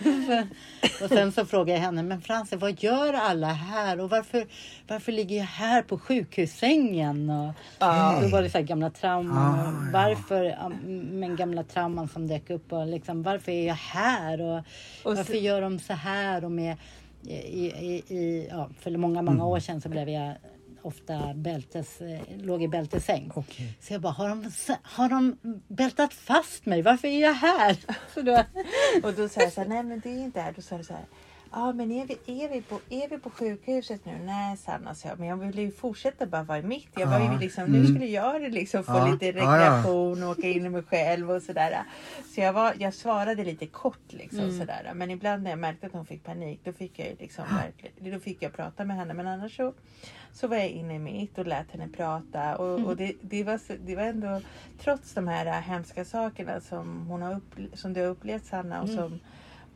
och 1.03 1.09
sen 1.09 1.33
så 1.33 1.47
frågade 1.47 1.73
jag 1.73 1.79
henne, 1.85 2.03
men 2.03 2.21
Frances 2.21 2.61
vad 2.61 2.83
gör 2.83 3.13
alla 3.13 3.47
här? 3.53 4.01
Och 4.01 4.11
varför, 4.11 4.47
varför 4.89 5.13
ligger 5.13 5.37
jag 5.37 5.45
här 5.45 5.83
på 5.83 5.99
sjukhussängen? 5.99 7.31
Och 7.31 7.53
Ja. 7.79 8.19
Då 8.23 8.29
var 8.29 8.43
det 8.43 8.51
så 8.51 8.59
här 8.59 8.65
gamla 8.65 8.91
trauman. 8.91 9.59
Ah, 9.59 9.91
varför, 9.93 10.45
ja, 10.45 10.71
men 11.11 11.37
gamla 11.37 11.63
trauman 11.63 12.09
som 12.09 12.27
dök 12.29 12.51
upp. 12.51 12.73
Och 12.73 12.87
liksom, 12.87 13.23
varför 13.23 13.53
är 13.53 13.67
jag 13.67 13.75
här? 13.75 14.41
Och, 14.41 14.59
Och 15.03 15.17
varför 15.17 15.33
så- 15.33 15.39
gör 15.39 15.61
de 15.61 15.79
så 15.79 15.93
här? 15.93 16.45
Och 16.45 16.51
med, 16.53 16.77
i, 17.33 17.67
i, 17.67 18.15
i, 18.17 18.47
ja, 18.51 18.71
för 18.81 18.91
många, 18.97 19.23
många 19.23 19.37
Mm. 19.37 19.47
år 19.47 19.61
sedan 19.61 19.81
så 19.81 19.89
blev 19.89 20.09
jag 20.09 20.35
ofta 20.83 21.35
bältes, 21.35 21.99
låg 22.37 22.63
i 22.63 22.69
bältesäng. 22.69 23.31
Okej. 23.35 23.79
Så 23.81 23.93
jag 23.93 24.01
bara, 24.01 24.13
har 24.13 24.29
de, 24.29 24.51
har 24.83 25.09
de 25.09 25.37
bältat 25.69 26.15
fast 26.15 26.67
mig? 26.67 26.83
Varför 26.83 27.09
är 27.09 27.21
jag 27.23 27.35
här? 27.35 27.77
Så 28.15 28.23
då, 28.23 28.45
Och 29.03 29.13
då 29.15 29.29
sa 29.29 29.41
jag 29.41 29.53
så 29.53 29.61
här, 29.61 29.69
nej 29.69 29.83
men 29.83 30.01
det 30.01 30.09
är 30.09 30.25
inte 30.25 30.41
här. 30.41 30.53
Då 30.57 30.63
sa 30.63 30.79
du 30.79 30.85
så 30.85 30.93
här, 30.93 31.05
ja 31.53 31.73
men 31.73 31.93
är 31.93 32.07
vi, 32.07 32.43
är, 32.45 32.49
vi 32.49 32.63
på, 32.63 32.81
är 32.91 33.09
vi 33.09 33.19
på 33.19 33.31
sjukhuset 33.31 34.05
nu? 34.05 34.13
Nej 34.25 34.57
Sanna, 34.57 34.95
sa 34.95 35.09
jag, 35.09 35.19
men 35.19 35.29
jag 35.29 35.37
ville 35.37 35.63
ju 35.63 35.71
fortsätta 35.71 36.27
bara 36.27 36.43
vara 36.43 36.59
i 36.59 36.63
mitt. 36.63 36.89
Jag 36.97 37.07
var 37.07 37.21
ju 37.21 37.39
liksom, 37.39 37.65
nu 37.65 37.79
Mm. 37.79 37.89
skulle 37.95 38.07
jag 38.07 38.43
liksom 38.53 38.85
få 38.85 38.93
Ja. 38.93 39.07
lite 39.13 39.27
rekreation 39.33 40.23
och 40.23 40.31
åka 40.31 40.49
in 40.49 40.67
i 40.67 40.69
mig 40.69 40.83
själv 40.83 41.31
och 41.31 41.43
sådär. 41.43 41.83
Så 42.35 42.41
jag, 42.41 42.53
var, 42.53 42.73
jag 42.79 42.95
svarade 42.95 43.45
lite 43.45 43.67
kort 43.67 44.13
liksom 44.13 44.39
Mm. 44.41 44.59
sådär. 44.59 44.93
Men 44.95 45.11
ibland 45.11 45.43
när 45.43 45.51
jag 45.51 45.59
märkte 45.59 45.87
att 45.87 45.93
hon 45.93 46.07
fick 46.07 46.25
panik, 46.25 46.61
då 46.65 46.73
fick 46.73 46.99
jag 46.99 47.09
liksom 47.21 47.45
verkligen, 47.63 48.13
då 48.15 48.21
fick 48.21 48.43
jag 48.43 48.53
prata 48.53 48.85
med 48.85 48.97
henne. 48.97 49.15
Men 49.15 49.27
annars 49.27 49.57
så, 49.57 49.73
så 50.33 50.49
var 50.49 50.57
jag 50.57 50.69
inne 50.69 50.95
i 50.95 50.99
mitt 50.99 51.39
och 51.39 51.47
lät 51.47 51.71
henne 51.73 51.89
prata. 51.89 52.57
Och, 52.57 52.81
och 52.87 52.97
det, 52.97 53.13
det, 53.21 53.45
var, 53.45 53.61
det 53.87 53.97
var 53.97 54.03
ändå, 54.03 54.41
trots 54.79 55.13
de 55.15 55.29
här 55.29 55.61
hemska 55.61 56.05
sakerna 56.05 56.61
som, 56.61 57.07
hon 57.07 57.23
har 57.23 57.35
upple- 57.35 57.77
som 57.77 57.93
du 57.93 58.01
har 58.01 58.09
upplevt 58.09 58.45
Sanna 58.45 58.83
och 58.83 58.89
som 58.89 59.21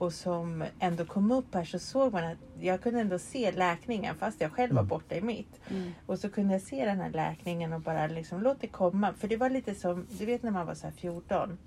och 0.01 0.13
som 0.13 0.65
ändå 0.79 1.05
kom 1.05 1.33
upp 1.33 1.55
här 1.55 1.65
så 1.65 1.79
såg 1.79 2.13
man 2.13 2.25
att 2.25 2.39
jag 2.61 2.83
kunde 2.83 3.01
ändå 3.01 3.19
se 3.19 3.53
läkningen 3.53 4.15
fast 4.17 4.41
jag 4.41 4.53
själv 4.53 4.75
var 4.75 4.83
borta 4.83 5.15
i 5.15 5.21
mitt. 5.21 5.61
Mm. 5.71 5.93
Och 6.07 6.19
så 6.19 6.31
kunde 6.31 6.53
jag 6.53 6.63
se 6.63 6.85
den 6.85 7.01
här 7.01 7.11
läkningen 7.11 7.73
och 7.73 7.81
bara 7.81 8.07
liksom 8.07 8.43
låt 8.43 8.61
det 8.61 8.67
komma. 8.67 9.15
För 9.19 9.29
det 9.29 9.37
var 9.37 9.51
lite 9.51 9.75
som, 9.75 10.07
du 10.19 10.27
vet 10.27 10.43
när 10.43 10.51
man 10.51 10.67
var 10.67 10.75
så 10.75 10.87
här 10.87 10.95
14 10.95 11.59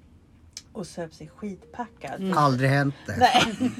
och 0.71 0.87
söp 0.87 1.13
sig 1.13 1.27
skitpackad. 1.27 2.33
Aldrig 2.35 2.69
hänt 2.69 2.95
det. 3.05 3.17
Nej. 3.17 3.71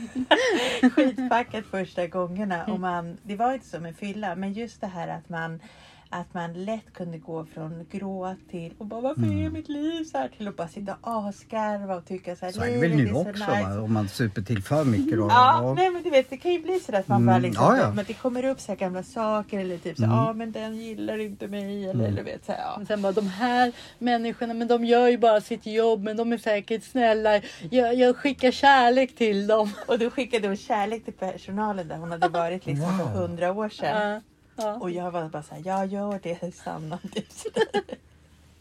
Skitpackad 0.91 1.65
första 1.65 2.07
gångerna. 2.07 2.65
Och 2.65 2.79
man, 2.79 3.17
det 3.23 3.35
var 3.35 3.53
inte 3.53 3.67
som 3.67 3.85
en 3.85 3.93
fylla. 3.93 4.35
Men 4.35 4.53
just 4.53 4.81
det 4.81 4.87
här 4.87 5.07
att 5.07 5.29
man, 5.29 5.59
att 6.21 6.33
man 6.33 6.53
lätt 6.53 6.93
kunde 6.93 7.17
gå 7.17 7.45
från 7.45 7.85
gråt 7.91 8.37
till 8.51 8.73
och 8.77 8.85
bara 8.85 9.01
varför 9.01 9.21
är 9.45 9.49
mitt 9.49 9.69
liv 9.69 10.03
så 10.03 10.17
här 10.17 10.27
till 10.37 10.47
att 10.47 10.55
bara 10.57 10.67
sitta 10.67 10.93
och 11.01 11.27
asgarva 11.27 11.95
och 11.95 12.05
tycka 12.05 12.35
så 12.35 12.45
här. 12.45 12.51
Så 12.53 12.61
är 12.61 12.71
det 12.71 12.77
väl 12.77 12.95
nu 12.95 13.13
också 13.13 13.31
nice. 13.31 13.45
va? 13.75 13.81
om 13.81 13.93
man 13.93 14.09
super 14.09 14.41
till 14.41 14.63
för 14.63 14.83
mycket. 14.85 15.17
Då. 15.17 15.27
Ja, 15.29 15.73
nej 15.77 15.89
men 15.89 16.03
du 16.03 16.09
vet 16.09 16.29
det 16.29 16.37
kan 16.37 16.51
ju 16.51 16.61
bli 16.63 16.79
så 16.79 16.95
att 16.95 17.07
man 17.07 17.21
Mm, 17.21 17.25
bara 17.33 17.37
liksom, 17.39 17.65
ja, 17.65 17.77
ja. 17.77 17.91
men 17.93 18.05
det 18.07 18.13
kommer 18.13 18.45
upp 18.45 18.59
så 18.59 18.71
här 18.71 18.79
gamla 18.79 19.03
saker 19.03 19.59
eller 19.59 19.77
typ 19.77 19.97
så 19.97 20.03
Mm. 20.03 20.15
ja 20.15 20.33
men 20.33 20.51
den 20.51 20.75
gillar 20.75 21.17
inte 21.17 21.47
mig 21.47 21.89
eller, 21.89 22.07
eller 22.07 22.23
vet 22.23 22.45
så 22.45 22.51
här, 22.51 22.59
ja. 22.59 22.73
Men 22.77 22.85
sen 22.85 23.01
bara 23.01 23.11
de 23.11 23.27
här 23.27 23.71
människorna, 23.99 24.53
men 24.53 24.67
de 24.67 24.85
gör 24.85 25.07
ju 25.07 25.17
bara 25.17 25.41
sitt 25.41 25.65
jobb, 25.65 26.03
men 26.03 26.17
de 26.17 26.33
är 26.33 26.37
säkert 26.37 26.83
snälla. 26.83 27.41
Jag, 27.71 27.95
jag 27.95 28.15
skickar 28.17 28.51
kärlek 28.51 29.15
till 29.15 29.47
dem. 29.47 29.71
Och 29.87 29.99
då 29.99 30.09
skickade 30.09 30.47
hon 30.47 30.57
kärlek 30.57 31.03
till 31.05 31.13
personalen 31.13 31.87
där 31.87 31.97
hon 31.97 32.11
hade 32.11 32.27
varit 32.29 32.65
liksom 32.65 32.97
för 32.97 33.05
Wow. 33.05 33.13
hundra 33.13 33.51
år 33.51 33.69
sedan. 33.69 34.21
Ja. 34.55 34.75
Och 34.75 34.91
jag 34.91 35.11
var 35.11 35.29
bara 35.29 35.43
så 35.43 35.55
här, 35.55 35.61
jag 35.65 35.85
gör 35.85 36.19
det 36.23 36.43
sådär. 37.31 37.83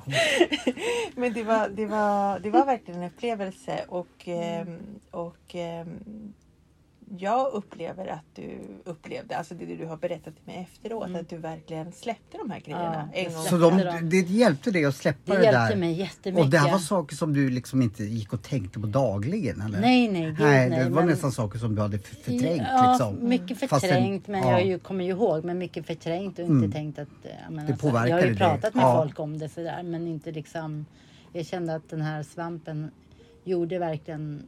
Men 1.14 1.32
det 1.32 1.42
var, 1.42 1.68
det, 1.68 1.86
var, 1.86 2.38
det 2.38 2.50
var 2.50 2.66
verkligen 2.66 3.02
en 3.02 3.08
upplevelse 3.08 3.84
och, 3.88 4.28
ehm, 4.28 4.78
och 5.10 5.54
ehm, 5.54 6.32
jag 7.18 7.52
upplever 7.52 8.06
att 8.06 8.24
du 8.34 8.58
upplevde, 8.84 9.36
alltså 9.38 9.54
det 9.54 9.64
du 9.76 9.86
har 9.86 9.96
berättat 9.96 10.34
till 10.36 10.44
mig 10.46 10.68
efteråt, 10.72 11.16
att 11.16 11.28
du 11.28 11.36
verkligen 11.36 11.92
släppte 11.92 12.38
de 12.38 12.50
här 12.50 12.60
grejerna 12.60 13.08
Ja. 13.14 13.30
Så 13.30 13.56
de, 13.58 13.76
det 14.08 14.16
hjälpte 14.16 14.70
dig 14.70 14.84
att 14.84 14.94
släppa 14.96 15.32
Det 15.32 15.38
det, 15.38 15.44
hjälpte 15.44 15.68
där? 15.68 15.76
mig 15.76 15.92
jättemycket. 15.92 16.44
Och 16.44 16.50
det 16.50 16.58
här 16.58 16.72
var 16.72 16.78
saker 16.78 17.16
som 17.16 17.32
du 17.34 17.50
liksom 17.50 17.82
inte 17.82 18.04
gick 18.04 18.32
och 18.32 18.42
tänkte 18.42 18.80
på 18.80 18.86
dagligen? 18.86 19.60
Eller? 19.60 19.80
Nej, 19.80 20.08
nej, 20.08 20.22
gud, 20.22 20.36
nej, 20.40 20.70
nej, 20.70 20.78
det 20.84 20.90
var 20.90 21.00
men- 21.02 21.10
nästan 21.10 21.32
saker 21.32 21.58
som 21.58 21.74
du 21.74 21.82
hade 21.82 21.98
för- 21.98 22.14
förträngt. 22.16 22.62
Ja, 22.70 22.90
liksom. 22.92 23.28
mycket 23.28 23.58
Fastän- 23.58 23.80
förträngt 23.80 24.26
men 24.28 24.40
ja. 24.42 24.50
jag 24.50 24.66
ju, 24.66 24.78
kommer 24.78 25.04
ju 25.04 25.10
ihåg. 25.10 25.44
Men 25.44 25.58
mycket 25.58 25.86
förträngt 25.86 26.38
och 26.38 26.44
inte 26.44 26.52
Mm. 26.52 26.72
tänkt 26.72 26.98
att... 26.98 27.08
eh, 27.24 27.30
Jag, 27.44 27.52
menar, 27.52 27.68
Det 27.72 27.76
så- 27.78 27.86
jag 27.86 28.16
har 28.16 28.22
ju 28.26 28.36
pratat 28.36 28.74
med 28.74 28.82
Ja. 28.84 28.96
folk 29.02 29.18
om 29.20 29.38
det 29.38 29.48
sådär 29.48 29.82
men 29.82 30.06
inte 30.06 30.32
liksom... 30.32 30.86
Jag 31.32 31.46
kände 31.46 31.74
att 31.74 31.88
den 31.88 32.00
här 32.00 32.22
svampen 32.22 32.90
gjorde 33.44 33.78
verkligen 33.78 34.42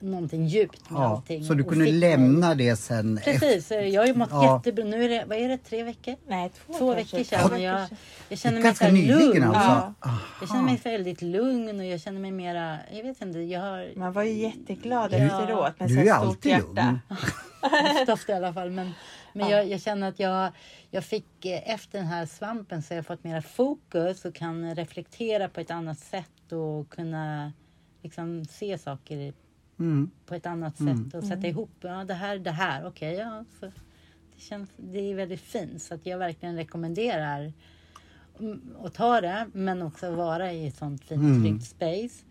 någonting 0.00 0.46
djupt 0.46 0.90
med 0.90 1.00
Ja, 1.00 1.06
allting. 1.06 1.44
så 1.44 1.54
du 1.54 1.64
kunde 1.64 1.84
mig- 1.84 1.92
lämna 1.92 2.54
det 2.54 2.76
sen? 2.76 3.18
efter- 3.18 3.32
Precis, 3.38 3.70
jag 3.70 4.02
har 4.02 4.06
ju 4.06 4.14
mått 4.14 4.28
Ja. 4.32 4.56
jättebra. 4.56 4.84
Nu 4.84 5.04
är 5.04 5.08
det, 5.08 5.24
vad 5.28 5.38
är 5.38 5.48
det, 5.48 5.58
tre 5.58 5.82
veckor? 5.82 6.14
Nej, 6.26 6.50
två, 6.66 6.72
Två 6.72 6.94
veckor 6.94 7.24
sedan. 7.24 7.42
veckor 7.42 7.58
Jag, 7.58 7.88
sedan. 7.88 7.96
jag 8.28 8.38
känner 8.38 8.54
mig 8.56 8.62
Ganska 8.62 8.86
så 8.88 8.92
lugn. 8.94 9.42
alltså? 9.44 9.94
Ja. 10.00 10.18
Jag 10.40 10.48
känner 10.48 10.62
mig 10.62 10.80
väldigt 10.84 11.22
lugn 11.22 11.80
och 11.80 11.86
jag 11.86 12.00
känner 12.00 12.20
mig 12.20 12.30
mera... 12.32 12.78
Jag 12.92 13.02
vet 13.02 13.22
inte, 13.22 13.38
jag 13.38 13.60
har... 13.60 13.98
Man 13.98 14.12
var 14.12 14.22
ju 14.22 14.32
jätteglad 14.32 15.12
Ja. 15.12 15.16
efteråt 15.16 15.80
med 15.80 15.88
Du 15.88 15.98
är 16.00 16.04
stort 16.04 16.12
alltid 16.26 16.52
hjärta. 16.52 16.66
lugn. 16.74 16.98
oftast 18.02 18.28
i 18.28 18.32
alla 18.32 18.52
fall. 18.52 18.70
Men, 18.70 18.90
men 19.32 19.48
Ja. 19.48 19.56
jag, 19.56 19.68
jag 19.68 19.80
känner 19.80 20.08
att 20.08 20.20
jag, 20.20 20.52
jag 20.90 21.04
fick 21.04 21.44
eh, 21.44 21.70
efter 21.74 21.98
den 21.98 22.06
här 22.08 22.26
svampen 22.26 22.82
så 22.82 22.94
har 22.94 22.96
jag 22.96 23.06
fått 23.06 23.24
mera 23.24 23.42
fokus 23.42 24.24
och 24.24 24.34
kan 24.34 24.74
reflektera 24.74 25.48
på 25.48 25.60
ett 25.60 25.70
annat 25.70 25.98
sätt 25.98 26.52
och 26.52 26.88
kunna 26.90 27.52
liksom 28.02 28.44
se 28.44 28.78
saker 28.78 29.32
Mm. 29.78 30.10
på 30.26 30.34
ett 30.34 30.46
annat 30.46 30.80
Mm. 30.80 31.04
sätt 31.04 31.14
och 31.14 31.24
sätta 31.24 31.46
ihop. 31.46 31.70
Ja, 31.80 32.04
det 32.04 32.14
här, 32.14 32.38
det 32.38 32.50
här, 32.50 32.86
okej, 32.86 33.14
ja. 33.14 33.44
Så 33.60 33.66
det, 33.66 34.40
känns, 34.40 34.70
det 34.76 34.98
är 35.10 35.14
väldigt 35.14 35.40
fint 35.40 35.82
så 35.82 35.94
att 35.94 36.06
jag 36.06 36.18
verkligen 36.18 36.56
rekommenderar 36.56 37.52
mm, 38.40 38.60
att 38.84 38.94
ta 38.94 39.20
det 39.20 39.46
men 39.52 39.82
också 39.82 40.10
vara 40.10 40.52
i 40.52 40.66
ett 40.66 40.76
sånt 40.76 41.04
fint 41.04 41.20
Mm. 41.22 41.42
tryggt 41.42 41.64
space. 41.66 42.24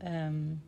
Ehm, 0.00 0.60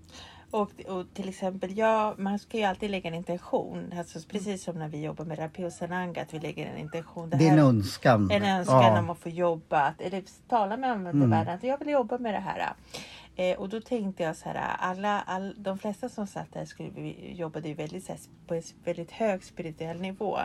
Och, 0.52 0.70
och 0.88 1.06
till 1.14 1.28
exempel, 1.28 1.78
ja, 1.78 2.14
man 2.18 2.38
ska 2.38 2.58
ju 2.58 2.64
alltid 2.64 2.90
lägga 2.90 3.08
en 3.08 3.14
intention. 3.14 3.92
Alltså, 3.98 4.18
precis 4.28 4.64
som 4.64 4.78
när 4.78 4.88
vi 4.88 5.02
jobbar 5.04 5.24
med 5.24 5.38
Rapio 5.38 5.70
Sananga, 5.70 6.22
att 6.22 6.34
vi 6.34 6.38
lägger 6.38 6.66
en 6.66 6.78
intention. 6.78 7.30
Det 7.30 7.48
är 7.48 7.52
en 7.52 7.58
önskan. 7.58 8.30
en 8.30 8.44
önskan 8.44 8.82
Ja. 8.82 8.98
om 8.98 9.10
att 9.10 9.18
få 9.18 9.28
jobba, 9.28 9.80
att- 9.80 10.00
eller 10.00 10.22
tala 10.48 10.76
med 10.76 10.90
användarvärlden, 10.90 11.54
att 11.54 11.62
jag 11.62 11.78
vill 11.78 11.88
jobba 11.88 12.18
med 12.18 12.34
det 12.34 12.38
här. 12.40 12.72
Eh, 13.40 13.58
och 13.58 13.68
då 13.68 13.80
tänkte 13.80 14.22
jag 14.22 14.36
så 14.36 14.48
här, 14.48 14.76
alla, 14.78 15.20
all, 15.20 15.54
de 15.58 15.78
flesta 15.78 16.08
som 16.08 16.26
satt 16.26 16.52
där 16.52 16.64
skulle, 16.64 16.90
jobbade 17.32 17.68
ju 17.68 17.74
väldigt, 17.74 18.08
här, 18.08 18.18
på 18.46 18.54
en 18.54 18.62
väldigt 18.84 19.10
hög 19.10 19.44
spirituell 19.44 20.00
nivå. 20.00 20.38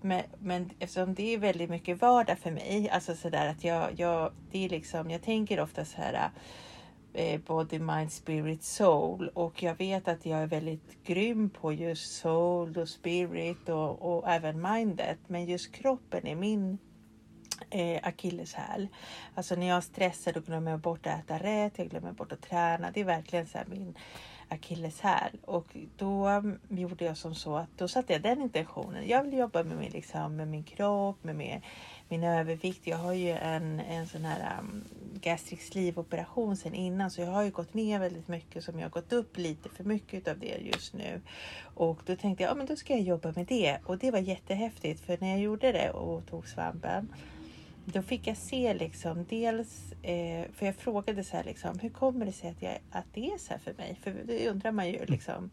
Men, 0.00 0.22
men 0.38 0.70
eftersom 0.78 1.14
det 1.14 1.34
är 1.34 1.38
väldigt 1.38 1.70
mycket 1.70 2.00
vardag 2.00 2.38
för 2.38 2.50
mig, 2.50 2.90
alltså 2.90 3.14
så 3.14 3.30
där 3.30 3.46
att 3.46 3.64
jag, 3.64 4.00
jag, 4.00 4.32
det 4.50 4.64
är 4.64 4.68
liksom, 4.68 5.10
jag 5.10 5.22
tänker 5.22 5.60
ofta 5.60 5.84
så 5.84 5.96
här 5.96 6.30
eh, 7.12 7.40
body, 7.40 7.78
mind, 7.78 8.12
spirit, 8.12 8.62
soul. 8.62 9.28
Och 9.34 9.62
jag 9.62 9.74
vet 9.74 10.08
att 10.08 10.26
jag 10.26 10.38
är 10.38 10.46
väldigt 10.46 11.04
grym 11.04 11.50
på 11.50 11.72
just 11.72 12.12
soul 12.12 12.78
och 12.78 12.88
spirit 12.88 13.68
och, 13.68 14.16
och 14.16 14.28
även 14.28 14.62
mindet. 14.62 15.18
Men 15.26 15.44
just 15.44 15.72
kroppen 15.72 16.26
är 16.26 16.36
min 16.36 16.78
eh, 17.70 18.00
akilleshäl. 18.02 18.88
Alltså 19.34 19.54
när 19.54 19.66
jag 19.66 19.84
stressar 19.84 20.32
då 20.32 20.40
glömmer 20.40 20.70
jag 20.70 20.80
bort 20.80 21.06
att 21.06 21.20
äta 21.20 21.38
rätt, 21.38 21.72
jag 21.76 21.88
glömmer 21.88 22.12
bort 22.12 22.32
att 22.32 22.42
träna. 22.42 22.90
Det 22.90 23.00
är 23.00 23.04
verkligen 23.04 23.46
så 23.46 23.58
här 23.58 23.66
min 23.68 23.94
akilleshäl. 24.50 25.38
Och 25.44 25.76
då 25.96 26.26
mm, 26.26 26.58
gjorde 26.68 27.04
jag 27.04 27.16
som 27.16 27.34
så 27.34 27.56
att 27.56 27.78
då 27.78 27.88
satte 27.88 28.12
jag 28.12 28.22
den 28.22 28.42
intentionen. 28.42 29.08
Jag 29.08 29.22
vill 29.22 29.38
jobba 29.38 29.62
med 29.62 29.76
min, 29.76 29.90
liksom, 29.90 30.36
med 30.36 30.48
min 30.48 30.64
kropp, 30.64 31.24
med 31.24 31.36
min, 31.36 31.60
min 32.08 32.24
övervikt. 32.24 32.86
Jag 32.86 32.96
har 32.96 33.12
ju 33.12 33.30
en, 33.30 33.80
en 33.80 34.06
sån 34.06 34.24
här 34.24 34.58
mm, 34.58 34.70
um, 34.70 34.84
gastric 35.20 35.68
sleeve 35.68 36.00
operation 36.00 36.56
sen 36.56 36.74
innan 36.74 37.10
så 37.10 37.20
jag 37.20 37.30
har 37.30 37.42
ju 37.42 37.50
gått 37.50 37.74
ner 37.74 37.98
väldigt 37.98 38.28
mycket 38.28 38.64
som 38.64 38.78
jag 38.78 38.84
har 38.84 38.90
gått 38.90 39.12
upp 39.12 39.36
lite 39.36 39.68
för 39.68 39.84
mycket 39.84 40.28
av 40.28 40.38
det 40.38 40.56
just 40.74 40.94
nu. 40.94 41.20
Och 41.74 42.00
då 42.06 42.16
tänkte 42.16 42.42
jag, 42.42 42.50
ja 42.50 42.54
men 42.54 42.66
då 42.66 42.76
ska 42.76 42.92
jag 42.92 43.02
jobba 43.02 43.32
med 43.36 43.46
det. 43.46 43.78
Och 43.84 43.98
det 43.98 44.10
var 44.10 44.18
jättehäftigt 44.18 45.00
för 45.00 45.18
när 45.20 45.30
jag 45.30 45.40
gjorde 45.40 45.72
det 45.72 45.90
och 45.90 46.26
tog 46.26 46.48
svampen 46.48 47.08
då 47.92 48.02
fick 48.02 48.26
jag 48.26 48.36
se 48.36 48.74
liksom 48.74 49.24
dels, 49.28 49.92
eh, 50.02 50.44
för 50.52 50.66
jag 50.66 50.76
frågade 50.76 51.24
så 51.24 51.36
här 51.36 51.44
liksom, 51.44 51.78
hur 51.78 51.88
kommer 51.90 52.26
det 52.26 52.32
sig 52.32 52.50
att, 52.50 52.62
jag, 52.62 52.78
att 52.90 53.04
det 53.14 53.26
är 53.26 53.38
så 53.38 53.50
här 53.50 53.58
för 53.58 53.74
mig? 53.74 53.98
För 54.02 54.14
det 54.24 54.48
undrar 54.48 54.72
man 54.72 54.88
ju 54.88 55.04
liksom. 55.04 55.50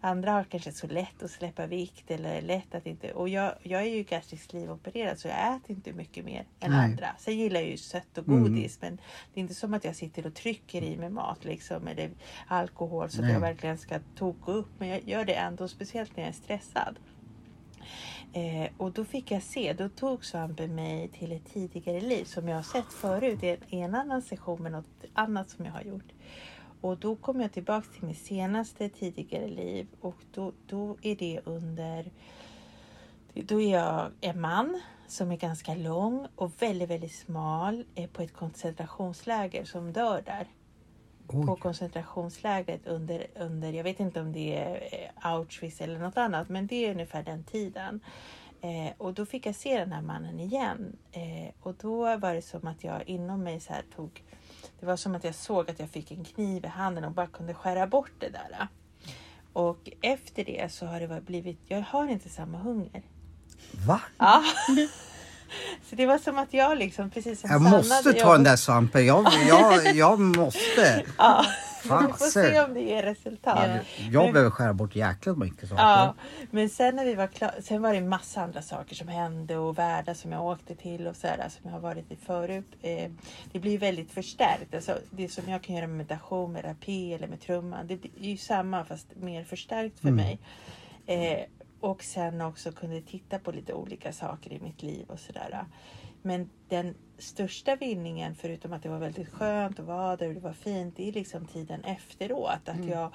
Andra 0.00 0.32
har 0.32 0.44
kanske 0.44 0.72
så 0.72 0.86
lätt 0.86 1.22
att 1.22 1.30
släppa 1.30 1.66
vikt 1.66 2.10
eller 2.10 2.42
lätt 2.42 2.74
att 2.74 2.86
inte, 2.86 3.12
och 3.12 3.28
jag, 3.28 3.54
jag 3.62 3.82
är 3.82 3.86
ju 3.86 4.02
gastric 4.02 4.42
sleeve 4.44 4.72
opererad 4.72 5.18
så 5.18 5.28
jag 5.28 5.56
äter 5.56 5.70
inte 5.76 5.92
mycket 5.92 6.24
mer 6.24 6.44
än 6.60 6.70
Nej. 6.70 6.84
andra. 6.84 7.08
Sen 7.18 7.38
gillar 7.38 7.60
jag 7.60 7.70
ju 7.70 7.76
sött 7.76 8.18
och 8.18 8.28
Mm. 8.28 8.42
godis 8.42 8.78
men 8.80 8.96
det 9.34 9.40
är 9.40 9.42
inte 9.42 9.54
som 9.54 9.74
att 9.74 9.84
jag 9.84 9.96
sitter 9.96 10.26
och 10.26 10.34
trycker 10.34 10.82
i 10.82 10.96
mig 10.96 11.10
mat 11.10 11.44
liksom 11.44 11.88
eller 11.88 12.10
alkohol 12.46 13.10
så 13.10 13.18
att 13.18 13.24
Nej. 13.24 13.32
jag 13.32 13.40
verkligen 13.40 13.78
ska 13.78 13.98
toka 14.16 14.52
upp. 14.52 14.68
Men 14.78 14.88
jag 14.88 15.08
gör 15.08 15.24
det 15.24 15.34
ändå, 15.34 15.68
speciellt 15.68 16.16
när 16.16 16.22
jag 16.24 16.28
är 16.28 16.34
stressad. 16.34 16.98
Eh, 18.32 18.70
och 18.76 18.92
då 18.92 19.04
fick 19.04 19.30
jag 19.30 19.42
se, 19.42 19.72
då 19.72 19.88
tog 19.88 20.24
svampen 20.24 20.74
mig 20.74 21.08
till 21.08 21.32
ett 21.32 21.52
tidigare 21.52 22.00
liv 22.00 22.24
som 22.24 22.48
jag 22.48 22.56
har 22.56 22.62
sett 22.62 22.92
förut 22.92 23.42
i 23.42 23.48
en, 23.48 23.58
en 23.70 23.94
annan 23.94 24.22
session 24.22 24.62
med 24.62 24.72
något 24.72 25.04
annat 25.14 25.50
som 25.50 25.64
jag 25.64 25.72
har 25.72 25.82
gjort. 25.82 26.12
Och 26.80 26.98
då 26.98 27.16
kom 27.16 27.40
jag 27.40 27.52
tillbaks 27.52 27.88
till 27.88 28.04
mitt 28.04 28.18
senaste 28.18 28.88
tidigare 28.88 29.48
liv 29.48 29.86
och 30.00 30.16
då, 30.34 30.52
då 30.66 30.96
är 31.02 31.16
det 31.16 31.40
under... 31.44 32.10
Då 33.34 33.60
är 33.60 33.72
jag 33.72 34.10
en 34.20 34.40
man 34.40 34.80
som 35.06 35.32
är 35.32 35.36
ganska 35.36 35.74
lång 35.74 36.26
och 36.36 36.62
väldigt, 36.62 36.90
väldigt 36.90 37.14
smal 37.14 37.84
är 37.94 38.06
på 38.06 38.22
ett 38.22 38.32
koncentrationsläger 38.32 39.64
som 39.64 39.92
dör 39.92 40.22
där. 40.26 40.46
På 41.30 41.52
Oj. 41.52 41.60
koncentrationslägret 41.60 42.86
under, 42.86 43.26
under, 43.34 43.72
jag 43.72 43.84
vet 43.84 44.00
inte 44.00 44.20
om 44.20 44.32
det 44.32 44.56
är 44.56 44.88
eh, 44.92 45.30
Auschwitz 45.30 45.80
eller 45.80 45.98
något 45.98 46.16
annat, 46.16 46.48
men 46.48 46.66
det 46.66 46.86
är 46.86 46.90
ungefär 46.90 47.22
den 47.22 47.44
tiden. 47.44 48.00
Eh, 48.60 48.92
och 48.98 49.14
då 49.14 49.26
fick 49.26 49.46
jag 49.46 49.54
se 49.54 49.78
den 49.78 49.92
här 49.92 50.02
mannen 50.02 50.40
igen. 50.40 50.96
Eh, 51.12 51.54
och 51.60 51.74
då 51.74 52.16
var 52.16 52.34
det 52.34 52.42
som 52.42 52.66
att 52.66 52.84
jag 52.84 53.08
inom 53.08 53.42
mig 53.42 53.60
så 53.60 53.72
här 53.72 53.82
tog, 53.96 54.24
det 54.80 54.86
var 54.86 54.96
som 54.96 55.14
att 55.14 55.24
jag 55.24 55.34
såg 55.34 55.70
att 55.70 55.80
jag 55.80 55.90
fick 55.90 56.10
en 56.10 56.24
kniv 56.24 56.64
i 56.64 56.68
handen 56.68 57.04
och 57.04 57.12
bara 57.12 57.26
kunde 57.26 57.54
skära 57.54 57.86
bort 57.86 58.12
det 58.18 58.28
där. 58.28 58.68
Och 59.52 59.90
efter 60.00 60.44
det 60.44 60.72
så 60.72 60.86
har 60.86 61.00
det 61.00 61.20
blivit, 61.20 61.58
jag 61.66 61.82
har 61.82 62.08
inte 62.08 62.28
samma 62.28 62.58
hunger. 62.58 63.02
Va? 63.86 64.00
Ja. 64.18 64.42
Så 65.90 65.96
det 65.96 66.06
var 66.06 66.18
som 66.18 66.38
att 66.38 66.54
jag 66.54 66.78
liksom 66.78 67.10
precis 67.10 67.40
som 67.40 67.50
Jag 67.50 67.62
Sanna 67.62 67.76
måste 67.76 68.12
ta 68.12 68.32
den 68.32 68.44
där 68.44 68.56
svampen. 68.56 69.06
Jag, 69.06 69.26
jag, 69.48 69.96
jag 69.96 70.20
måste. 70.20 71.04
Ja, 71.18 71.44
vi 71.82 71.88
får 71.88 72.08
Fasen. 72.08 72.30
se 72.30 72.60
om 72.60 72.74
det 72.74 72.80
ger 72.80 73.02
resultat. 73.02 73.68
Ja. 73.68 74.08
Jag 74.10 74.32
behöver 74.32 74.50
skära 74.50 74.72
bort 74.72 74.96
jäkligt 74.96 75.38
mycket 75.38 75.68
saker. 75.68 75.82
Ja, 75.82 76.14
men 76.50 76.68
sen 76.68 76.96
när 76.96 77.04
vi 77.04 77.14
var 77.14 77.26
klara, 77.26 77.52
sen 77.62 77.82
var 77.82 77.94
det 77.94 78.00
massa 78.00 78.40
andra 78.40 78.62
saker 78.62 78.94
som 78.94 79.08
hände 79.08 79.56
och 79.56 79.78
världar 79.78 80.14
som 80.14 80.32
jag 80.32 80.44
åkte 80.46 80.74
till 80.74 81.06
och 81.06 81.16
sådär 81.16 81.48
som 81.48 81.60
jag 81.64 81.72
har 81.72 81.80
varit 81.80 82.12
i 82.12 82.16
förut. 82.26 82.66
Eh, 82.82 83.10
det 83.52 83.58
blir 83.58 83.78
väldigt 83.78 84.12
förstärkt. 84.12 84.74
Alltså, 84.74 84.98
det 85.10 85.28
som 85.28 85.48
jag 85.48 85.62
kan 85.62 85.76
göra 85.76 85.86
med 85.86 85.96
meditation, 85.96 86.52
med 86.52 86.62
terapi 86.62 87.14
eller 87.14 87.28
med 87.28 87.40
trumman. 87.40 87.86
Det 87.86 87.94
är 87.94 87.98
ju 88.18 88.36
samma 88.36 88.84
fast 88.84 89.06
mer 89.16 89.44
förstärkt 89.44 90.00
för 90.00 90.10
mig. 90.10 90.38
Eh, 91.06 91.38
och 91.80 92.02
sen 92.02 92.40
också 92.40 92.72
kunde 92.72 93.00
titta 93.00 93.38
på 93.38 93.52
lite 93.52 93.74
olika 93.74 94.12
saker 94.12 94.52
i 94.52 94.60
mitt 94.60 94.82
liv 94.82 95.06
och 95.08 95.20
sådär. 95.20 95.64
Men 96.22 96.50
den 96.68 96.94
största 97.18 97.76
vinningen, 97.76 98.34
förutom 98.34 98.72
att 98.72 98.82
det 98.82 98.88
var 98.88 98.98
väldigt 98.98 99.28
skönt 99.28 99.80
att 99.80 99.86
vara 99.86 100.16
där 100.16 100.28
och 100.28 100.34
det 100.34 100.40
var 100.40 100.52
fint, 100.52 100.96
det 100.96 101.08
är 101.08 101.12
liksom 101.12 101.46
tiden 101.46 101.84
efteråt. 101.84 102.68
Att 102.68 102.84
jag, 102.84 103.14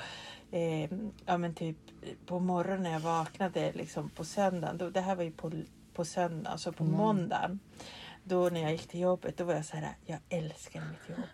eh, 0.51 0.89
ja 1.25 1.37
men 1.37 1.53
typ 1.53 1.77
på 2.25 2.39
morgonen 2.39 2.83
när 2.83 2.91
jag 2.91 2.99
vaknade 2.99 3.71
liksom 3.73 4.09
på 4.09 4.25
söndagen, 4.25 4.77
då, 4.77 4.89
det 4.89 5.01
här 5.01 5.15
var 5.15 5.23
ju 5.23 5.31
på, 5.31 5.51
på 5.93 6.05
söndagen, 6.05 6.59
så 6.59 6.71
på 6.71 6.83
måndagen. 6.83 7.59
Då 8.23 8.49
när 8.49 8.61
jag 8.61 8.71
gick 8.71 8.87
till 8.87 8.99
jobbet, 8.99 9.37
då 9.37 9.43
var 9.43 9.53
jag 9.53 9.65
så 9.65 9.77
här, 9.77 9.95
jag 10.05 10.19
älskar 10.29 10.81
mitt 10.81 11.09
jobb. 11.09 11.25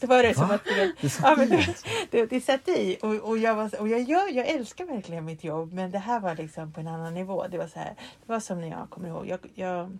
Då 0.00 0.06
var 0.06 0.22
det 0.22 0.34
som 0.34 0.50
att 0.50 0.64
det, 0.64 0.92
Det 1.00 1.18
ja, 1.22 1.34
men 1.36 1.48
det, 1.48 1.76
det, 2.10 2.26
det 2.26 2.40
satt 2.40 2.68
i. 2.68 2.98
Och, 3.02 3.14
och, 3.14 3.38
jag, 3.38 3.54
var, 3.54 3.80
och 3.80 3.88
jag, 3.88 4.00
jag, 4.00 4.32
jag 4.32 4.48
älskar 4.48 4.84
verkligen 4.84 5.24
mitt 5.24 5.44
jobb 5.44 5.72
men 5.72 5.90
det 5.90 5.98
här 5.98 6.20
var 6.20 6.34
liksom 6.34 6.72
på 6.72 6.80
en 6.80 6.88
annan 6.88 7.14
nivå. 7.14 7.46
Det 7.50 7.58
var, 7.58 7.66
så 7.66 7.78
här, 7.78 7.94
det 7.96 8.32
var 8.32 8.40
som 8.40 8.60
när 8.60 8.68
jag 8.68 8.90
kommer 8.90 9.08
ihåg, 9.08 9.26
jag, 9.26 9.38
jag, 9.54 9.98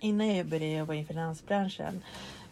innan 0.00 0.36
jag 0.36 0.46
började 0.46 0.78
jobba 0.78 0.94
i 0.94 1.04
finansbranschen 1.04 2.02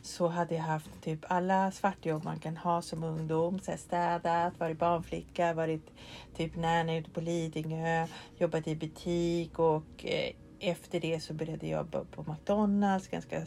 så 0.02 0.28
hade 0.28 0.54
jag 0.54 0.62
haft 0.62 1.02
typ 1.02 1.24
alla 1.28 1.70
svartjobb 1.70 2.24
man 2.24 2.38
kan 2.38 2.56
ha 2.56 2.82
som 2.82 3.04
ungdom. 3.04 3.58
Så 3.58 3.70
här 3.70 3.78
städat, 3.78 4.60
varit 4.60 4.78
barnflicka, 4.78 5.54
varit 5.54 5.90
typ 6.36 6.56
nanny 6.56 6.98
ute 6.98 7.10
på 7.10 7.20
Lidingö, 7.20 8.06
jobbat 8.38 8.68
i 8.68 8.76
butik 8.76 9.58
och 9.58 10.04
eh, 10.04 10.32
efter 10.60 11.00
det 11.00 11.20
så 11.20 11.34
började 11.34 11.66
jag 11.66 11.78
jobba 11.78 12.04
på 12.04 12.32
McDonalds, 12.32 13.08
ganska 13.08 13.42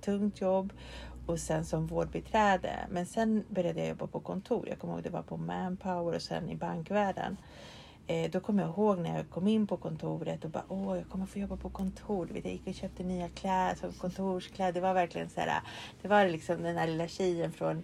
tungt 0.00 0.40
jobb 0.40 0.72
och 1.26 1.38
sen 1.38 1.64
som 1.64 1.86
vårdbiträde. 1.86 2.86
Men 2.90 3.06
sen 3.06 3.44
började 3.48 3.80
jag 3.80 3.88
jobba 3.88 4.06
på 4.06 4.20
kontor. 4.20 4.68
Jag 4.68 4.78
kommer 4.78 4.94
ihåg 4.94 5.02
det 5.02 5.10
var 5.10 5.22
på 5.22 5.36
Manpower 5.36 6.14
och 6.14 6.22
sen 6.22 6.50
i 6.50 6.56
bankvärlden. 6.56 7.36
Eh, 8.06 8.30
då 8.30 8.40
kommer 8.40 8.62
jag 8.62 8.70
ihåg 8.70 8.98
när 8.98 9.16
jag 9.16 9.30
kom 9.30 9.48
in 9.48 9.66
på 9.66 9.76
kontoret 9.76 10.44
och 10.44 10.50
bara 10.50 10.64
åh, 10.68 10.96
jag 10.96 11.08
kommer 11.08 11.26
få 11.26 11.38
jobba 11.38 11.56
på 11.56 11.70
kontor. 11.70 12.26
Vet, 12.26 12.44
Jag 12.44 12.52
gick 12.52 12.66
och 12.66 12.74
köpte 12.74 13.02
nya 13.02 13.28
kläder, 13.28 13.98
kontorskläder. 13.98 14.72
Det 14.72 14.80
var 14.80 14.94
verkligen 14.94 15.28
så 15.28 15.40
här. 15.40 15.60
Det 16.02 16.08
var 16.08 16.28
liksom 16.28 16.62
den 16.62 16.76
här 16.76 16.86
lilla 16.86 17.08
tjejen 17.08 17.52
från 17.52 17.82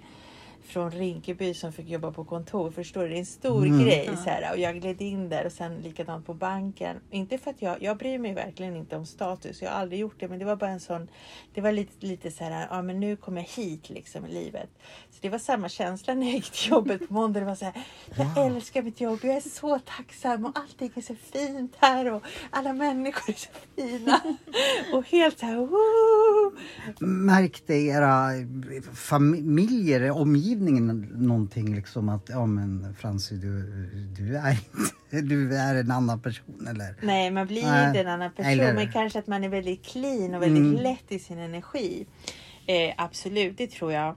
från 0.64 0.90
Rinkeby 0.90 1.54
som 1.54 1.72
fick 1.72 1.88
jobba 1.88 2.12
på 2.12 2.24
kontor. 2.24 2.70
Förstår 2.70 3.02
du? 3.02 3.08
Det 3.08 3.14
är 3.14 3.18
en 3.18 3.26
stor 3.26 3.66
Mm. 3.66 3.84
grej. 3.84 4.11
Så 4.24 4.30
här, 4.30 4.52
och 4.52 4.58
jag 4.58 4.80
gled 4.80 5.00
in 5.02 5.28
där 5.28 5.46
och 5.46 5.52
sen 5.52 5.78
likadant 5.80 6.26
på 6.26 6.34
banken. 6.34 6.96
Inte 7.11 7.38
för 7.38 7.50
att 7.50 7.62
jag, 7.62 7.82
jag 7.82 7.96
bryr 7.96 8.18
mig 8.18 8.34
verkligen 8.34 8.76
inte 8.76 8.96
om 8.96 9.06
status. 9.06 9.62
Jag 9.62 9.70
har 9.70 9.76
aldrig 9.80 10.00
gjort 10.00 10.20
det. 10.20 10.28
Men 10.28 10.38
det 10.38 10.44
var 10.44 10.56
bara 10.56 10.70
en 10.70 10.80
sån. 10.80 11.08
Det 11.54 11.61
var 11.61 11.72
lite, 11.72 12.06
lite 12.06 12.30
så 12.30 12.44
här. 12.44 12.66
Ja, 12.70 12.82
men 12.82 13.00
nu 13.00 13.16
kommer 13.16 13.40
jag 13.40 13.48
hit 13.64 13.90
liksom 13.90 14.26
i 14.26 14.32
livet. 14.32 14.70
Så 15.11 15.18
det 15.20 15.28
var 15.28 15.38
samma 15.38 15.68
känsla 15.68 16.14
när 16.14 16.26
jag 16.26 16.34
gick 16.34 16.50
till 16.50 16.70
jobbet 16.70 17.08
på 17.08 17.14
måndag. 17.14 17.40
Det 17.40 17.46
var 17.46 17.54
så 17.54 17.64
här. 17.64 17.74
Jag 18.16 18.46
älskar 18.46 18.82
mitt 18.82 19.00
jobb. 19.00 19.18
Jag 19.22 19.36
är 19.36 19.40
så 19.40 19.78
tacksam 19.78 20.44
och 20.44 20.58
allting 20.58 20.90
är 20.94 21.00
så 21.00 21.14
fint 21.14 21.76
här 21.78 22.12
och 22.12 22.22
alla 22.50 22.72
människor 22.72 23.30
är 23.34 23.38
så 23.38 23.48
fina. 23.76 24.20
och 24.92 25.04
helt 25.06 25.38
så 25.38 25.46
här. 25.46 25.56
Woo! 25.56 26.19
Märkte 27.00 27.74
era 27.74 28.28
familjer, 28.94 30.11
omgivningen 30.11 31.08
någonting 31.16 31.74
liksom 31.74 32.08
att 32.08 32.28
ja 32.28 32.46
men 32.46 32.94
Francie 32.98 33.38
du, 33.38 33.62
du 34.18 34.36
är 34.36 34.50
inte, 34.50 35.20
du 35.20 35.56
är 35.56 35.74
en 35.74 35.90
annan 35.90 36.20
person 36.20 36.66
eller? 36.70 36.94
Nej, 37.02 37.30
man 37.30 37.46
blir 37.46 37.62
Nej. 37.62 37.86
inte 37.88 38.00
en 38.00 38.08
annan 38.08 38.32
person. 38.32 38.52
Eller- 38.52 38.74
Men 38.74 38.92
kanske 38.92 39.18
att 39.18 39.26
man 39.26 39.44
är 39.44 39.48
väldigt 39.48 39.84
clean 39.84 40.34
och 40.34 40.42
väldigt 40.42 40.72
Mm. 40.72 40.82
lätt 40.82 41.04
i 41.12 41.18
sin 41.18 41.38
energi. 41.38 42.06
Eh, 42.66 42.94
absolut, 42.96 43.58
det 43.58 43.70
tror 43.70 43.92
jag. 43.92 44.16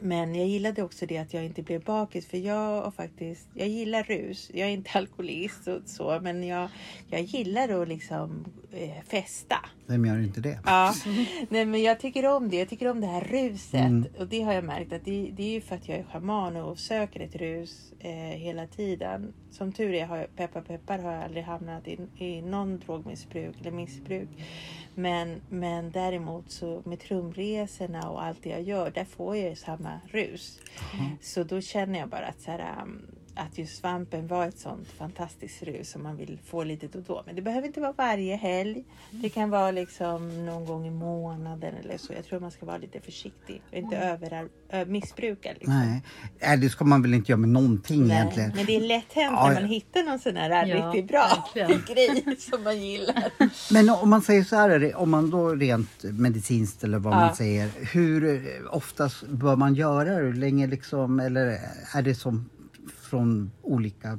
Men 0.00 0.34
jag 0.34 0.46
gillade 0.46 0.82
också 0.82 1.06
det 1.06 1.18
att 1.18 1.34
jag 1.34 1.44
inte 1.44 1.62
blev 1.62 1.84
bakis. 1.84 2.26
För 2.26 2.38
jag 2.38 2.82
har 2.82 2.90
faktiskt, 2.90 3.48
jag 3.54 3.68
gillar 3.68 4.02
rus. 4.02 4.50
Jag 4.54 4.68
är 4.68 4.72
inte 4.72 4.90
alkoholist 4.98 5.68
och 5.68 5.80
så. 5.86 6.20
Men 6.22 6.46
jag, 6.46 6.68
jag 7.10 7.20
gillar 7.20 7.82
att 7.82 7.88
liksom 7.88 8.44
eh, 8.72 9.02
festa. 9.08 9.56
Vem 9.86 10.06
gör 10.06 10.18
inte 10.18 10.40
det? 10.40 10.58
Ja, 10.64 10.94
nej 11.48 11.66
men 11.66 11.82
jag 11.82 12.00
tycker 12.00 12.26
om 12.26 12.48
det. 12.48 12.56
Jag 12.56 12.68
tycker 12.68 12.90
om 12.90 13.00
det 13.00 13.06
här 13.06 13.20
ruset. 13.20 13.74
Mm. 13.74 14.04
Och 14.18 14.28
det 14.28 14.40
har 14.40 14.52
jag 14.52 14.64
märkt 14.64 14.92
att 14.92 15.04
det, 15.04 15.30
det 15.36 15.42
är 15.42 15.52
ju 15.52 15.60
för 15.60 15.74
att 15.76 15.88
jag 15.88 15.98
är 15.98 16.04
schaman 16.04 16.56
och 16.56 16.78
söker 16.78 17.20
ett 17.20 17.36
rus 17.36 17.92
eh, 17.98 18.12
hela 18.14 18.66
tiden. 18.66 19.32
Som 19.50 19.72
tur 19.72 19.94
är 19.94 20.06
har 20.06 20.16
jag, 20.16 20.36
peppar 20.36 20.60
peppar 20.60 20.98
har 20.98 21.12
jag 21.12 21.24
aldrig 21.24 21.44
hamnat 21.44 21.88
i, 21.88 21.98
i 22.18 22.42
någon 22.42 22.78
drogmissbruk 22.78 23.60
eller 23.60 23.70
missbruk. 23.70 24.28
Men, 24.94 25.40
men 25.48 25.90
däremot 25.90 26.50
så 26.50 26.82
med 26.84 27.00
trumresorna 27.00 28.10
och 28.10 28.24
allt 28.24 28.42
det 28.42 28.50
jag 28.50 28.62
gör, 28.62 28.90
där 28.90 29.04
får 29.04 29.36
jag 29.36 29.50
ju 29.50 29.56
samma 29.56 29.93
rus. 30.10 30.60
Så 31.20 31.44
då 31.44 31.60
känner 31.60 31.98
jag 31.98 32.08
bara 32.08 32.26
att, 32.26 32.40
så 32.40 32.50
här, 32.50 32.82
um, 32.82 33.06
att 33.36 33.58
just 33.58 33.76
svampen 33.80 34.26
var 34.26 34.46
ett 34.46 34.58
sånt 34.58 34.88
fantastiskt 34.98 35.62
rus 35.62 35.90
som 35.90 36.02
man 36.02 36.16
vill 36.16 36.38
få 36.46 36.64
lite 36.64 36.86
då 36.86 36.98
och 36.98 37.04
då. 37.04 37.22
Men 37.26 37.34
det 37.36 37.42
behöver 37.42 37.66
inte 37.66 37.80
vara 37.80 37.92
varje 37.92 38.36
helg. 38.36 38.84
Det 39.10 39.28
kan 39.28 39.50
vara 39.50 39.70
liksom 39.70 40.46
någon 40.46 40.64
gång 40.66 40.86
i 40.86 40.90
månaden 40.90 41.74
eller 41.84 41.98
så. 41.98 42.12
Jag 42.12 42.24
tror 42.24 42.40
man 42.40 42.50
ska 42.50 42.66
vara 42.66 42.78
lite 42.78 43.00
försiktig 43.00 43.62
och 43.70 43.74
inte 43.78 43.96
över, 43.96 44.48
ö, 44.70 44.84
missbruka. 44.84 45.48
Liksom. 45.52 45.74
Nej. 45.74 46.02
Nej, 46.40 46.56
det 46.56 46.68
ska 46.68 46.84
man 46.84 47.02
väl 47.02 47.14
inte 47.14 47.32
göra 47.32 47.40
med 47.40 47.48
någonting 47.48 48.06
Nej, 48.06 48.16
egentligen. 48.16 48.52
Men 48.56 48.66
det 48.66 48.76
är 48.76 48.80
lätt 48.80 49.12
hänt 49.12 49.36
Ja, 49.36 49.46
när 49.48 49.54
man 49.54 49.64
hittar 49.70 50.02
någon 50.02 50.18
sån 50.18 50.36
här 50.36 50.66
Ja, 50.66 50.86
riktigt 50.92 51.08
bra 51.10 51.44
verkligen. 51.54 51.82
grej 52.24 52.36
som 52.38 52.62
man 52.64 52.82
gillar. 52.82 53.24
Men 53.72 53.90
om 53.90 54.10
man 54.10 54.22
säger 54.22 54.44
så 54.44 54.56
här, 54.56 54.96
om 54.96 55.10
man 55.10 55.30
då 55.30 55.48
rent 55.54 56.02
medicinskt 56.02 56.84
eller 56.84 56.98
vad 56.98 57.12
Ja. 57.12 57.16
man 57.18 57.34
säger. 57.36 57.70
Hur 57.92 58.34
eh, 58.34 58.74
oftast 58.74 59.26
bör 59.28 59.56
man 59.56 59.74
göra 59.74 60.04
det? 60.04 60.14
Hur 60.24 60.32
länge 60.34 60.66
liksom, 60.66 61.20
eller 61.20 61.58
är 61.94 62.02
det 62.02 62.14
som 62.14 62.50
från 63.14 63.50
olika 63.62 64.18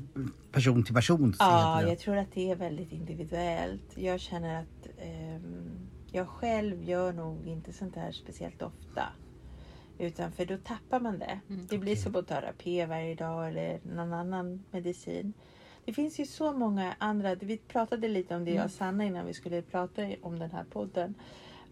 person 0.51 0.83
till 0.83 0.95
person? 0.95 1.33
Ja, 1.39 1.81
jag 1.81 1.99
tror 1.99 2.17
att 2.17 2.31
det 2.33 2.51
är 2.51 2.55
väldigt 2.55 2.91
individuellt. 2.91 3.97
Jag 3.97 4.19
känner 4.19 4.61
att 4.61 4.87
ehm, 4.97 5.87
jag 6.11 6.27
själv 6.27 6.83
gör 6.83 7.13
nog 7.13 7.47
inte 7.47 7.73
sånt 7.73 7.95
här 7.95 8.11
speciellt 8.11 8.61
ofta. 8.61 9.03
Utan 9.97 10.31
för 10.31 10.45
då 10.45 10.57
tappar 10.57 10.99
man 10.99 11.19
det. 11.19 11.39
det 11.69 11.77
blir 11.77 11.95
som 11.95 12.15
att 12.15 12.27
ta 12.27 12.41
Rapé 12.41 12.85
varje 12.85 13.15
dag 13.15 13.47
eller 13.47 13.79
någon 13.83 14.13
annan 14.13 14.63
medicin. 14.71 15.33
Det 15.85 15.93
finns 15.93 16.19
ju 16.19 16.25
så 16.25 16.53
många 16.53 16.95
andra. 16.97 17.35
Vi 17.35 17.57
pratade 17.57 18.07
lite 18.07 18.35
om 18.35 18.45
det 18.45 18.51
jag 18.51 18.65
och 18.65 18.71
Sanna 18.71 19.05
innan 19.05 19.25
vi 19.25 19.33
skulle 19.33 19.61
prata 19.61 20.01
om 20.21 20.39
den 20.39 20.51
här 20.51 20.63
podden. 20.63 21.15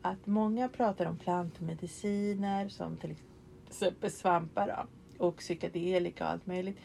Att 0.02 0.26
många 0.26 0.70
pratar 0.70 1.06
om 1.06 1.18
plantmediciner 1.18 2.70
som 2.70 2.98
till 2.98 3.16
exempel 3.68 4.12
svampar 4.12 4.68
då, 4.68 4.88
och 5.26 5.38
psykedelika 5.38 6.24
och 6.24 6.30
allt 6.30 6.46
möjligt. 6.46 6.78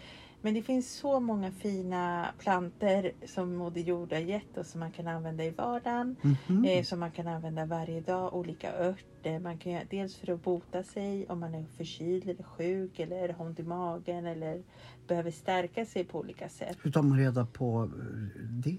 Men 0.43 0.55
det 0.55 0.63
finns 0.63 0.93
så 0.93 1.21
många 1.21 1.51
fina 1.51 2.29
planter 2.39 3.13
som 3.27 3.57
Moder 3.57 3.81
Jord 3.81 4.13
har 4.13 4.21
gett 4.21 4.59
oss 4.59 4.71
som 4.71 4.81
man 4.81 4.91
kan 4.91 5.09
använda 5.09 5.45
i 5.45 5.51
vardagen. 5.51 6.17
Mhm. 6.23 6.65
Eh, 6.65 6.85
som 6.85 7.01
man 7.01 7.11
kan 7.11 7.27
använda 7.27 7.65
varje 7.65 8.01
dag. 8.01 8.35
Olika 8.35 8.73
örter. 8.73 9.39
Man 9.39 9.59
kan 9.59 9.73
göra, 9.73 9.85
dels 9.91 10.17
för 10.17 10.33
att 10.33 10.43
bota 10.43 10.83
sig 10.83 11.27
om 11.29 11.41
man 11.41 11.55
är 11.55 11.65
förkyld 11.77 12.29
eller 12.29 12.43
sjuk 12.43 12.99
eller 12.99 13.29
har 13.29 13.47
ont 13.47 13.61
i 13.61 13.63
magen 13.63 14.27
eller 14.27 14.63
behöver 15.09 15.31
stärka 15.31 15.85
sig 15.85 16.05
på 16.05 16.19
olika 16.19 16.49
sätt. 16.49 16.77
Hur 16.83 16.91
tar 16.91 17.03
man 17.03 17.19
reda 17.19 17.47
på 17.47 17.83
eh, 17.83 18.41
det? 18.51 18.79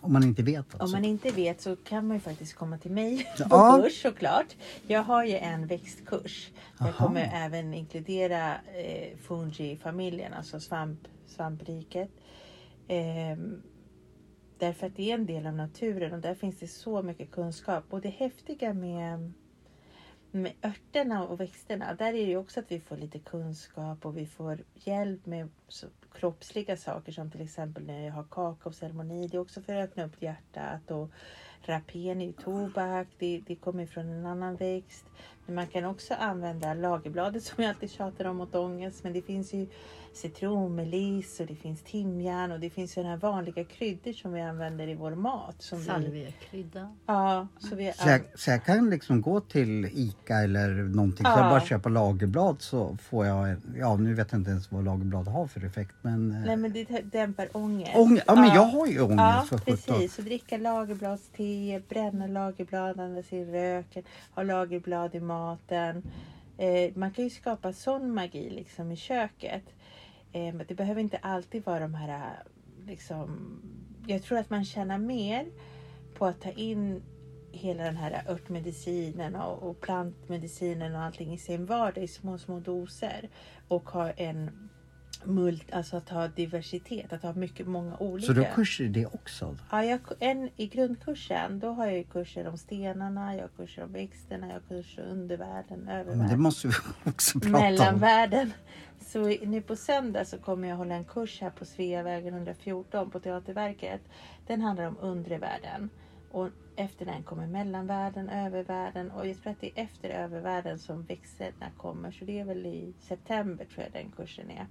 Om 0.00 0.12
man 0.12 0.22
inte 0.24 0.42
vet 0.42 0.74
Om 0.74 0.80
alltså. 0.80 0.96
man 0.96 1.04
inte 1.04 1.30
vet 1.30 1.60
så 1.60 1.76
kan 1.76 2.06
man 2.06 2.16
ju 2.16 2.20
faktiskt 2.20 2.54
komma 2.54 2.78
till 2.78 2.90
mig 2.90 3.24
på 3.36 3.44
Ja. 3.50 3.80
kurs 3.82 4.02
såklart. 4.02 4.56
Jag 4.86 5.02
har 5.02 5.24
ju 5.24 5.36
en 5.36 5.66
växtkurs. 5.66 6.50
Jag 6.78 6.88
Aha. 6.88 7.06
kommer 7.06 7.30
även 7.34 7.74
inkludera 7.74 8.54
eh, 8.54 9.16
fungi-familjen, 9.18 10.32
alltså 10.32 10.60
svamp, 10.60 11.00
svampriket. 11.26 12.10
Ehm, 12.88 13.62
därför 14.58 14.86
att 14.86 14.96
det 14.96 15.10
är 15.10 15.14
en 15.14 15.26
del 15.26 15.46
av 15.46 15.52
naturen 15.54 16.12
och 16.14 16.20
där 16.20 16.34
finns 16.34 16.58
det 16.58 16.68
så 16.68 17.02
mycket 17.02 17.30
kunskap. 17.30 17.84
Och 17.90 18.00
det 18.00 18.08
häftiga 18.08 18.74
med, 18.74 19.32
med 20.30 20.52
örterna 20.62 21.26
och 21.28 21.40
växterna, 21.40 21.94
där 21.94 22.06
är 22.08 22.12
det 22.12 22.18
ju 22.30 22.36
också 22.36 22.60
att 22.60 22.72
vi 22.72 22.80
får 22.80 22.96
lite 22.96 23.18
kunskap 23.18 24.06
och 24.06 24.16
vi 24.16 24.26
får 24.26 24.58
hjälp 24.74 25.26
med 25.26 25.48
kroppsliga 26.20 26.76
saker 26.76 27.12
som 27.12 27.30
till 27.30 27.40
exempel 27.40 27.86
när 27.86 28.06
jag 28.06 28.12
har 28.12 28.24
kakaoceremoni. 28.30 29.28
Det 29.28 29.36
är 29.36 29.40
också 29.40 29.62
för 29.62 29.76
att 29.76 29.90
öppna 29.90 30.04
upp 30.04 30.22
hjärtat 30.22 30.90
och 30.90 31.10
rapen 31.62 32.22
i 32.22 32.32
tobak, 32.32 33.06
det, 33.18 33.42
det 33.46 33.56
kommer 33.56 33.86
från 33.86 34.08
en 34.08 34.26
annan 34.26 34.56
växt. 34.56 35.06
Men 35.46 35.54
man 35.54 35.66
kan 35.66 35.84
också 35.84 36.14
använda 36.14 36.74
lagerbladet 36.74 37.42
som 37.44 37.64
jag 37.64 37.68
alltid 37.70 37.90
tjatar 37.90 38.24
om 38.24 38.36
mot 38.36 38.54
ångest. 38.54 39.04
Men 39.04 39.12
det 39.12 39.22
finns 39.22 39.52
ju 39.54 39.66
citronmeliss 40.12 41.40
och 41.40 41.46
det 41.46 41.54
finns 41.54 41.82
timjan 41.82 42.52
och 42.52 42.60
det 42.60 42.70
finns 42.70 42.92
sådana 42.92 43.10
här 43.10 43.16
vanliga 43.16 43.64
kryddor 43.64 44.12
som 44.12 44.32
vi 44.32 44.40
använder 44.40 44.88
i 44.88 44.94
vår 44.94 45.14
mat. 45.14 45.54
Som 45.62 45.78
vi, 45.78 45.84
Salviakrydda. 45.84 46.94
ja, 47.06 47.46
så 47.58 47.74
vi, 47.76 47.92
Så 47.96 48.08
jag, 48.08 48.20
så 48.34 48.50
jag 48.50 48.64
kan 48.64 48.90
liksom 48.90 49.22
gå 49.22 49.40
till 49.40 49.84
ICA 49.84 50.34
eller 50.34 50.68
någonting 50.68 51.24
så 51.26 51.30
Ja. 51.30 51.38
jag 51.40 51.50
bara 51.50 51.60
köpa 51.60 51.88
lagerblad 51.88 52.56
så 52.62 52.96
får 52.96 53.26
jag, 53.26 53.56
ja 53.76 53.96
nu 53.96 54.14
vet 54.14 54.32
jag 54.32 54.38
inte 54.40 54.50
ens 54.50 54.72
vad 54.72 54.84
lagerblad 54.84 55.28
har 55.28 55.46
för 55.46 55.64
effekt 55.64 55.94
men... 56.02 56.30
eh, 56.32 56.38
Nej 56.46 56.56
men 56.56 56.72
det 56.72 57.00
dämpar 57.12 57.48
ångest. 57.52 57.92
ång- 57.94 58.20
ja 58.26 58.34
men 58.34 58.44
jag 58.54 58.62
har 58.64 58.86
ju 58.86 59.00
ångest 59.00 59.18
Ja, 59.18 59.44
för 59.48 59.58
sjutton. 59.58 59.74
precis. 59.96 60.14
Så 60.14 60.22
dricka 60.22 60.56
lagerbladste, 60.58 61.82
bränna 61.88 62.26
lagerblad, 62.26 63.00
andas 63.00 63.32
in 63.32 63.52
röken, 63.52 64.02
ha 64.34 64.42
lagerblad 64.42 65.14
i 65.14 65.20
maten. 65.20 65.35
Eh, 66.58 66.92
man 66.94 67.10
kan 67.10 67.24
ju 67.24 67.30
skapa 67.30 67.72
sån 67.72 68.14
magi 68.14 68.50
liksom 68.50 68.92
i 68.92 68.96
köket. 68.96 69.64
Eh, 70.32 70.54
det 70.68 70.74
behöver 70.74 71.00
inte 71.00 71.18
alltid 71.18 71.64
vara 71.64 71.80
de 71.80 71.94
här 71.94 72.08
eh, 72.08 72.86
liksom. 72.86 73.60
Jag 74.06 74.22
tror 74.22 74.38
att 74.38 74.50
man 74.50 74.64
tjänar 74.64 74.98
mer 74.98 75.46
på 76.14 76.26
att 76.26 76.40
ta 76.40 76.50
in 76.50 77.02
hela 77.52 77.84
den 77.84 77.96
här 77.96 78.22
örtmedicinen 78.28 79.36
och, 79.36 79.70
och 79.70 79.80
plantmedicinen 79.80 80.94
och 80.94 81.02
allting 81.02 81.34
i 81.34 81.38
sin 81.38 81.66
vardag 81.66 82.04
i 82.04 82.08
små, 82.08 82.38
små 82.38 82.60
doser. 82.60 83.28
Och 83.68 83.90
ha 83.90 84.10
en 84.10 84.68
mult, 85.26 85.72
alltså 85.72 85.96
att 85.96 86.08
ha 86.08 86.28
diversitet, 86.28 87.12
att 87.12 87.22
ha 87.22 87.32
mycket, 87.32 87.66
många 87.66 87.96
olika. 87.96 88.26
Så 88.26 88.32
du 88.32 88.40
har 88.40 88.54
kurser 88.54 88.84
i 88.84 88.88
det 88.88 89.06
också? 89.06 89.56
Ja, 89.70 89.84
jag, 89.84 90.00
en, 90.20 90.50
I 90.56 90.66
grundkursen 90.66 91.58
då 91.58 91.68
har 91.70 91.86
jag 91.86 92.08
kurser 92.08 92.46
om 92.48 92.58
stenarna, 92.58 93.34
jag 93.34 93.42
har 93.42 93.48
kurser 93.48 93.84
om 93.84 93.92
växterna, 93.92 94.46
jag 94.46 94.54
har 94.54 94.60
kurser 94.60 95.02
om 95.04 95.10
undervärlden, 95.10 95.78
Men 95.78 95.86
det 95.86 95.92
övervärlden, 96.00 96.40
måste 96.42 96.68
vi 96.68 96.74
också 97.10 97.40
prata 97.40 97.56
om. 97.56 97.62
mellanvärlden. 97.62 98.52
Så 99.00 99.28
i- 99.28 99.46
nu 99.46 99.60
på 99.60 99.76
söndag 99.76 100.24
så 100.24 100.38
kommer 100.38 100.68
jag 100.68 100.76
hålla 100.76 100.94
en 100.94 101.04
kurs 101.04 101.40
här 101.40 101.50
på 101.50 101.64
Sveavägen 101.64 102.34
114 102.34 103.10
på 103.10 103.20
Teaterverket. 103.20 104.00
Den 104.46 104.60
handlar 104.62 104.84
om 104.86 104.96
undre 105.00 105.38
världen. 105.38 105.90
Och 106.30 106.48
efter 106.76 107.04
den 107.04 107.22
kommer 107.22 107.46
mellanvärlden, 107.46 108.28
övervärlden 108.28 109.10
och 109.10 109.26
jag 109.26 109.42
tror 109.42 109.52
att 109.52 109.60
det 109.60 109.70
är 109.78 109.82
efter 109.84 110.08
övervärlden 110.08 110.78
som 110.78 111.02
växterna 111.02 111.66
kommer. 111.76 112.10
Så 112.10 112.24
det 112.24 112.40
är 112.40 112.44
väl 112.44 112.66
i 112.66 112.94
september 113.00 113.64
tror 113.64 113.82
jag 113.84 113.92
den 113.92 114.12
kursen 114.16 114.50
är. 114.50 114.66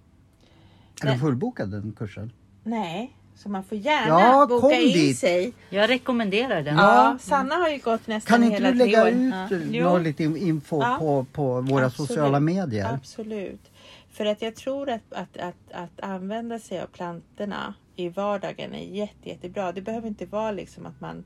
Är 1.01 1.07
den 1.07 1.19
fullbokad 1.19 1.71
den 1.71 1.91
kursen? 1.97 2.31
Nej, 2.63 3.13
så 3.35 3.49
man 3.49 3.63
får 3.63 3.77
gärna 3.77 4.07
Ja, 4.07 4.45
boka 4.49 4.61
kom 4.61 4.71
in 4.71 4.93
dit. 4.93 5.17
sig. 5.17 5.53
Jag 5.69 5.89
rekommenderar 5.89 6.61
den. 6.61 6.77
Ja, 6.77 7.17
Sanna 7.21 7.55
har 7.55 7.69
ju 7.69 7.77
gått 7.77 8.07
nästan 8.07 8.33
Kan 8.33 8.43
inte 8.43 8.55
hela 8.55 8.71
du 8.71 8.77
tre 8.77 8.85
lägga 8.85 9.03
år. 9.03 9.09
ut 9.09 9.73
Ja. 9.75 9.97
lite 9.97 10.23
info 10.23 10.81
Ja. 10.81 10.95
på, 10.99 11.25
på 11.33 11.61
våra 11.61 11.85
Absolut. 11.85 12.09
sociala 12.09 12.39
medier? 12.39 12.93
Absolut. 12.93 13.71
För 14.11 14.25
att 14.25 14.41
jag 14.41 14.55
tror 14.55 14.89
att, 14.89 15.13
att, 15.13 15.37
att, 15.37 15.71
att 15.73 15.99
använda 16.01 16.59
sig 16.59 16.81
av 16.81 16.87
plantorna 16.87 17.73
i 17.95 18.09
vardagen 18.09 18.73
är 18.73 18.83
jätte, 18.95 19.29
jättebra. 19.29 19.71
Det 19.71 19.81
behöver 19.81 20.07
inte 20.07 20.25
vara 20.25 20.51
liksom 20.51 20.85
att 20.85 21.01
man 21.01 21.23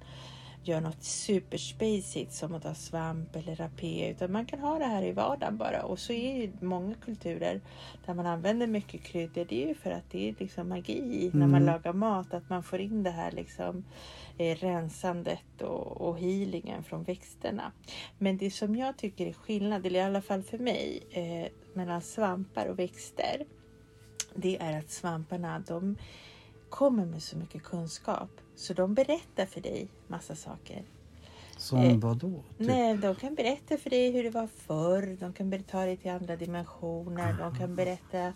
gör 0.69 0.81
något 0.81 1.03
superspacigt 1.03 2.33
som 2.33 2.53
att 2.55 2.63
ha 2.63 2.73
svamp 2.73 3.35
eller 3.35 3.55
rapé 3.55 4.09
utan 4.09 4.31
man 4.31 4.45
kan 4.45 4.59
ha 4.59 4.79
det 4.79 4.85
här 4.85 5.03
i 5.03 5.11
vardagen 5.11 5.57
bara. 5.57 5.83
Och 5.83 5.99
så 5.99 6.13
är 6.13 6.37
ju 6.41 6.51
många 6.61 6.95
kulturer 6.95 7.61
där 8.05 8.13
man 8.13 8.25
använder 8.25 8.67
mycket 8.67 9.03
kryddor. 9.03 9.45
Det 9.49 9.63
är 9.63 9.67
ju 9.67 9.75
för 9.75 9.91
att 9.91 10.11
det 10.11 10.29
är 10.29 10.35
liksom 10.39 10.69
magi 10.69 11.31
när 11.33 11.47
man 11.47 11.61
Mm. 11.61 11.65
lagar 11.65 11.93
mat. 11.93 12.33
Att 12.33 12.49
man 12.49 12.63
får 12.63 12.79
in 12.79 13.03
det 13.03 13.09
här 13.11 13.31
liksom 13.31 13.83
eh, 14.37 14.55
rensandet 14.55 15.61
och, 15.61 16.01
och 16.01 16.19
healingen 16.19 16.83
från 16.83 17.03
växterna. 17.03 17.71
Men 18.17 18.37
det 18.37 18.51
som 18.51 18.75
jag 18.75 18.97
tycker 18.97 19.25
är 19.27 19.33
skillnad, 19.33 19.85
eller 19.85 19.99
i 19.99 20.03
alla 20.03 20.21
fall 20.21 20.43
för 20.43 20.57
mig, 20.57 21.03
eh, 21.11 21.51
mellan 21.73 22.01
svampar 22.01 22.65
och 22.65 22.79
växter. 22.79 23.45
Det 24.35 24.57
är 24.61 24.79
att 24.79 24.89
svamparna 24.91 25.63
de 25.67 25.95
kommer 26.69 27.05
med 27.05 27.23
så 27.23 27.37
mycket 27.37 27.63
kunskap. 27.63 28.29
Så 28.55 28.73
de 28.73 28.93
berättar 28.93 29.45
för 29.45 29.61
dig 29.61 29.87
massa 30.07 30.35
saker. 30.35 30.83
Som 31.57 31.79
Eh, 31.79 31.97
vad 31.97 32.17
då? 32.17 32.29
Typ? 32.57 32.67
Nej, 32.67 32.97
de 32.97 33.15
kan 33.15 33.35
berätta 33.35 33.77
för 33.77 33.89
dig 33.89 34.11
hur 34.11 34.23
det 34.23 34.29
var 34.29 34.47
förr. 34.47 35.17
De 35.19 35.33
kan 35.33 35.63
ta 35.63 35.85
dig 35.85 35.97
till 35.97 36.11
andra 36.11 36.35
dimensioner. 36.35 37.35
De 37.39 37.55
kan 37.55 37.75
berätta 37.75 38.33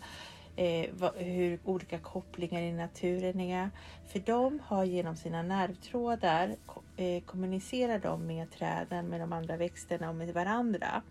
eh, 0.56 0.90
vad, 0.92 1.14
hur 1.16 1.58
olika 1.64 1.98
kopplingar 1.98 2.62
i 2.62 2.72
naturen 2.72 3.40
är. 3.40 3.70
För 4.06 4.18
de 4.18 4.60
har 4.64 4.84
genom 4.84 5.16
sina 5.16 5.42
nervtrådar 5.42 6.56
eh, 6.96 7.22
kommunicerar 7.22 7.98
de 7.98 8.26
med 8.26 8.50
träden, 8.50 9.08
med 9.08 9.20
de 9.20 9.32
andra 9.32 9.56
växterna 9.56 10.08
och 10.08 10.14
med 10.14 10.34
varandra. 10.34 11.02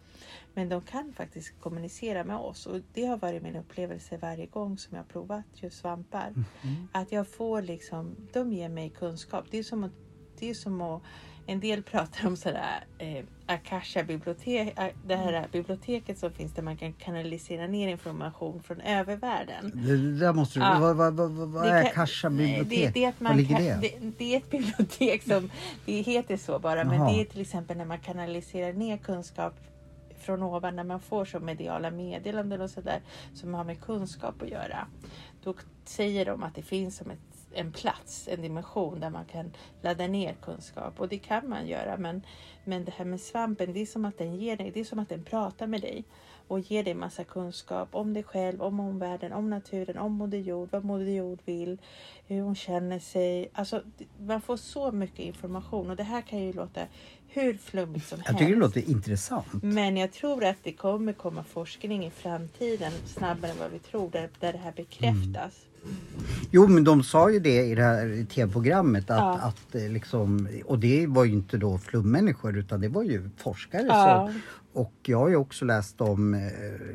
Men 0.54 0.70
de 0.70 0.82
kan 0.82 1.14
faktiskt 1.14 1.60
kommunicera 1.60 2.24
med 2.24 2.38
oss 2.38 2.66
och 2.66 2.80
det 2.94 3.06
har 3.06 3.18
varit 3.18 3.44
min 3.44 3.56
upplevelse 3.56 4.18
varje 4.18 4.46
gång 4.46 4.78
som 4.78 4.98
jag 4.98 5.08
provat 5.08 5.46
just 5.56 5.78
svampar. 5.78 6.34
Mhm. 6.36 6.88
Att 6.92 7.12
jag 7.12 7.28
får 7.28 7.62
liksom, 7.62 8.16
de 8.34 8.54
ger 8.54 8.70
mig 8.70 8.90
kunskap. 8.90 9.46
Det 9.52 9.58
är 9.58 9.64
som 9.64 9.84
att, 9.84 9.92
det 10.40 10.50
är 10.50 10.54
som 10.54 10.82
att 10.82 11.02
en 11.46 11.60
del 11.60 11.84
pratar 11.84 12.28
om 12.28 12.38
sådär 12.38 12.86
eh, 12.98 13.24
Akasha 13.46 14.04
bibliotek, 14.04 14.80
eh, 14.80 14.88
det 15.06 15.16
här 15.16 15.48
biblioteket 15.52 16.18
som 16.18 16.32
finns 16.32 16.54
där 16.54 16.64
man 16.64 16.78
kan 16.78 16.94
kanalisera 16.94 17.68
ner 17.68 17.88
information 17.88 18.64
från 18.64 18.82
övervärlden. 18.82 19.72
Det, 19.76 19.98
det 19.98 20.20
där 20.20 20.34
måste 20.34 20.60
du... 20.60 20.66
Ja. 20.66 20.80
Vad, 20.80 20.96
vad, 20.96 21.14
vad, 21.14 21.50
vad 21.50 21.68
är 21.68 21.84
kan- 21.84 21.92
Kasha 21.92 22.30
Nej, 22.30 22.60
bibliotek? 22.64 22.94
Det, 22.94 23.26
är 23.26 23.36
ligger 23.36 23.56
kan, 23.56 23.66
det? 23.66 23.78
det? 23.82 24.12
Det 24.18 24.34
är 24.34 24.38
ett 24.38 24.50
bibliotek 24.50 25.24
som, 25.24 25.50
det 25.86 26.02
heter 26.02 26.38
så 26.38 26.60
bara, 26.60 26.84
men 26.84 26.96
Jaha. 26.96 27.12
det 27.12 27.22
är 27.22 27.26
till 27.26 27.42
exempel 27.42 27.78
när 27.78 27.86
man 27.86 28.00
kanaliserar 28.00 28.74
ner 28.74 28.98
kunskap 28.98 29.54
från 30.20 30.44
ovan, 30.44 30.76
när 30.76 30.84
man 30.84 31.00
får 31.00 31.26
så 31.26 31.40
mediala 31.40 31.92
meddelanden 31.92 32.62
och 32.62 32.70
sådär 32.70 33.02
som 33.34 33.54
har 33.54 33.64
med 33.64 33.82
kunskap 33.82 34.42
att 34.42 34.50
göra. 34.50 34.88
Då 35.44 35.54
säger 35.86 36.26
de 36.26 36.44
att 36.44 36.56
det 36.56 36.62
finns 36.62 36.98
som 36.98 37.12
ett, 37.12 37.20
en 37.54 37.72
plats, 37.72 38.28
en 38.32 38.42
dimension 38.42 39.00
där 39.00 39.10
man 39.10 39.26
kan 39.26 39.52
ladda 39.82 40.08
ner 40.08 40.34
kunskap 40.42 41.00
och 41.00 41.08
det 41.08 41.18
kan 41.18 41.50
man 41.50 41.68
göra. 41.68 41.98
Men, 41.98 42.22
men 42.66 42.86
det 42.86 42.94
här 42.96 43.06
med 43.06 43.22
svampen, 43.22 43.74
det 43.74 43.82
är 43.82 43.86
som 43.86 44.06
att 44.06 44.18
den 44.18 44.36
ger 44.36 44.58
dig, 44.58 44.72
det 44.74 44.80
är 44.80 44.84
som 44.84 45.00
att 45.00 45.10
den 45.10 45.24
pratar 45.24 45.68
med 45.68 45.82
dig 45.82 46.04
och 46.48 46.60
ger 46.60 46.84
dig 46.84 46.94
massa 46.94 47.24
kunskap 47.24 47.90
om 47.96 48.14
dig 48.14 48.24
själv, 48.24 48.62
om 48.62 48.80
omvärlden, 48.80 49.34
om 49.34 49.50
naturen, 49.50 49.98
om 49.98 50.12
Moder 50.12 50.38
Jord, 50.38 50.70
vad 50.72 50.84
Moder 50.84 51.12
Jord 51.12 51.40
vill, 51.46 51.78
hur 52.28 52.42
hon 52.42 52.56
känner 52.56 53.00
sig. 53.00 53.50
Alltså, 53.54 53.82
man 54.20 54.42
får 54.42 54.58
så 54.58 54.92
mycket 54.92 55.20
information 55.20 55.90
och 55.90 55.96
det 55.96 56.04
här 56.04 56.22
kan 56.22 56.40
ju 56.40 56.54
låta 56.54 56.82
hur 57.28 57.54
flummigt 57.58 58.08
som 58.08 58.18
Jag 58.20 58.26
helst. 58.26 58.40
tycker 58.40 58.54
det 58.54 58.60
låter 58.60 58.90
intressant. 58.90 59.64
Men 59.64 59.98
jag 59.98 60.12
tror 60.12 60.44
att 60.46 60.58
det 60.64 60.74
kommer 60.74 61.14
komma 61.14 61.44
forskning 61.44 62.06
i 62.06 62.10
framtiden 62.12 62.92
snabbare 63.06 63.52
än 63.52 63.58
vad 63.60 63.72
vi 63.72 63.80
tror 63.80 64.10
där, 64.12 64.30
där 64.40 64.54
det 64.54 64.60
här 64.60 64.72
bekräftas. 64.72 65.66
Jo 66.52 66.68
men 66.68 66.84
de 66.84 67.04
sa 67.04 67.32
ju 67.32 67.40
det 67.40 67.64
i 67.66 67.76
det 67.76 67.84
här 67.84 68.26
tv-programmet 68.30 69.10
att, 69.10 69.18
Ja. 69.18 69.40
att 69.42 69.76
eh, 69.76 69.90
liksom, 69.90 70.48
och 70.66 70.80
det 70.80 71.08
var 71.08 71.24
ju 71.26 71.32
inte 71.34 71.58
då 71.58 71.78
flummänniskor 71.78 72.58
utan 72.58 72.82
det 72.82 72.88
var 72.90 73.04
ju 73.04 73.30
forskare. 73.38 73.86
Ja. 73.88 74.32
Så, 74.34 74.40
och 74.80 74.94
jag 75.06 75.20
har 75.20 75.30
ju 75.30 75.36
också 75.36 75.66
läst 75.66 76.02
om, 76.02 76.34
eh, 76.34 76.42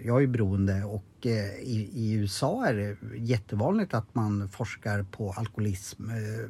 jag 0.07 0.17
är 0.17 0.21
ju 0.21 0.27
beroende 0.27 0.85
och 0.85 1.05
eh, 1.27 1.55
i, 1.63 1.91
i 1.95 2.13
USA 2.13 2.67
är 2.67 2.75
det 2.75 2.97
jättevanligt 3.19 3.95
att 3.95 4.15
man 4.15 4.49
forskar 4.49 5.03
på 5.03 5.31
alkoholism. 5.37 6.03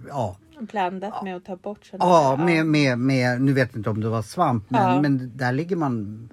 Ja, 0.09 0.37
Blandat 0.61 1.25
med 1.25 1.37
att 1.37 1.45
ta 1.45 1.57
bort 1.57 1.85
sådana 1.87 2.11
ja 2.11 2.37
med, 2.45 2.67
med, 2.67 2.99
med, 2.99 3.41
nu 3.43 3.53
vet 3.53 3.69
jag 3.73 3.79
inte 3.81 3.91
om 3.91 4.01
det 4.01 4.09
var 4.09 4.23
svamp 4.23 4.71
men, 4.71 4.81
Ja. 4.95 5.03
men 5.03 5.33
där 5.37 5.53
ligger 5.53 5.77
man, 5.77 6.29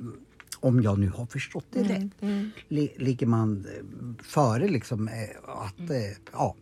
om 0.65 0.81
jag 0.81 0.99
nu 0.99 1.09
har 1.09 1.25
förstått 1.25 1.65
det 1.71 1.83
rätt, 1.83 2.21
Mm. 2.21 2.51
li, 2.67 2.93
ligger 2.97 3.27
man 3.27 3.65
eh, 3.65 4.23
före 4.25 4.67
liksom 4.67 5.07
eh, 5.07 5.49
att, 5.49 5.79
eh, 5.89 6.17
ja. 6.33 6.55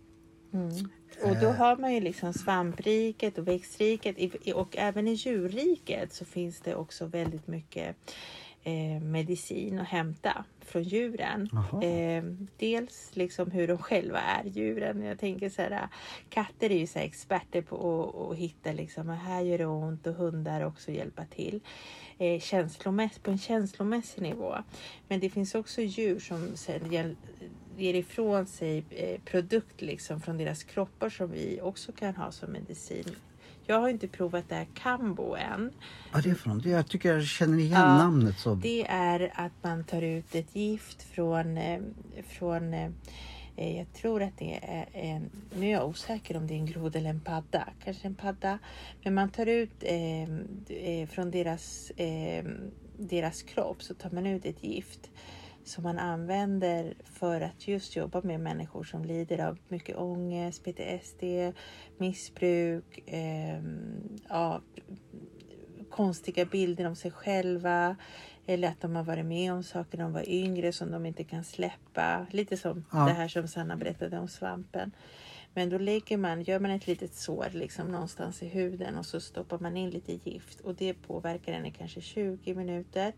Mm. 0.54 0.70
Och 1.24 1.36
då 1.41 1.47
har 1.49 1.78
man 1.78 1.93
ju 1.93 1.99
liksom 1.99 2.34
svampriket 2.34 3.38
och 3.38 3.47
växtriket 3.47 4.16
och 4.56 4.78
även 4.78 5.08
i 5.08 5.14
djurriket 5.14 6.14
så 6.14 6.26
finns 6.26 6.60
det 6.62 6.76
också 6.76 7.06
väldigt 7.06 7.47
mycket 7.47 7.95
eh, 8.64 9.01
medicin 9.04 9.80
att 9.80 9.88
hämta 9.88 10.45
från 10.62 10.84
djuren. 10.84 11.49
Eh, 11.84 12.24
dels 12.58 13.10
liksom 13.14 13.51
hur 13.51 13.68
de 13.68 13.78
själva 13.78 14.20
är 14.20 14.43
djuren. 14.45 15.01
Jag 15.04 15.20
tänker 15.20 15.49
så 15.49 15.62
här, 15.62 15.88
katter 16.30 16.70
är 16.72 16.78
ju 16.80 16.88
så 16.88 16.99
experter 16.99 17.62
på 17.62 18.30
att, 18.32 18.38
hitta 18.38 18.72
liksom, 18.72 19.10
"Ah, 19.10 19.14
här 19.14 19.41
gör 19.41 19.58
det 19.58 19.66
ont 19.66 20.08
och 20.08 20.14
hundar 20.16 20.66
också 20.66 20.91
hjälpa 20.91 21.26
till. 21.26 21.60
Eh, 22.18 22.39
känslomäss- 22.39 23.20
på 23.20 23.32
en 23.32 23.38
känslomässig 23.38 24.22
nivå. 24.22 24.55
Men 25.07 25.20
det 25.20 25.30
finns 25.30 25.55
också 25.55 25.82
djur 25.82 26.20
som 26.20 26.47
sen 26.55 26.91
ger, 27.78 27.93
ifrån 27.93 28.45
sig 28.45 28.84
eh, 28.89 29.20
produkt 29.26 29.82
liksom 29.82 30.22
från 30.22 30.38
deras 30.38 30.64
kroppar 30.64 31.09
som 31.09 31.32
vi 31.32 31.59
också 31.61 31.91
kan 31.91 32.16
ha 32.16 32.32
som 32.32 32.51
medicin. 32.51 33.16
Jag 33.66 33.80
har 33.80 33.89
inte 33.89 34.07
provat 34.07 34.49
det 34.49 34.55
här 34.55 34.68
kambo 34.74 35.36
än. 35.36 35.72
Vad 36.14 36.26
är 36.26 36.30
det 36.30 36.36
för 36.36 36.49
något? 36.49 36.66
Jag 36.66 36.88
tycker 36.88 37.14
jag 37.14 37.24
känner 37.24 37.57
igen 37.57 37.72
Ja, 37.82 37.97
namnet. 37.97 38.39
Så. 38.39 38.55
Det 38.55 38.86
är 38.89 39.32
att 39.36 39.51
man 39.61 39.84
tar 39.84 40.01
ut 40.01 40.36
ett 40.36 40.55
gift 40.55 41.03
från, 41.03 41.57
eh, 41.57 41.82
från 42.28 42.74
eh, 42.74 42.91
Eh, 43.56 43.78
jag 43.78 43.93
tror 43.93 44.24
att 44.24 44.38
det 44.38 44.60
är 44.64 44.88
en, 44.93 45.30
nu 45.56 45.68
är 45.68 45.72
jag 45.72 45.88
osäker 45.88 46.38
om 46.38 46.47
det 46.47 46.54
är 46.54 46.58
en 46.58 46.66
groda 46.66 46.99
eller 46.99 47.10
en 47.10 47.20
padda, 47.20 47.70
kanske 47.84 48.08
en 48.08 48.16
padda. 48.16 48.60
Men 49.04 49.14
man 49.14 49.30
tar 49.30 49.45
ut 49.45 49.84
ehm, 49.84 50.66
eh, 50.70 51.08
från 51.08 51.32
deras, 51.32 51.89
eh, 51.89 52.45
deras 52.97 53.43
kropp 53.43 53.84
så 53.84 53.93
tar 53.93 54.10
man 54.10 54.28
ut 54.28 54.45
ett 54.45 54.64
gift 54.64 55.12
som 55.64 55.84
man 55.84 55.99
använder 55.99 56.93
för 57.04 57.41
att 57.41 57.68
just 57.68 57.95
jobba 57.95 58.22
med 58.22 58.39
människor 58.39 58.84
som 58.84 59.06
lider 59.06 59.47
av 59.47 59.58
mycket 59.68 59.97
ångest, 59.97 60.64
PTSD, 60.64 61.24
missbruk, 61.97 63.10
eh, 63.10 63.64
ja, 64.30 64.62
konstiga 65.89 66.45
bilder 66.45 66.86
om 66.86 66.95
sig 66.95 67.12
själva 67.12 67.95
eller 68.46 68.68
att 68.68 68.82
de 68.82 68.96
har 68.96 69.04
varit 69.04 69.26
med 69.26 69.54
om 69.54 69.64
saker 69.64 69.98
när 69.98 70.04
de 70.04 70.14
var 70.14 70.30
yngre 70.30 70.72
som 70.72 70.91
de 70.91 71.06
inte 71.06 71.24
kan 71.24 71.44
släppa. 71.44 72.26
Lite 72.32 72.58
som 72.58 72.86
Ja. 72.91 73.00
det 73.00 73.14
här 73.14 73.28
som 73.28 73.48
Sanna 73.48 73.76
berättade 73.78 74.20
om 74.20 74.28
svampen. 74.28 74.91
Men 75.56 75.70
då 75.70 75.78
lägger 75.78 76.18
man, 76.18 76.41
gör 76.41 76.60
man 76.60 76.72
ett 76.72 76.88
litet 76.88 77.14
sår 77.14 77.48
liksom 77.52 77.88
någonstans 77.88 78.44
i 78.44 78.48
huden 78.48 78.98
och 78.98 79.06
så 79.06 79.20
stoppar 79.20 79.60
man 79.60 79.78
in 79.78 79.89
lite 79.89 80.14
gift 80.30 80.60
och 80.60 80.76
det 80.76 80.94
påverkar 80.94 81.66
i 81.66 81.72
kanske 81.72 82.02
20 82.02 82.56
minuter 82.56 83.14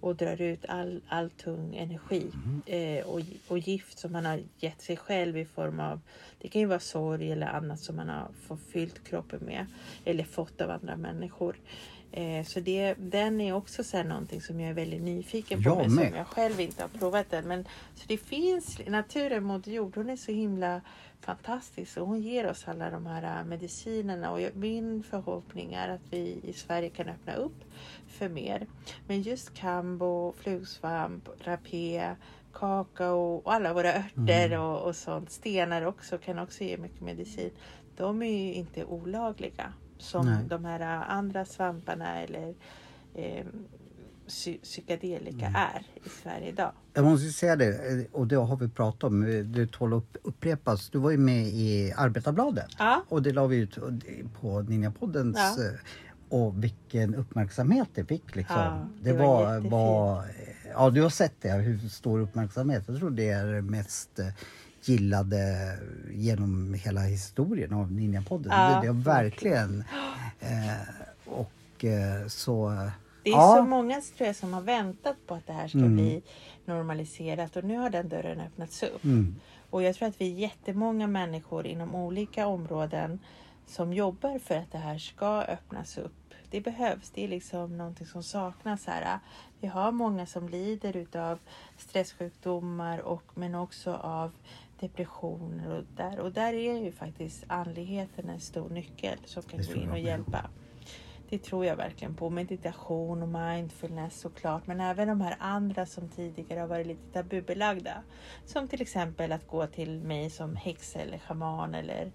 och 0.00 0.16
drar 0.16 0.40
ut 0.40 0.64
all, 0.68 1.00
all 1.08 1.30
tung 1.30 1.76
energi 1.76 2.30
eh, 2.66 3.06
och, 3.06 3.20
och 3.48 3.58
gift 3.58 3.98
som 3.98 4.12
man 4.12 4.26
har 4.26 4.40
gett 4.58 4.82
sig 4.82 4.96
själv 4.96 5.36
i 5.38 5.44
form 5.44 5.80
av, 5.80 6.00
det 6.38 6.48
kan 6.48 6.60
ju 6.60 6.66
vara 6.66 6.80
sorg 6.80 7.32
eller 7.32 7.46
annat 7.46 7.80
som 7.80 7.96
man 7.96 8.08
har 8.08 8.28
fått 8.46 8.60
fyllt 8.72 9.04
kroppen 9.04 9.40
med 9.44 9.66
eller 10.04 10.24
fått 10.24 10.60
av 10.60 10.70
andra 10.70 10.96
människor. 10.96 11.56
Eh, 12.16 12.44
så 12.44 12.60
det, 12.60 12.94
den 12.98 13.40
är 13.40 13.52
också 13.52 13.84
så 13.84 13.96
här 13.96 14.04
någonting 14.04 14.40
som 14.40 14.60
jag 14.60 14.70
är 14.70 14.74
väldigt 14.74 15.02
nyfiken 15.02 15.62
på 15.62 15.68
Jag 15.68 15.90
med. 15.90 16.06
som 16.08 16.16
jag 16.16 16.26
själv 16.26 16.60
inte 16.60 16.82
har 16.82 16.88
provat 16.88 17.32
än. 17.32 17.48
Men, 17.48 17.64
så 17.94 18.04
det 18.06 18.16
finns, 18.16 18.80
naturen 18.86 19.44
Moder 19.44 19.72
Jord, 19.72 19.96
hon 19.96 20.10
är 20.10 20.16
så 20.16 20.32
himla 20.32 20.80
fantastisk 21.20 21.96
och 21.96 22.06
hon 22.06 22.20
ger 22.22 22.50
oss 22.50 22.68
alla 22.68 22.90
de 22.90 23.06
här 23.06 23.38
äh, 23.40 23.44
medicinerna 23.46 24.30
och 24.30 24.40
jag, 24.40 24.56
min 24.56 25.02
förhoppning 25.02 25.72
är 25.74 25.88
att 25.88 26.00
vi 26.10 26.40
i 26.42 26.52
Sverige 26.52 26.88
kan 26.88 27.08
öppna 27.08 27.34
upp 27.34 27.64
för 28.08 28.28
mer. 28.28 28.66
Men 29.06 29.22
just 29.22 29.54
kambo, 29.54 30.32
flugsvamp, 30.32 31.28
rapé, 31.44 32.14
kakao 32.52 33.34
och 33.44 33.52
alla 33.54 33.72
våra 33.74 33.88
örter 33.94 34.46
Mm. 34.46 34.60
och, 34.60 34.82
och 34.82 34.96
sånt, 34.96 35.30
stenar 35.30 35.82
också 35.86 36.18
kan 36.18 36.38
också 36.38 36.64
ge 36.64 36.76
mycket 36.76 37.00
medicin. 37.00 37.50
De 37.96 38.22
är 38.22 38.26
ju 38.46 38.54
inte 38.54 38.84
olagliga 38.84 39.72
som 40.04 40.26
Nej. 40.26 40.44
de 40.48 40.64
här 40.64 40.80
andra 41.08 41.44
svamparna 41.44 42.20
eller 42.22 42.54
eh, 43.14 43.44
psy- 44.28 44.60
psykedelika 44.62 45.46
Mm. 45.46 45.54
är 45.54 45.82
i 46.04 46.08
Sverige 46.22 46.48
idag. 46.48 46.72
Jag 46.94 47.04
måste 47.04 47.28
säga 47.30 47.56
det, 47.56 47.68
eh, 47.92 48.04
och 48.12 48.26
det 48.26 48.36
har 48.36 48.56
vi 48.56 48.68
pratat 48.68 49.04
om, 49.04 49.22
eh, 49.22 49.44
det 49.44 49.72
tål 49.72 49.92
att 49.92 49.96
upp, 49.98 50.16
upprepas. 50.22 50.90
Du 50.90 50.98
var 50.98 51.10
ju 51.10 51.18
med 51.18 51.46
i 51.46 51.92
Arbetarbladet. 51.96 52.66
Ja. 52.78 53.02
Och 53.08 53.22
det 53.22 53.32
la 53.32 53.46
vi 53.46 53.56
ut 53.56 53.78
på 54.40 54.60
Ninjapoddens 54.62 55.36
Ja. 55.38 55.64
eh, 55.64 55.70
och 56.28 56.64
vilken 56.64 57.14
uppmärksamhet 57.14 57.88
det 57.94 58.04
fick 58.04 58.36
liksom. 58.36 58.56
Ja, 58.56 58.86
det, 59.02 59.12
det 59.12 59.18
var 59.18 59.60
var, 59.60 59.70
var, 59.70 60.24
ja 60.74 60.90
du 60.90 61.02
har 61.02 61.10
sett 61.10 61.34
det, 61.40 61.52
hur 61.52 61.88
stor 61.88 62.20
uppmärksamhet. 62.20 62.84
Jag 62.88 62.98
tror 62.98 63.10
det 63.10 63.28
är 63.30 63.60
mest 63.60 64.20
gillade 64.88 65.72
genom 66.10 66.74
hela 66.74 67.00
historien 67.00 67.72
av 67.72 67.92
Ninjapodden. 67.92 68.52
Ja, 68.52 68.80
det, 68.80 68.86
det 68.86 68.92
verkligen. 68.92 69.84
Eh, 70.40 70.88
och 71.24 71.84
eh, 71.84 72.26
så... 72.28 72.68
Det 73.22 73.30
är 73.30 73.34
ja. 73.34 73.56
så 73.56 73.62
många 73.62 74.00
tror 74.16 74.26
jag, 74.26 74.36
som 74.36 74.52
har 74.54 74.60
väntat 74.60 75.16
på 75.26 75.34
att 75.34 75.46
det 75.46 75.52
här 75.52 75.68
ska 75.68 75.78
Mm. 75.78 75.94
bli 75.94 76.22
normaliserat 76.64 77.56
och 77.56 77.64
nu 77.64 77.76
har 77.76 77.90
den 77.90 78.08
dörren 78.08 78.40
öppnats 78.40 78.82
upp. 78.82 79.04
Mm. 79.04 79.36
Och 79.70 79.82
jag 79.82 79.94
tror 79.94 80.08
att 80.08 80.20
vi 80.20 80.34
är 80.34 80.38
jättemånga 80.38 81.06
människor 81.06 81.66
inom 81.66 81.94
olika 81.94 82.46
områden 82.46 83.18
som 83.66 83.92
jobbar 83.92 84.38
för 84.38 84.56
att 84.56 84.72
det 84.72 84.78
här 84.78 84.98
ska 84.98 85.42
öppnas 85.42 85.98
upp. 85.98 86.34
Det 86.50 86.60
behövs, 86.60 87.10
det 87.14 87.24
är 87.24 87.28
liksom 87.28 87.78
någonting 87.78 88.06
som 88.06 88.22
saknas 88.22 88.86
här. 88.86 89.18
Vi 89.60 89.68
har 89.68 89.92
många 89.92 90.26
som 90.26 90.48
lider 90.48 90.96
utav 90.96 91.38
stresssjukdomar 91.78 92.98
och, 92.98 93.22
men 93.34 93.54
också 93.54 93.94
av 93.94 94.32
depressioner 94.80 95.78
och 95.78 95.84
där. 95.96 96.20
Och 96.20 96.32
där 96.32 96.52
är 96.52 96.78
ju 96.78 96.92
faktiskt 96.92 97.44
andligheten 97.46 98.28
en 98.28 98.40
stor 98.40 98.68
nyckel 98.68 99.18
som 99.24 99.42
kan 99.42 99.60
gå 99.62 99.74
in 99.74 99.90
och 99.90 99.98
hjälpa. 99.98 100.50
Det 101.28 101.38
tror 101.38 101.66
jag 101.66 101.76
verkligen 101.76 102.14
på. 102.14 102.30
Meditation 102.30 103.22
och 103.22 103.28
mindfulness 103.28 104.20
såklart. 104.20 104.66
Men 104.66 104.80
även 104.80 105.08
de 105.08 105.20
här 105.20 105.36
andra 105.38 105.86
som 105.86 106.08
tidigare 106.08 106.60
har 106.60 106.66
varit 106.66 106.86
lite 106.86 107.12
tabubelagda. 107.12 108.02
Som 108.44 108.68
till 108.68 108.82
exempel 108.82 109.32
att 109.32 109.46
gå 109.46 109.66
till 109.66 110.00
mig 110.00 110.30
som 110.30 110.56
häxa 110.56 110.98
eller 110.98 111.18
shaman 111.18 111.74
eller 111.74 112.12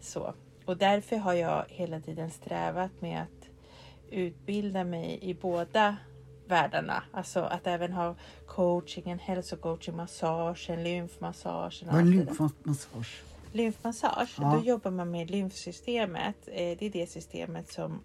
så. 0.00 0.34
Och 0.64 0.76
därför 0.76 1.16
har 1.16 1.34
jag 1.34 1.64
hela 1.68 2.00
tiden 2.00 2.30
strävat 2.30 3.00
med 3.00 3.22
att 3.22 3.48
utbilda 4.10 4.84
mig 4.84 5.18
i 5.22 5.34
båda 5.34 5.96
världarna. 6.50 7.02
Alltså 7.12 7.40
att 7.40 7.66
även 7.66 7.92
ha 7.92 8.14
coachingen, 8.46 9.18
hälsocoaching, 9.18 9.96
massagen, 9.96 10.82
lymfmassagen. 10.82 11.88
Vad 11.90 12.00
är 12.00 12.04
lymfmassage? 12.04 13.22
Lymfmassage, 13.52 14.36
Ja. 14.40 14.56
då 14.58 14.64
jobbar 14.68 14.90
man 14.90 15.10
med 15.10 15.30
lymfsystemet. 15.30 16.36
Eh, 16.48 16.76
Det 16.78 16.82
är 16.86 16.90
det 16.90 17.06
systemet 17.10 17.72
som 17.72 18.02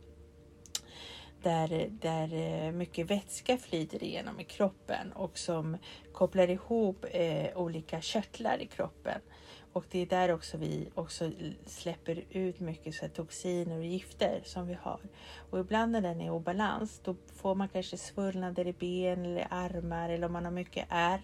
där, 1.43 1.87
där 2.01 2.33
eh, 2.33 2.71
mycket 2.71 3.11
vätska 3.11 3.57
flyter 3.57 4.03
igenom 4.03 4.39
i 4.39 4.43
kroppen 4.43 5.11
och 5.11 5.37
som 5.37 5.77
kopplar 6.13 6.49
ihop 6.49 7.05
eh, 7.11 7.57
olika 7.57 8.01
körtlar 8.01 8.61
i 8.61 8.65
kroppen. 8.65 9.21
Och 9.75 9.85
det 9.91 9.99
är 9.99 10.05
där 10.05 10.33
också 10.33 10.57
vi 10.57 10.89
också 10.95 11.31
släpper 11.65 12.23
ut 12.29 12.59
mycket 12.59 12.95
så 12.95 13.07
toxiner 13.07 13.77
och 13.77 13.85
gifter 13.85 14.41
som 14.45 14.67
vi 14.67 14.77
har. 14.81 14.99
Och 15.49 15.59
ibland 15.59 15.91
när 15.91 16.01
den 16.01 16.21
är 16.21 16.25
i 16.25 16.29
obalans 16.29 17.01
då 17.03 17.15
får 17.35 17.55
man 17.55 17.69
kanske 17.69 17.97
svullnader 17.97 18.67
i 18.67 18.73
ben 18.73 19.25
eller 19.25 19.47
armar 19.49 20.09
eller 20.09 20.27
om 20.27 20.33
man 20.33 20.45
har 20.45 20.51
mycket 20.51 20.85
ärr. 20.89 21.21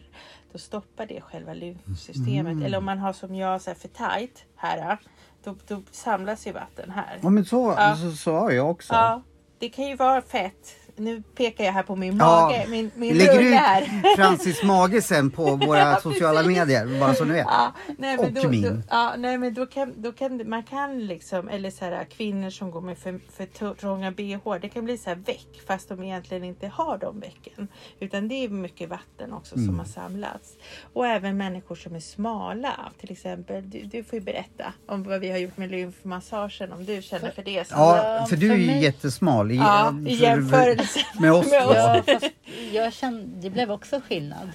Då 0.51 0.57
stoppar 0.57 1.05
det 1.05 1.21
själva 1.21 1.53
lymfsystemet. 1.53 2.51
Mm. 2.51 2.63
Eller 2.65 2.77
om 2.77 2.85
man 2.85 2.97
har 2.97 3.13
som 3.13 3.35
jag 3.35 3.61
så 3.61 3.69
här, 3.69 3.75
för 3.75 3.87
tight 3.87 4.45
här. 4.55 4.97
Då, 5.43 5.55
då 5.67 5.81
samlas 5.91 6.47
ju 6.47 6.51
vatten 6.51 6.89
här. 6.91 7.19
Ja 7.21 7.29
men 7.29 7.45
så, 7.45 7.75
Ja. 7.77 7.95
så, 7.95 8.11
så 8.11 8.33
har 8.33 8.51
jag 8.51 8.69
också. 8.69 8.93
Ja, 8.93 9.21
det 9.59 9.69
kan 9.69 9.87
ju 9.87 9.95
vara 9.95 10.21
fett. 10.21 10.75
Nu 11.03 11.23
pekar 11.35 11.63
jag 11.63 11.71
här 11.73 11.83
på 11.83 11.95
min 11.95 12.17
Ja, 12.17 12.25
mage, 12.25 12.65
min, 12.69 12.91
min 12.95 13.17
lägger 13.17 13.33
rulle 13.37 13.47
ut 13.49 13.55
här. 13.55 14.15
Francis 14.15 14.63
mage 14.63 15.01
sen 15.01 15.31
på 15.31 15.55
våra 15.55 15.79
Ja, 15.79 15.99
sociala 16.03 16.43
medier, 16.43 16.99
bara 16.99 17.13
så 17.13 17.25
ni 17.25 17.33
vet. 17.33 17.45
Ja, 17.49 17.73
nej, 17.97 18.17
men 18.17 18.19
Och 18.25 18.31
då, 18.43 18.49
min. 18.49 18.61
Då, 18.61 18.81
ja, 18.89 19.13
nej, 19.17 19.37
men 19.37 19.53
då 19.53 19.65
kan, 19.65 19.93
då 20.01 20.11
kan 20.11 20.49
man 20.49 20.63
kan 20.63 21.07
liksom, 21.07 21.49
eller 21.49 21.71
så 21.71 21.85
här, 21.85 22.03
kvinnor 22.05 22.49
som 22.49 22.71
går 22.71 22.81
med 22.81 22.97
för, 22.97 23.19
för 23.37 23.73
trånga 23.75 24.11
bh, 24.11 24.55
det 24.61 24.69
kan 24.69 24.85
bli 24.85 24.97
så 24.97 25.09
här 25.09 25.17
väck 25.17 25.47
fast 25.67 25.89
de 25.89 26.03
egentligen 26.03 26.43
inte 26.43 26.67
har 26.67 26.97
de 26.97 27.19
väcken. 27.19 27.67
Utan 27.99 28.27
det 28.27 28.35
är 28.35 28.49
mycket 28.49 28.89
vatten 28.89 29.33
också 29.33 29.55
Mm. 29.55 29.67
som 29.67 29.79
har 29.79 29.85
samlats. 29.85 30.53
Och 30.93 31.07
även 31.07 31.37
människor 31.37 31.75
som 31.75 31.95
är 31.95 31.99
smala. 31.99 32.73
Till 32.99 33.11
exempel, 33.11 33.69
du, 33.69 33.79
du 33.79 34.03
får 34.03 34.19
ju 34.19 34.25
berätta 34.25 34.73
om 34.87 35.03
vad 35.03 35.19
vi 35.19 35.31
har 35.31 35.37
gjort 35.37 35.57
med 35.57 35.71
lymfmassagen 35.71 36.71
om 36.71 36.85
du 36.85 37.01
känner 37.01 37.31
för 37.31 37.43
det. 37.43 37.67
Sandra. 37.67 38.17
Ja, 38.19 38.25
för 38.29 38.35
du 38.35 38.51
är 38.51 38.55
ju 38.55 38.79
jättesmal. 38.79 39.51
i- 39.51 39.55
Ja, 39.55 39.93
i 40.07 40.17
för- 40.17 40.23
jämförelse 40.23 40.90
med 41.19 41.31
oss 41.31 41.51
med 41.51 41.67
oss. 41.67 41.75
Ja, 41.75 42.03
fast 42.07 42.31
jag 42.73 42.93
kände, 42.93 43.41
det 43.41 43.49
blev 43.49 43.71
också 43.71 44.01
skillnad. 44.07 44.49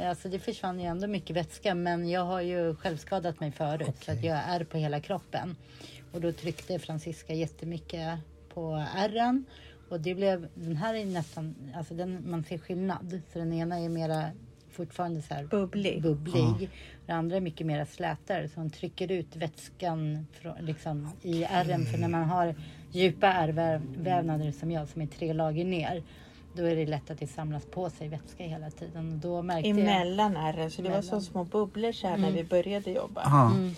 Alltså 0.00 0.28
det 0.28 0.38
försvann 0.38 0.80
ju 0.80 0.86
ändå 0.86 1.06
mycket 1.06 1.36
vätska 1.36 1.74
men 1.74 2.08
jag 2.10 2.24
har 2.24 2.40
ju 2.40 2.74
självskadat 2.76 3.40
mig 3.40 3.52
förut 3.52 3.96
så 4.04 4.12
att 4.12 4.24
jag 4.24 4.36
är 4.36 4.64
på 4.64 4.78
hela 4.78 5.00
kroppen. 5.00 5.56
Och 6.12 6.20
då 6.20 6.32
tryckte 6.32 6.78
Franziska 6.78 7.34
jättemycket 7.34 8.18
på 8.54 8.86
ärren 8.96 9.44
och 9.88 10.00
det 10.00 10.14
blev, 10.14 10.48
den 10.54 10.76
här 10.76 10.94
är 10.94 11.04
nästan, 11.04 11.54
alltså 11.76 11.94
den, 11.94 12.30
man 12.30 12.44
ser 12.44 12.58
skillnad. 12.58 13.20
Så 13.32 13.38
den 13.38 13.52
ena 13.52 13.78
är 13.78 13.88
mera 13.88 14.30
fortfarande 14.70 15.22
så 15.22 15.34
här 15.34 15.44
Bubblig. 15.44 16.02
bubblig. 16.02 16.70
Den 17.06 17.16
andra 17.16 17.36
är 17.36 17.40
mycket 17.40 17.66
mera 17.66 17.86
slätare 17.86 18.48
så 18.48 18.60
hon 18.60 18.70
trycker 18.70 19.12
ut 19.12 19.36
vätskan 19.36 20.26
från, 20.40 20.54
liksom, 20.60 21.10
i 21.22 21.44
ärren. 21.44 21.86
För 21.86 21.98
när 21.98 22.08
man 22.08 22.24
har 22.24 22.54
djupa 22.92 23.26
ärrvävnader 23.26 24.52
som 24.52 24.70
jag 24.70 24.88
som 24.88 25.02
är 25.02 25.06
tre 25.06 25.32
lager 25.32 25.64
ner 25.64 26.02
då 26.58 26.64
är 26.64 26.76
det 26.76 26.86
lätt 26.86 27.10
att 27.10 27.18
det 27.18 27.26
samlas 27.26 27.64
på 27.64 27.90
sig 27.90 28.08
vätska 28.08 28.44
hela 28.44 28.70
tiden. 28.70 29.12
Och 29.12 29.18
Då 29.18 29.42
märkte 29.42 29.68
jag... 29.68 29.78
Emellan 29.78 30.36
ärren, 30.36 30.70
så 30.70 30.82
det 30.82 30.88
var 30.88 31.02
som 31.02 31.08
Emellan. 31.08 31.22
små 31.22 31.44
bubblor 31.44 31.92
så 31.92 32.08
här 32.08 32.16
när 32.16 32.30
vi 32.30 32.44
började 32.44 32.90
jobba. 32.90 33.22
Ja. 33.24 33.50
Mm. 33.50 33.74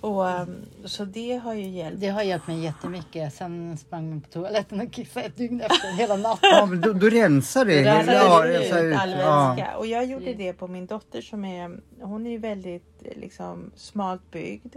Och, 0.00 0.40
um, 0.40 0.56
så 0.84 1.04
det 1.04 1.36
har 1.36 1.54
ju 1.54 1.68
hjälpt. 1.68 2.00
Det 2.00 2.08
har 2.08 2.22
hjälpt 2.22 2.46
mig 2.46 2.60
jättemycket. 2.60 3.34
Sen 3.34 3.76
sprang 3.78 4.10
man 4.10 4.20
på 4.20 4.28
toaletten 4.28 4.80
och 4.80 4.92
kissade 4.92 5.26
ett 5.26 5.36
dygn 5.36 5.60
efter 5.60 5.92
hela 5.98 6.16
natten. 6.16 6.50
Ja, 6.52 6.66
men 6.66 6.80
då, 6.80 6.92
då 6.92 7.08
rensar 7.08 7.64
det. 7.64 7.82
Det 7.82 7.98
rensar 7.98 8.12
ja, 8.12 8.46
ut 8.46 8.60
rensar 8.60 8.84
ut. 8.84 8.96
all 8.96 9.10
Ja. 9.10 9.54
vätska. 9.56 9.76
Och 9.76 9.86
jag 9.86 10.04
gjorde 10.06 10.34
det 10.34 10.52
på 10.52 10.68
min 10.68 10.86
dotter 10.86 11.20
som 11.20 11.44
är, 11.44 11.80
hon 12.00 12.26
är 12.26 12.30
ju 12.30 12.38
väldigt 12.38 13.02
liksom, 13.16 13.70
smalt 13.76 14.30
byggd. 14.30 14.76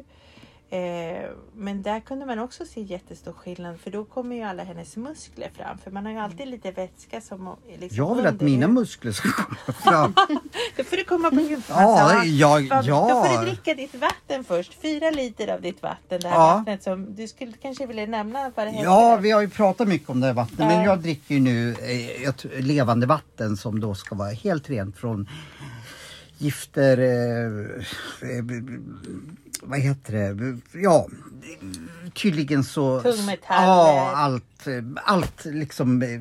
Eh, 0.72 1.30
men 1.55 1.82
där 1.82 1.99
kunde 1.99 2.26
man 2.26 2.39
också 2.39 2.65
se 2.65 2.82
jättestor 2.82 3.32
skillnad 3.34 3.80
för 3.80 3.91
då 3.91 4.05
kommer 4.05 4.36
ju 4.36 4.41
alla 4.41 4.63
hennes 4.63 4.97
muskler 4.97 5.49
fram. 5.57 5.78
För 5.78 5.91
man 5.91 6.05
har 6.05 6.11
ju 6.13 6.20
alltid 6.20 6.47
lite 6.47 6.72
vätska 6.72 7.22
som 7.22 7.55
liksom 7.80 7.97
Jag 7.97 8.15
vill 8.15 8.26
att 8.26 8.41
mina 8.41 8.67
muskler 8.67 9.11
ska 9.11 9.30
komma 9.32 9.74
fram. 9.74 10.13
Då 10.78 10.84
får 10.84 10.97
du 10.97 11.03
komma 11.03 11.30
på 11.30 11.36
Ja, 11.36 11.41
djupmassage. 11.49 12.26
ja, 12.26 12.49
Vad- 12.70 12.88
Då 12.88 13.07
får 13.24 13.28
ja. 13.36 13.39
du 13.41 13.45
dricka 13.45 13.74
ditt 13.74 13.95
vatten 13.95 14.43
först. 14.43 14.74
Fyra 14.82 15.11
liter 15.11 15.47
av 15.53 15.61
ditt 15.61 15.82
vatten. 15.84 16.20
Det 16.22 16.28
här 16.28 16.36
Ja. 16.36 16.55
vattnet 16.57 16.84
som 16.84 17.15
du 17.15 17.28
skulle 17.28 17.51
kanske 17.61 17.86
vilja 17.86 18.05
nämna 18.05 18.51
vad 18.55 18.67
det 18.67 18.72
heter. 18.72 18.84
Ja, 18.84 19.15
vi 19.22 19.32
har 19.32 19.41
ju 19.41 19.49
pratat 19.49 19.88
mycket 19.88 20.09
om 20.09 20.20
det 20.20 20.28
här 20.28 20.34
vattnet. 20.34 20.59
Men 20.59 20.78
Ja. 20.78 20.84
jag 20.86 20.99
dricker 20.99 21.36
ju 21.36 21.41
nu 21.41 21.76
eh, 22.26 22.32
tror- 22.34 22.51
levande 22.61 23.05
vatten 23.05 23.57
som 23.57 23.80
då 23.80 23.95
ska 23.95 24.15
vara 24.15 24.30
helt 24.32 24.70
rent 24.70 24.97
från 24.97 25.30
gifter, 26.41 26.97
eh, 26.97 28.37
eh, 28.37 28.43
vad 29.61 29.79
heter 29.79 30.13
det, 30.13 30.57
ja 30.79 31.07
tydligen 32.15 32.63
så... 32.63 33.01
Tungmetaller. 33.01 33.67
Ja, 33.67 34.11
allt, 34.15 34.67
eh, 34.67 34.83
allt 35.03 35.45
liksom. 35.45 36.01
eh, 36.01 36.19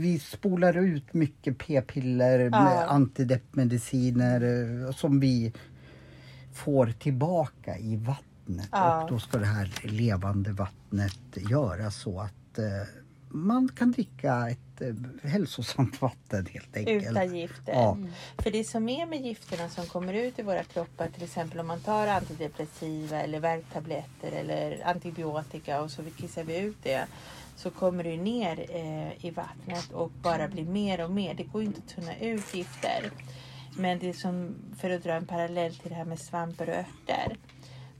Vi 0.00 0.18
spolar 0.18 0.76
ut 0.76 1.14
mycket 1.14 1.58
p-piller, 1.58 2.38
Ja. 2.38 2.50
med 2.64 2.88
antideppmediciner 2.90 4.92
som 4.92 5.20
vi 5.20 5.52
får 6.52 6.86
tillbaka 6.86 7.78
i 7.78 7.96
vattnet. 7.96 8.68
Ja. 8.72 9.02
Och 9.04 9.10
då 9.10 9.18
ska 9.18 9.38
det 9.38 9.46
här 9.46 9.70
levande 9.82 10.52
vattnet 10.52 11.18
göra 11.50 11.90
så 11.90 12.20
att 12.20 12.58
eh, 12.58 12.64
man 13.28 13.68
kan 13.68 13.92
dricka 13.92 14.48
ett 14.50 14.71
hälsosamt 15.22 16.02
vatten 16.02 16.46
helt 16.46 16.76
enkelt. 16.76 17.10
Utan 17.10 17.36
gifter. 17.36 17.72
Ja. 17.72 17.96
För 18.38 18.50
det 18.50 18.64
som 18.64 18.88
är 18.88 19.06
med 19.06 19.20
gifterna 19.20 19.68
som 19.68 19.86
kommer 19.86 20.12
ut 20.12 20.38
i 20.38 20.42
våra 20.42 20.64
kroppar, 20.64 21.08
till 21.08 21.22
exempel 21.22 21.60
om 21.60 21.66
man 21.66 21.80
tar 21.80 22.06
antidepressiva 22.06 23.22
eller 23.22 23.40
värktabletter 23.40 24.32
eller 24.32 24.86
antibiotika 24.86 25.82
och 25.82 25.90
så 25.90 26.02
kissar 26.16 26.44
vi 26.44 26.58
ut 26.58 26.76
det. 26.82 27.06
Så 27.56 27.70
kommer 27.70 28.04
det 28.04 28.16
ner 28.16 28.66
eh, 28.70 29.26
i 29.26 29.30
vattnet 29.30 29.92
och 29.92 30.10
bara 30.10 30.48
blir 30.48 30.64
mer 30.64 31.04
och 31.04 31.10
mer. 31.10 31.34
Det 31.34 31.42
går 31.42 31.62
inte 31.62 31.80
att 31.86 31.94
tunna 31.94 32.16
ut 32.16 32.54
gifter. 32.54 33.10
Men 33.76 33.98
det 33.98 34.14
som, 34.14 34.54
för 34.78 34.90
att 34.90 35.02
dra 35.02 35.12
en 35.12 35.26
parallell 35.26 35.74
till 35.74 35.88
det 35.88 35.94
här 35.94 36.04
med 36.04 36.18
svampar 36.18 36.68
och 36.68 36.74
örter. 36.74 37.36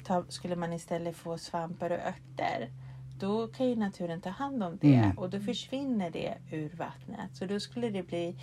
Ta, 0.05 0.24
skulle 0.28 0.57
man 0.57 0.72
istället 0.72 1.16
få 1.16 1.39
svampar 1.39 1.91
och 1.91 1.99
örter 1.99 2.68
då 3.23 3.49
kan 3.49 3.68
ju 3.68 3.77
naturen 3.77 4.20
ta 4.20 4.31
hand 4.31 4.62
om 4.62 4.79
det 4.81 4.95
Mm. 4.95 5.18
och 5.18 5.31
då 5.31 5.41
försvinner 5.41 6.11
det 6.11 6.35
ur 6.53 6.70
vattnet. 6.77 7.31
Så 7.37 7.47
då 7.47 7.61
skulle 7.61 7.91
det 7.91 8.03
bli 8.03 8.37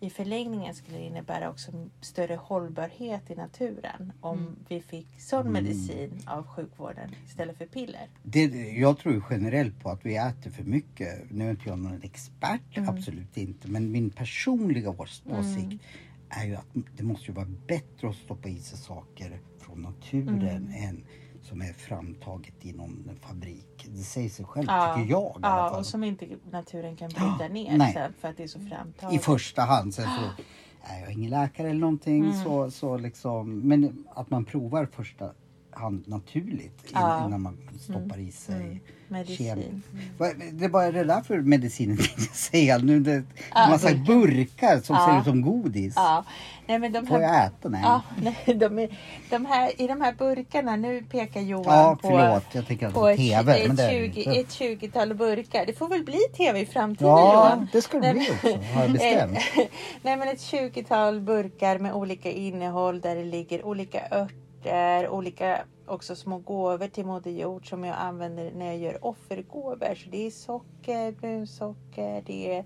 i 0.00 0.10
förlängningen 0.10 0.74
skulle 0.74 0.98
det 0.98 1.04
innebära 1.04 1.50
också 1.50 1.72
större 2.00 2.34
hållbarhet 2.34 3.30
i 3.30 3.34
naturen 3.34 4.12
om 4.20 4.56
vi 4.68 4.80
fick 4.80 5.20
sån 5.20 5.52
medicin 5.52 6.10
av 6.26 6.46
sjukvården 6.46 7.10
istället 7.26 7.58
för 7.58 7.66
piller. 7.66 8.08
Det, 8.22 8.44
jag 8.78 8.98
tror 8.98 9.24
generellt 9.30 9.80
på 9.82 9.90
att 9.90 10.06
vi 10.06 10.16
äter 10.16 10.50
för 10.50 10.64
mycket. 10.64 11.30
Nu 11.30 11.46
är 11.46 11.50
inte 11.50 11.68
jag 11.68 11.78
någon 11.78 12.02
expert, 12.02 12.76
Mm. 12.76 12.88
absolut 12.88 13.36
inte. 13.36 13.68
Men 13.68 13.92
min 13.92 14.10
personliga 14.10 14.90
ås- 14.90 15.22
åsikt 15.38 15.82
är 16.28 16.46
ju 16.46 16.54
att 16.56 16.66
det 16.96 17.02
måste 17.02 17.26
ju 17.26 17.32
vara 17.32 17.48
bättre 17.68 18.08
att 18.08 18.16
stoppa 18.16 18.48
i 18.48 18.58
sig 18.58 18.78
saker 18.78 19.40
från 19.58 19.82
naturen 19.82 20.42
Mm. 20.42 20.88
än 20.88 21.04
som 21.42 21.60
är 21.60 21.72
framtaget 21.72 22.54
i 22.66 22.72
någon 22.72 23.10
fabrik. 23.20 23.75
Det 23.86 24.02
säger 24.02 24.28
sig 24.28 24.44
själv 24.44 24.66
Ja, 24.68 24.94
tycker 24.96 25.10
jag 25.10 25.36
Ja, 25.42 25.78
och 25.78 25.86
som 25.86 26.04
inte 26.04 26.26
naturen 26.50 26.96
kan 26.96 27.08
bryta 27.08 27.48
ner 27.52 27.78
nej. 27.78 27.92
sen 27.92 28.12
för 28.20 28.28
att 28.28 28.36
det 28.36 28.42
är 28.42 28.48
så 28.48 28.60
framtaget. 28.60 29.14
I 29.14 29.18
första 29.18 29.62
hand. 29.62 29.94
Så 29.94 30.02
är 30.82 31.00
jag 31.00 31.12
ingen 31.12 31.30
läkare 31.30 31.70
eller 31.70 31.80
någonting. 31.80 32.24
Mm. 32.24 32.44
Så, 32.44 32.70
så 32.70 32.96
liksom, 32.96 33.58
men 33.58 34.04
att 34.14 34.30
man 34.30 34.44
provar 34.44 34.86
första 34.86 35.30
hand 35.76 36.08
naturligt 36.08 36.84
Ja. 36.92 37.14
Mm. 37.16 37.28
innan 37.28 37.42
man 37.42 37.58
stoppar 37.80 38.18
i 38.18 38.32
sig 38.32 38.80
Medicin. 39.08 39.46
kem- 39.56 39.82
Vad- 40.18 40.34
Det 40.52 40.68
var 40.68 40.92
det 40.92 41.04
där 41.04 41.20
för 41.20 41.38
medicinen 41.40 41.96
tänkte 41.96 42.20
jag 42.22 42.34
säga. 42.34 42.78
Nu 42.78 43.00
det, 43.00 43.22
Ja, 43.54 43.68
massa 43.70 43.94
burkar 43.94 44.80
som 44.80 44.96
Ja. 44.96 45.06
ser 45.06 45.18
ut 45.18 45.24
som 45.24 45.42
godis. 45.42 45.92
Ja, 45.96 46.24
nej 46.66 46.78
men 46.78 46.92
de 46.92 47.06
Får 47.06 47.14
här, 47.14 47.22
jag 47.22 47.46
äta? 47.46 47.68
Nej. 47.68 47.80
ja, 47.84 48.02
nej, 48.22 48.56
de 48.56 48.78
är, 48.78 48.98
de 49.30 49.46
här, 49.46 49.82
i 49.82 49.86
de 49.86 50.00
här 50.00 50.12
burkarna, 50.18 50.76
nu 50.76 51.02
pekar 51.02 51.40
Johan 51.40 51.64
Ja, 51.78 51.98
på 52.02 52.08
förlåt. 52.08 52.44
Jag 52.52 52.66
tänker 52.66 52.86
att 52.86 52.94
på 52.94 53.06
är 53.06 53.12
ett, 53.12 53.18
TV. 53.18 53.52
ett, 53.60 53.66
men 53.66 53.76
det 53.76 53.82
är 53.82 54.00
det 54.02 54.12
20, 54.14 54.22
inte. 54.22 54.40
ett 54.40 54.48
20-tal 54.48 55.14
burkar. 55.14 55.66
Det 55.66 55.72
får 55.72 55.88
väl 55.88 56.04
bli 56.04 56.18
tv 56.36 56.60
i 56.60 56.66
framtiden 56.66 57.08
Ja, 57.08 57.32
Johan? 57.34 57.68
det 57.72 57.82
ska 57.82 58.00
det 58.00 58.12
bli 58.12 58.30
också. 58.30 58.58
Har 58.74 58.82
jag 58.82 58.92
bestämt. 58.92 59.38
Nej 60.02 60.16
men 60.16 60.28
ett 60.28 60.40
20-tal 60.40 61.20
burkar 61.20 61.78
med 61.78 61.92
olika 61.92 62.30
innehåll 62.30 63.00
där 63.00 63.16
det 63.16 63.24
ligger 63.24 63.66
olika 63.66 64.00
örter, 64.10 64.36
olika 65.10 65.58
också 65.86 66.16
små 66.16 66.38
gåvor 66.38 66.88
till 66.88 67.06
Moder 67.06 67.30
Jord 67.30 67.68
som 67.68 67.84
jag 67.84 67.96
använder 67.98 68.50
när 68.56 68.66
jag 68.66 68.78
gör 68.78 69.04
offergåvor. 69.04 69.94
Så 69.94 70.10
det 70.10 70.26
är 70.26 70.30
socker, 70.30 71.12
brunsocker, 71.12 72.22
det 72.26 72.56
är, 72.56 72.64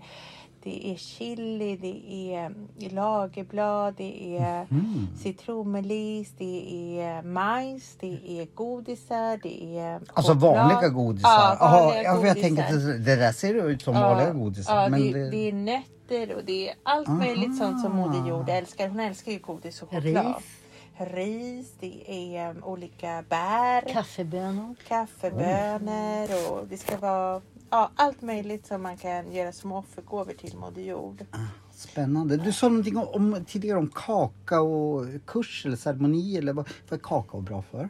det 0.63 0.91
är 0.93 0.97
chili, 0.97 1.77
det 1.77 2.35
är 2.35 2.55
lagerblad, 2.91 3.95
det 3.97 4.37
är 4.39 4.67
Mm. 4.71 5.07
citronmeliss, 5.23 6.33
det 6.39 7.01
är 7.01 7.23
majs, 7.23 7.97
det 8.01 8.21
är 8.41 8.47
godisar, 8.55 9.41
det 9.43 9.79
är 9.79 10.01
Alltså 10.13 10.33
choklad. 10.33 10.41
vanliga 10.57 10.89
godisar? 10.89 11.29
Ja, 11.31 11.57
vanliga 11.61 12.03
ja, 12.03 12.17
för 12.21 12.27
jag 12.27 12.37
godisar. 12.37 12.49
tänker 12.49 12.63
att 12.63 12.71
det, 12.87 12.99
det 12.99 13.17
där 13.17 13.33
ser 13.33 13.55
ut 13.55 13.83
som 13.83 13.95
vanliga 13.95 14.31
godisar. 14.33 14.83
Ja, 14.83 14.89
men 14.89 15.01
det, 15.13 15.13
det, 15.13 15.31
det 15.31 15.49
är 15.49 15.53
nötter 15.53 16.35
och 16.37 16.45
det 16.45 16.69
är 16.69 16.75
allt 16.83 17.09
möjligt 17.09 17.59
sånt 17.59 17.81
som 17.83 17.97
Moder 17.97 18.29
Jord 18.29 18.49
älskar. 18.49 18.89
Hon 18.89 19.01
älskar 19.01 19.33
ju 19.33 19.39
godis 19.39 19.83
och 19.83 19.91
choklad. 19.91 20.27
Ris. 20.27 20.60
Ris, 21.01 21.75
det 21.81 22.05
är 22.37 22.51
um, 22.51 22.65
olika 22.65 23.25
bär, 23.29 23.81
Kaffebönor. 23.93 24.75
kaffebönor 24.89 26.51
och 26.51 26.67
det 26.69 26.77
ska 26.79 26.97
vara 26.97 27.43
ja, 27.71 27.91
allt 27.95 28.23
möjligt 28.23 28.67
som 28.67 28.83
man 28.83 28.97
kan 28.97 29.33
göra 29.33 29.53
som 29.53 29.73
offergåvor 29.73 30.33
till 30.33 30.57
Moder 30.57 30.83
Jord. 30.83 31.25
Spännande. 31.73 32.37
Du 32.37 32.53
sa 32.53 32.69
någonting 32.69 32.97
om, 32.97 33.09
om, 33.09 33.45
tidigare 33.45 33.79
om 33.79 33.91
kakaokurs 33.95 35.67
eller 35.67 35.77
ceremoni. 35.77 36.37
Eller 36.37 36.53
vad, 36.53 36.69
vad 36.89 36.99
är 37.01 37.03
kakao 37.05 37.41
bra 37.41 37.63
för? 37.63 37.89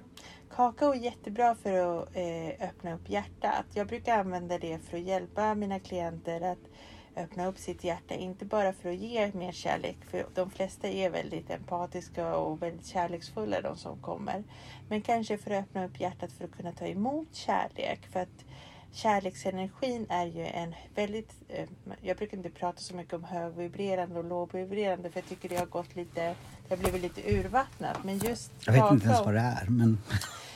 Kakao 0.56 0.92
är 0.92 0.98
jättebra 0.98 1.54
för 1.54 1.70
att 1.72 2.08
eh, 2.16 2.68
öppna 2.68 2.94
upp 2.94 3.10
hjärtat. 3.10 3.64
Jag 3.74 3.86
brukar 3.86 4.18
använda 4.18 4.58
det 4.58 4.78
för 4.78 4.96
att 4.96 5.02
hjälpa 5.02 5.54
mina 5.54 5.78
klienter 5.78 6.40
att 6.40 6.58
öppna 7.16 7.46
upp 7.46 7.58
sitt 7.58 7.84
hjärta. 7.84 8.14
Inte 8.14 8.44
bara 8.44 8.72
för 8.72 8.88
att 8.88 8.96
ge 8.96 9.30
mer 9.34 9.52
kärlek, 9.52 9.96
för 10.10 10.26
de 10.34 10.50
flesta 10.50 10.88
är 10.88 11.10
väldigt 11.10 11.50
empatiska 11.50 12.36
och 12.36 12.62
väldigt 12.62 12.86
kärleksfulla 12.86 13.60
de 13.60 13.76
som 13.76 13.98
kommer. 14.02 14.44
Men 14.88 15.02
kanske 15.02 15.38
för 15.38 15.50
att 15.50 15.64
öppna 15.64 15.84
upp 15.84 16.00
hjärtat 16.00 16.32
för 16.32 16.44
att 16.44 16.56
kunna 16.56 16.72
ta 16.72 16.86
emot 16.86 17.34
kärlek. 17.34 18.06
För 18.12 18.20
att 18.20 18.44
kärleksenergin 18.92 20.06
är 20.08 20.26
ju 20.26 20.46
en 20.46 20.74
väldigt... 20.94 21.32
Eh, 21.48 21.68
jag 22.00 22.16
brukar 22.16 22.36
inte 22.36 22.50
prata 22.50 22.78
så 22.78 22.96
mycket 22.96 23.14
om 23.14 23.24
högvibrerande 23.24 24.18
och 24.18 24.24
lågvibrerande 24.24 25.10
för 25.10 25.20
jag 25.20 25.28
tycker 25.28 25.48
det 25.48 25.56
har 25.56 25.66
gått 25.66 25.96
lite... 25.96 26.34
Det 26.68 26.76
har 26.76 26.76
blivit 26.76 27.02
lite 27.02 27.34
urvattnat. 27.34 28.04
Men 28.04 28.18
just 28.18 28.52
Jag 28.66 28.72
vet 28.72 28.92
inte 28.92 29.06
ens 29.06 29.20
vad 29.20 29.34
det 29.34 29.40
är. 29.40 29.66
Men 29.68 29.98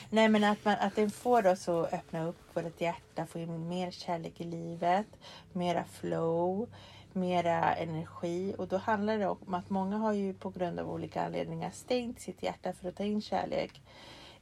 Nej 0.09 0.29
men 0.29 0.43
att, 0.43 0.65
man, 0.65 0.75
att 0.79 0.95
den 0.95 1.11
får 1.11 1.47
oss 1.47 1.69
att 1.69 1.93
öppna 1.93 2.25
upp 2.25 2.37
vårt 2.53 2.81
hjärta, 2.81 3.25
få 3.25 3.39
in 3.39 3.67
mer 3.67 3.91
kärlek 3.91 4.41
i 4.41 4.43
livet, 4.43 5.07
mera 5.53 5.83
flow, 5.83 6.69
mera 7.13 7.75
energi. 7.75 8.55
Och 8.57 8.67
då 8.67 8.77
handlar 8.77 9.17
det 9.17 9.27
om 9.27 9.53
att 9.53 9.69
många 9.69 9.97
har 9.97 10.13
ju 10.13 10.33
på 10.33 10.49
grund 10.49 10.79
av 10.79 10.91
olika 10.91 11.25
anledningar 11.25 11.71
stängt 11.71 12.19
sitt 12.19 12.43
hjärta 12.43 12.73
för 12.73 12.89
att 12.89 12.95
ta 12.95 13.03
in 13.03 13.21
kärlek. 13.21 13.81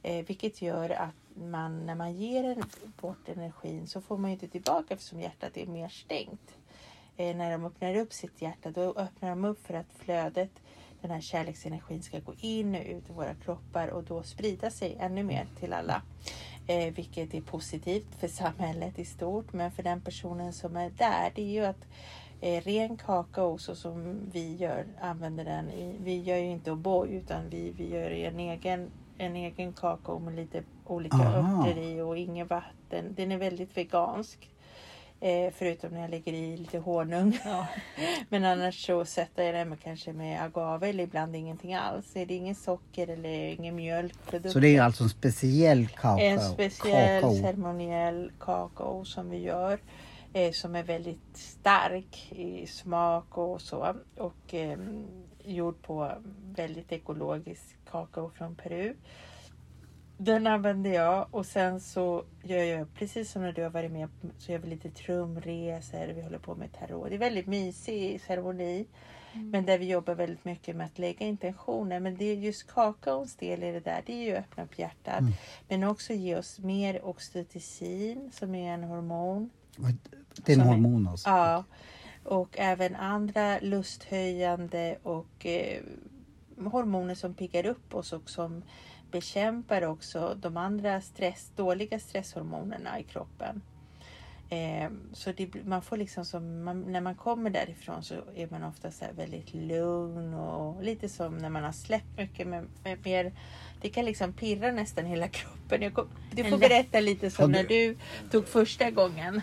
Eh, 0.02 0.24
vilket 0.26 0.62
gör 0.62 0.90
att 0.90 1.14
man 1.34 1.86
när 1.86 1.94
man 1.94 2.12
ger 2.12 2.44
en, 2.44 2.64
bort 3.00 3.28
energin 3.28 3.86
så 3.86 4.00
får 4.00 4.18
man 4.18 4.30
ju 4.30 4.34
inte 4.34 4.48
tillbaka 4.48 4.94
eftersom 4.94 5.20
hjärtat 5.20 5.56
är 5.56 5.66
mer 5.66 5.88
stängt. 5.88 6.54
Eh, 7.16 7.36
när 7.36 7.52
de 7.52 7.64
öppnar 7.64 7.96
upp 7.96 8.12
sitt 8.12 8.42
hjärta 8.42 8.70
då 8.70 8.92
öppnar 8.96 9.28
de 9.28 9.44
upp 9.44 9.66
för 9.66 9.74
att 9.74 9.92
flödet 9.98 10.50
den 11.08 11.14
här 11.14 11.20
kärleksenergin 11.20 12.02
ska 12.02 12.18
gå 12.18 12.34
in 12.40 12.74
och 12.74 12.80
ut 12.86 13.10
i 13.10 13.12
våra 13.12 13.34
kroppar 13.34 13.88
och 13.88 14.04
då 14.04 14.22
sprida 14.22 14.70
sig 14.70 14.96
ännu 15.00 15.22
mer 15.22 15.46
till 15.60 15.72
alla. 15.72 16.02
Eh, 16.66 16.94
vilket 16.94 17.34
är 17.34 17.40
positivt 17.40 18.14
för 18.20 18.28
samhället 18.28 18.98
i 18.98 19.04
stort. 19.04 19.52
Men 19.52 19.70
för 19.70 19.82
den 19.82 20.00
personen 20.00 20.52
som 20.52 20.76
är 20.76 20.90
där, 20.90 21.32
det 21.34 21.42
är 21.42 21.52
ju 21.52 21.64
att 21.64 21.86
eh, 22.40 22.62
ren 22.62 22.96
kakao 22.96 23.58
så 23.58 23.74
som 23.74 24.20
vi 24.32 24.56
gör, 24.56 24.86
använder 25.00 25.44
den 25.44 25.70
i, 25.70 25.96
vi 26.00 26.22
gör 26.22 26.36
ju 26.36 26.50
inte 26.50 26.70
O'boy 26.70 27.08
utan 27.08 27.48
vi, 27.48 27.70
vi 27.70 27.90
gör 27.90 28.10
en 28.10 28.40
egen, 28.40 28.90
en 29.18 29.36
egen 29.36 29.72
kakao 29.72 30.18
med 30.18 30.34
lite 30.34 30.62
olika 30.86 31.16
Aha. 31.16 31.60
örter 31.60 31.80
i 31.80 32.00
och 32.00 32.16
inget 32.18 32.50
vatten. 32.50 33.14
Den 33.16 33.32
är 33.32 33.38
väldigt 33.38 33.76
vegansk. 33.76 34.50
Eh, 35.24 35.52
förutom 35.58 35.90
när 35.90 36.00
jag 36.00 36.10
lägger 36.10 36.32
i 36.32 36.56
lite 36.56 36.78
honung. 36.78 37.38
Ja. 37.44 37.66
Men 38.28 38.44
annars 38.44 38.86
så 38.86 39.04
sätter 39.04 39.42
jag 39.42 39.54
den 39.54 39.68
med, 39.68 39.80
kanske 39.80 40.12
med 40.12 40.42
agave 40.42 40.88
eller 40.88 41.04
ibland 41.04 41.36
ingenting 41.36 41.74
alls. 41.74 42.16
Är 42.16 42.26
det 42.26 42.34
ingen 42.34 42.54
socker 42.54 43.08
eller 43.08 43.48
ingen 43.48 43.76
mjölkprodukt. 43.76 44.52
Så 44.52 44.58
det 44.58 44.76
är 44.76 44.82
alltså 44.82 45.04
en 45.04 45.10
speciell 45.10 45.86
kakao? 45.88 46.18
En 46.18 46.40
speciell 46.40 47.22
kakao. 47.22 47.42
ceremoniell 47.42 48.32
kakao 48.40 49.04
som 49.04 49.30
vi 49.30 49.38
gör. 49.38 49.78
Eh, 50.32 50.52
som 50.52 50.74
är 50.74 50.82
väldigt 50.82 51.36
stark 51.36 52.32
i 52.32 52.66
smak 52.66 53.38
och 53.38 53.60
så. 53.60 53.94
Och 54.16 54.54
eh, 54.54 54.78
gjord 55.44 55.82
på 55.82 56.12
väldigt 56.56 56.92
ekologisk 56.92 57.76
kakao 57.90 58.30
från 58.30 58.54
Peru. 58.54 58.94
Den 60.16 60.46
använder 60.46 60.92
jag 60.92 61.26
och 61.30 61.46
sen 61.46 61.80
så 61.80 62.24
gör 62.42 62.62
jag 62.62 62.94
precis 62.94 63.30
som 63.30 63.42
när 63.42 63.52
du 63.52 63.62
har 63.62 63.70
varit 63.70 63.92
med 63.92 64.08
så 64.38 64.52
gör 64.52 64.58
vi 64.58 64.68
lite 64.70 64.90
trumresor. 64.90 66.12
Vi 66.14 66.22
håller 66.22 66.38
på 66.38 66.54
med 66.54 66.72
tarot. 66.72 67.08
Det 67.08 67.14
är 67.14 67.18
väldigt 67.18 67.46
mysig 67.46 68.20
ceremoni. 68.20 68.86
Men 69.34 69.66
där 69.66 69.78
vi 69.78 69.88
jobbar 69.88 70.14
väldigt 70.14 70.44
mycket 70.44 70.76
med 70.76 70.86
att 70.86 70.98
lägga 70.98 71.26
intentioner. 71.26 72.00
Men 72.00 72.16
det 72.16 72.24
är 72.24 72.34
just 72.34 72.66
kakaons 72.66 73.36
del 73.36 73.62
i 73.62 73.72
det 73.72 73.80
där. 73.80 74.02
Det 74.06 74.12
är 74.12 74.24
ju 74.24 74.36
att 74.36 74.44
öppna 74.44 74.64
upp 74.64 74.78
hjärtat. 74.78 75.24
Men 75.68 75.84
också 75.84 76.12
ge 76.12 76.36
oss 76.36 76.58
mer 76.58 77.04
oxytocin 77.04 78.30
som 78.32 78.54
är 78.54 78.74
en 78.74 78.84
hormon. 78.84 79.50
Det 80.36 80.52
är 80.52 80.56
en 80.56 80.66
hormon 80.66 81.08
alltså? 81.08 81.28
Ja. 81.30 81.64
Och 82.24 82.58
även 82.58 82.96
andra 82.96 83.58
lusthöjande 83.60 84.98
och 85.02 85.46
eh, 85.46 85.82
hormoner 86.56 87.14
som 87.14 87.34
piggar 87.34 87.66
upp 87.66 87.94
oss 87.94 88.12
och 88.12 88.30
som 88.30 88.62
bekämpar 89.14 89.82
också 89.82 90.36
de 90.40 90.56
andra 90.56 91.00
stress, 91.00 91.50
dåliga 91.56 91.98
stresshormonerna 91.98 92.98
i 93.00 93.02
kroppen. 93.02 93.62
Eh, 94.48 94.90
så 95.12 95.32
det, 95.32 95.64
man 95.64 95.82
får 95.82 95.96
liksom 95.96 96.24
som, 96.24 96.64
man, 96.64 96.80
när 96.92 97.00
man 97.00 97.14
kommer 97.14 97.50
därifrån 97.50 98.02
så 98.02 98.14
är 98.34 98.48
man 98.50 98.64
ofta 98.64 98.90
så 98.90 99.04
här 99.04 99.12
väldigt 99.12 99.54
lugn 99.54 100.34
och 100.34 100.82
lite 100.82 101.08
som 101.08 101.38
när 101.38 101.50
man 101.50 101.64
har 101.64 101.72
släppt 101.72 102.16
mycket 102.16 102.46
med, 102.46 102.66
med 102.84 102.98
mer 103.04 103.32
det 103.80 103.88
kan 103.88 104.04
liksom 104.04 104.32
pirra 104.32 104.72
nästan 104.72 105.06
hela 105.06 105.28
kroppen. 105.38 105.82
Jag 105.82 105.94
kom, 105.94 106.08
du 106.32 106.44
får 106.44 106.58
berätta 106.58 107.00
lite 107.00 107.30
som 107.30 107.50
när 107.50 107.64
du 107.64 107.96
tog 108.30 108.48
första 108.48 108.90
gången 108.90 109.40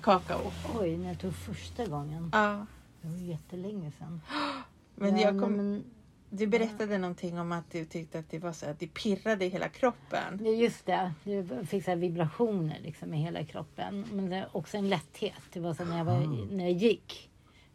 kakao. 0.00 0.52
Oj, 0.80 0.96
när 0.96 1.08
jag 1.08 1.18
tog 1.18 1.34
första 1.34 1.86
gången. 1.86 2.30
Ja, 2.32 2.66
Det 3.02 3.08
var 3.08 3.18
jättelänge 3.18 3.92
sedan. 3.98 4.20
men 4.94 5.16
ja, 5.16 5.22
jag 5.22 5.40
kom, 5.40 5.52
men, 5.52 5.84
du 6.30 6.46
berättade 6.46 6.98
någonting 6.98 7.38
om 7.38 7.52
att 7.52 7.70
du 7.70 7.84
tyckte 7.84 8.18
att 8.18 8.30
det 8.30 8.38
var 8.38 8.52
så 8.52 8.66
att 8.66 8.80
det 8.80 8.86
pirrade 8.86 9.44
i 9.44 9.48
hela 9.48 9.68
kroppen. 9.68 10.40
Ja, 10.44 10.50
Just 10.50 10.86
det, 10.86 11.12
jag 11.24 11.68
fick 11.68 11.84
så 11.84 11.90
här 11.90 11.98
vibrationer 11.98 12.76
liksom 12.82 13.14
i 13.14 13.16
hela 13.16 13.44
kroppen. 13.44 14.04
Men 14.12 14.30
det 14.30 14.46
också 14.52 14.76
en 14.76 14.88
lätthet. 14.88 15.32
Det 15.52 15.60
var 15.60 15.74
så 15.74 15.84
när 15.84 15.98
jag, 15.98 16.04
var, 16.04 16.48
när 16.56 16.64
jag 16.64 16.72
gick 16.72 17.30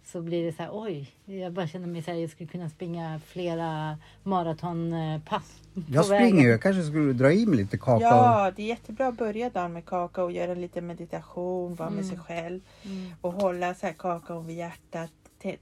så 0.06 0.22
blir 0.22 0.46
det 0.46 0.54
så 0.54 0.64
här, 0.64 0.70
oj, 0.74 1.12
jag 1.26 1.54
bara 1.54 1.68
kände 1.68 1.88
mig 1.88 2.04
så 2.04 2.12
här, 2.12 2.18
jag 2.18 2.30
skulle 2.30 2.50
kunna 2.50 2.70
springa 2.70 3.22
flera 3.26 3.98
maratonpass. 4.24 5.62
på 5.74 5.82
Jag 5.90 6.06
springer 6.06 6.22
vägen. 6.24 6.40
ju. 6.40 6.48
Jag 6.50 6.62
kanske 6.62 6.84
skulle 6.84 7.14
dra 7.14 7.32
i 7.32 7.46
mig 7.46 7.58
lite 7.58 7.78
kakao. 7.78 8.02
Ja, 8.02 8.52
det 8.56 8.62
är 8.64 8.68
jättebra 8.68 9.08
att 9.08 9.18
börja 9.18 9.50
dagen 9.50 9.74
med 9.74 9.86
kakao 9.86 10.24
och 10.26 10.32
göra 10.32 10.54
lite 10.54 10.82
meditation, 10.82 11.76
vara 11.76 11.90
med 11.90 12.00
Mm. 12.04 12.10
sig 12.10 12.20
själv 12.20 12.62
Mm. 12.86 13.12
och 13.22 13.34
hålla 13.34 13.74
så 13.74 13.86
här 13.86 13.94
kakaon 13.94 14.48
vid 14.48 14.58
hjärtat. 14.58 15.12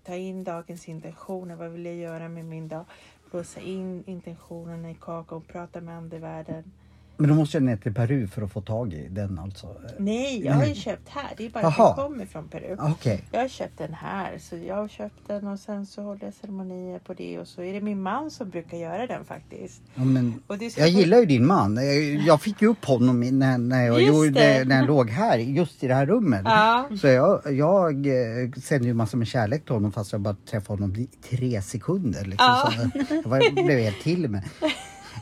Ta 0.03 0.15
in 0.15 0.43
dagens 0.43 0.89
intentioner. 0.89 1.55
Vad 1.55 1.69
vill 1.69 1.85
jag 1.85 1.95
göra 1.95 2.29
med 2.29 2.45
min 2.45 2.67
dag? 2.67 2.85
Blåsa 3.31 3.59
in 3.59 4.03
intentionerna 4.07 4.91
i 4.91 4.95
kakao, 5.01 5.41
prata 5.41 5.81
med 5.81 5.97
andevärlden. 5.97 6.71
Men 7.17 7.29
då 7.29 7.35
måste 7.35 7.57
jag 7.57 7.63
ner 7.63 7.77
till 7.77 7.93
Peru 7.93 8.27
för 8.27 8.41
att 8.41 8.51
få 8.51 8.61
tag 8.61 8.93
i 8.93 9.07
den 9.09 9.39
alltså? 9.39 9.75
Nej, 9.97 10.45
jag 10.45 10.53
har 10.53 10.65
ju 10.65 10.75
köpt 10.75 11.09
här. 11.09 11.33
Det 11.37 11.45
är 11.45 11.49
bara 11.49 11.67
att 11.67 11.77
den 11.97 12.05
kommer 12.05 12.25
från 12.25 12.47
Peru. 12.47 12.75
Okej. 12.79 13.23
Jag 13.31 13.41
har 13.41 13.47
köpt 13.47 13.77
den 13.77 13.93
här, 13.93 14.37
så 14.37 14.55
jag 14.67 14.75
har 14.75 14.87
köpt 14.87 15.27
den 15.27 15.47
och 15.47 15.59
sen 15.59 15.85
så 15.85 16.01
håller 16.01 16.23
jag 16.25 16.33
ceremonier 16.33 16.99
på 16.99 17.13
det 17.13 17.39
och 17.39 17.47
så 17.47 17.61
är 17.61 17.73
det 17.73 17.81
min 17.81 18.01
man 18.01 18.31
som 18.31 18.49
brukar 18.49 18.77
göra 18.77 19.07
den 19.07 19.25
faktiskt. 19.25 19.81
Ja, 19.95 20.03
men 20.03 20.41
jag 20.77 20.89
gillar 20.89 21.17
ju 21.17 21.25
din 21.25 21.45
man. 21.45 21.75
Jag, 21.75 22.03
jag 22.03 22.41
fick 22.41 22.61
ju 22.61 22.67
upp 22.67 22.85
honom 22.85 23.19
när, 23.19 23.57
när, 23.57 23.85
jag, 23.85 24.01
gjorde, 24.01 24.63
när 24.65 24.75
jag 24.77 24.87
låg 24.87 25.09
här, 25.09 25.37
just 25.37 25.83
i 25.83 25.87
det 25.87 25.93
här 25.93 26.05
rummet. 26.05 26.41
Ja. 26.45 26.89
Så 27.01 27.07
jag, 27.07 27.41
jag 27.53 28.07
eh, 28.07 28.51
sände 28.63 28.87
ju 28.87 28.93
massor 28.93 29.17
med 29.17 29.27
kärlek 29.27 29.65
till 29.65 29.73
honom 29.73 29.91
fast 29.91 30.11
jag 30.11 30.21
bara 30.21 30.35
träffade 30.49 30.83
honom 30.83 30.95
i 30.95 31.05
tre 31.29 31.61
sekunder. 31.61 32.25
Liksom, 32.25 32.47
Ja. 32.47 32.71
så 33.07 33.15
jag 33.23 33.29
var, 33.29 33.63
blev 33.65 33.79
helt 33.79 34.01
till 34.01 34.29
med. 34.29 34.43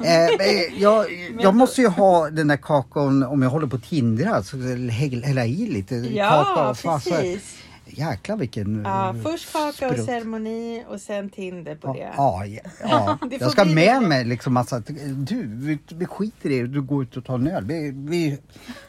Eh, 0.03 0.81
jag, 0.81 1.05
jag 1.39 1.55
måste 1.55 1.81
ju 1.81 1.87
ha 1.87 2.29
den 2.29 2.47
där 2.47 2.57
kakon 2.57 3.23
om 3.23 3.41
jag 3.41 3.49
håller 3.49 3.67
på 3.67 3.75
att 3.75 3.83
tindra, 3.83 4.43
så 4.43 4.57
hälla 4.57 5.25
hälla 5.27 5.45
i 5.45 5.67
lite 5.67 5.95
Ja. 5.95 6.73
Fan, 6.77 7.01
så- 7.01 7.09
precis. 7.11 7.57
Jäklar 7.87 8.37
vilken 8.37 8.81
Ja, 8.85 9.09
eh, 9.15 9.21
först 9.23 9.53
kakao 9.53 9.71
sprutt. 9.71 10.05
ceremoni 10.05 10.83
och 10.89 11.01
sen 11.01 11.29
Tinder 11.29 11.75
på 11.75 11.93
det. 11.93 12.11
ja, 12.17 12.45
ja, 12.45 12.61
ja. 12.89 13.17
Det 13.29 13.37
jag 13.41 13.51
ska 13.51 13.65
med 13.65 14.01
det. 14.01 14.07
mig 14.07 14.25
liksom 14.25 14.53
massa, 14.53 14.79
du, 15.15 15.47
vi, 15.47 15.79
vi 15.91 16.05
skiter 16.05 16.49
i 16.49 16.59
det, 16.61 16.67
du 16.67 16.81
går 16.81 17.03
ut 17.03 17.17
och 17.17 17.25
tar 17.25 17.35
en 17.35 17.47
öl. 17.47 17.65
Vi, 17.65 17.91
vi, 17.95 18.37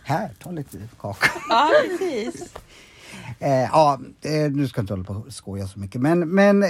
här, 0.05 0.31
ta 0.43 0.51
lite 0.51 0.79
kaka. 1.01 1.31
Ja, 1.49 1.71
precis. 1.99 2.45
Eh, 3.39 3.51
ja, 3.51 3.99
nu 4.51 4.69
ska 4.69 4.79
jag 4.79 4.83
inte 4.83 4.93
hålla 4.93 5.05
på 5.05 5.13
och 5.13 5.33
skoja 5.33 5.67
så 5.67 5.79
mycket. 5.79 6.01
Men, 6.01 6.29
men 6.35 6.63
eh, 6.63 6.69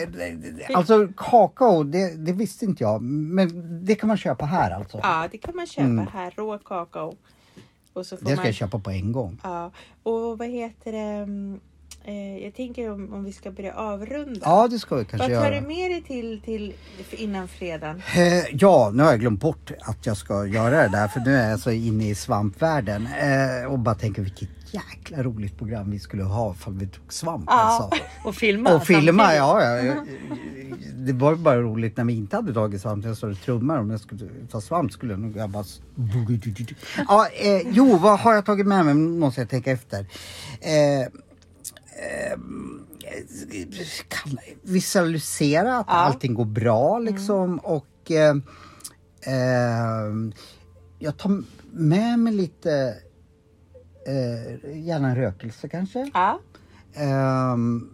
alltså 0.75 1.09
kakao, 1.17 1.83
det, 1.83 2.15
det 2.27 2.33
visste 2.33 2.65
inte 2.65 2.85
jag. 2.85 3.03
Men 3.03 3.79
det 3.85 3.95
kan 3.95 4.09
man 4.09 4.17
köpa 4.17 4.45
här 4.45 4.71
alltså? 4.71 5.01
Ja, 5.03 5.29
det 5.31 5.39
kan 5.39 5.57
man 5.57 5.67
köpa 5.67 5.87
Mm. 5.87 6.07
här, 6.13 6.31
rå 6.37 6.59
kakao. 6.59 7.15
Och 7.93 8.07
så 8.07 8.17
får 8.17 8.25
Det 8.25 8.31
ska 8.31 8.37
man... 8.37 8.47
jag 8.47 8.55
köpa 8.55 8.79
på 8.79 8.91
en 8.91 9.13
gång. 9.13 9.41
Ja, 9.43 9.71
och 10.03 10.39
vad 10.39 10.49
heter 10.49 10.93
det? 10.93 11.27
Mm, 12.07 12.37
Eh, 12.37 12.45
jag 12.45 12.55
tänker 12.55 12.93
om, 12.93 13.13
om 13.15 13.25
vi 13.25 13.33
ska 13.33 13.51
börja 13.51 13.75
avrunda. 13.75 14.41
Ja, 14.43 14.69
det 14.69 14.79
ska 14.79 14.97
vi 14.97 15.05
kanske 15.05 15.29
Vad 15.35 15.43
tar 15.45 15.51
göra. 15.51 15.61
du 15.61 15.67
med 15.67 15.91
dig 15.91 16.03
till, 16.03 16.41
till 16.45 16.75
innan 17.11 17.49
fredagen? 17.49 18.03
Eh, 18.17 18.45
ja, 18.53 18.91
nu 18.95 19.03
har 19.03 19.11
jag 19.11 19.21
glömt 19.21 19.41
bort 19.41 19.71
att 19.81 20.07
jag 20.07 20.17
ska 20.17 20.47
göra 20.47 20.83
det 20.83 20.89
där 20.89 21.09
för 21.09 21.21
nu 21.21 21.35
är 21.37 21.51
jag 21.51 21.61
så 21.61 21.71
inne 21.71 22.09
i 22.09 22.15
svampvärlden 22.15 23.09
eh, 23.21 23.73
och 23.73 23.79
bara 23.79 23.95
tänker 23.95 24.23
vilket 24.23 24.49
jäkla 24.71 25.23
roligt 25.23 25.59
program 25.59 25.91
vi 25.91 25.99
skulle 25.99 26.23
ha 26.23 26.53
ifall 26.53 26.75
vi 26.75 26.87
tog 26.87 27.13
svamp 27.13 27.45
Ja. 27.47 27.53
alltså. 27.53 28.01
Och 28.25 28.35
filma 28.35 28.75
Och 28.75 28.87
filma, 28.87 29.35
ja, 29.35 29.63
ja. 29.63 29.77
Jag- 29.77 29.97
Det 30.97 31.13
var 31.13 31.31
ju 31.31 31.37
bara 31.37 31.61
roligt 31.61 31.97
när 31.97 32.05
vi 32.05 32.13
inte 32.17 32.37
hade 32.37 32.55
tagit 32.55 32.81
svamp. 32.83 33.05
Jag 33.05 33.17
stod 33.17 33.31
och 33.31 33.41
trummade. 33.41 33.81
Om 33.81 33.91
jag 33.91 34.01
skulle 34.01 34.29
ta 34.51 34.61
svamp 34.61 34.93
skulle 34.93 35.13
jag 35.13 35.21
nog 35.21 35.37
jag 35.37 35.51
bara... 35.51 35.65
Ja, 37.09 37.29
eh, 37.29 37.63
jo, 37.71 37.97
vad 37.99 38.19
har 38.21 38.35
jag 38.35 38.47
tagit 38.47 38.67
med 38.67 38.85
mig? 38.85 38.95
Måste 38.95 39.41
jag 39.41 39.51
tänka 39.51 39.71
efter. 39.71 40.01
Eh, 40.61 41.09
eh, 42.03 42.39
kan 44.09 44.39
visualisera 44.63 45.79
att 45.79 45.87
Ja. 45.89 45.95
allting 45.95 46.35
går 46.35 46.45
bra 46.45 46.99
liksom 46.99 47.59
och 47.59 48.11
eh, 48.11 48.37
eh, 49.21 50.13
jag 50.99 51.17
tar 51.17 51.43
med 51.73 52.19
mig 52.19 52.33
lite 52.33 52.97
eh, 54.07 54.77
gärna 54.79 55.09
en 55.09 55.17
rökelse 55.17 55.69
kanske. 55.69 56.11
Ja, 56.15 56.41
Ehm, 56.99 57.91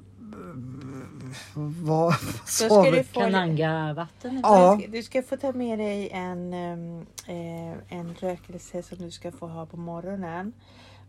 vad 1.82 2.14
sa 2.46 2.64
ska 2.64 2.82
vi? 2.82 2.90
du 2.90 3.04
få... 3.04 3.20
Kananga-vatten. 3.20 4.40
Ja. 4.42 4.74
Du 4.76 4.82
ska, 4.82 4.90
du 4.92 5.02
ska 5.02 5.22
få 5.22 5.36
ta 5.36 5.52
med 5.52 5.78
dig 5.78 6.08
en, 6.12 6.52
ehm, 6.52 7.00
eh, 7.26 7.98
en 7.98 8.14
rökelse 8.20 8.82
som 8.82 8.98
du 8.98 9.10
ska 9.10 9.32
få 9.32 9.46
ha 9.46 9.66
på 9.66 9.76
morgonen. 9.76 10.52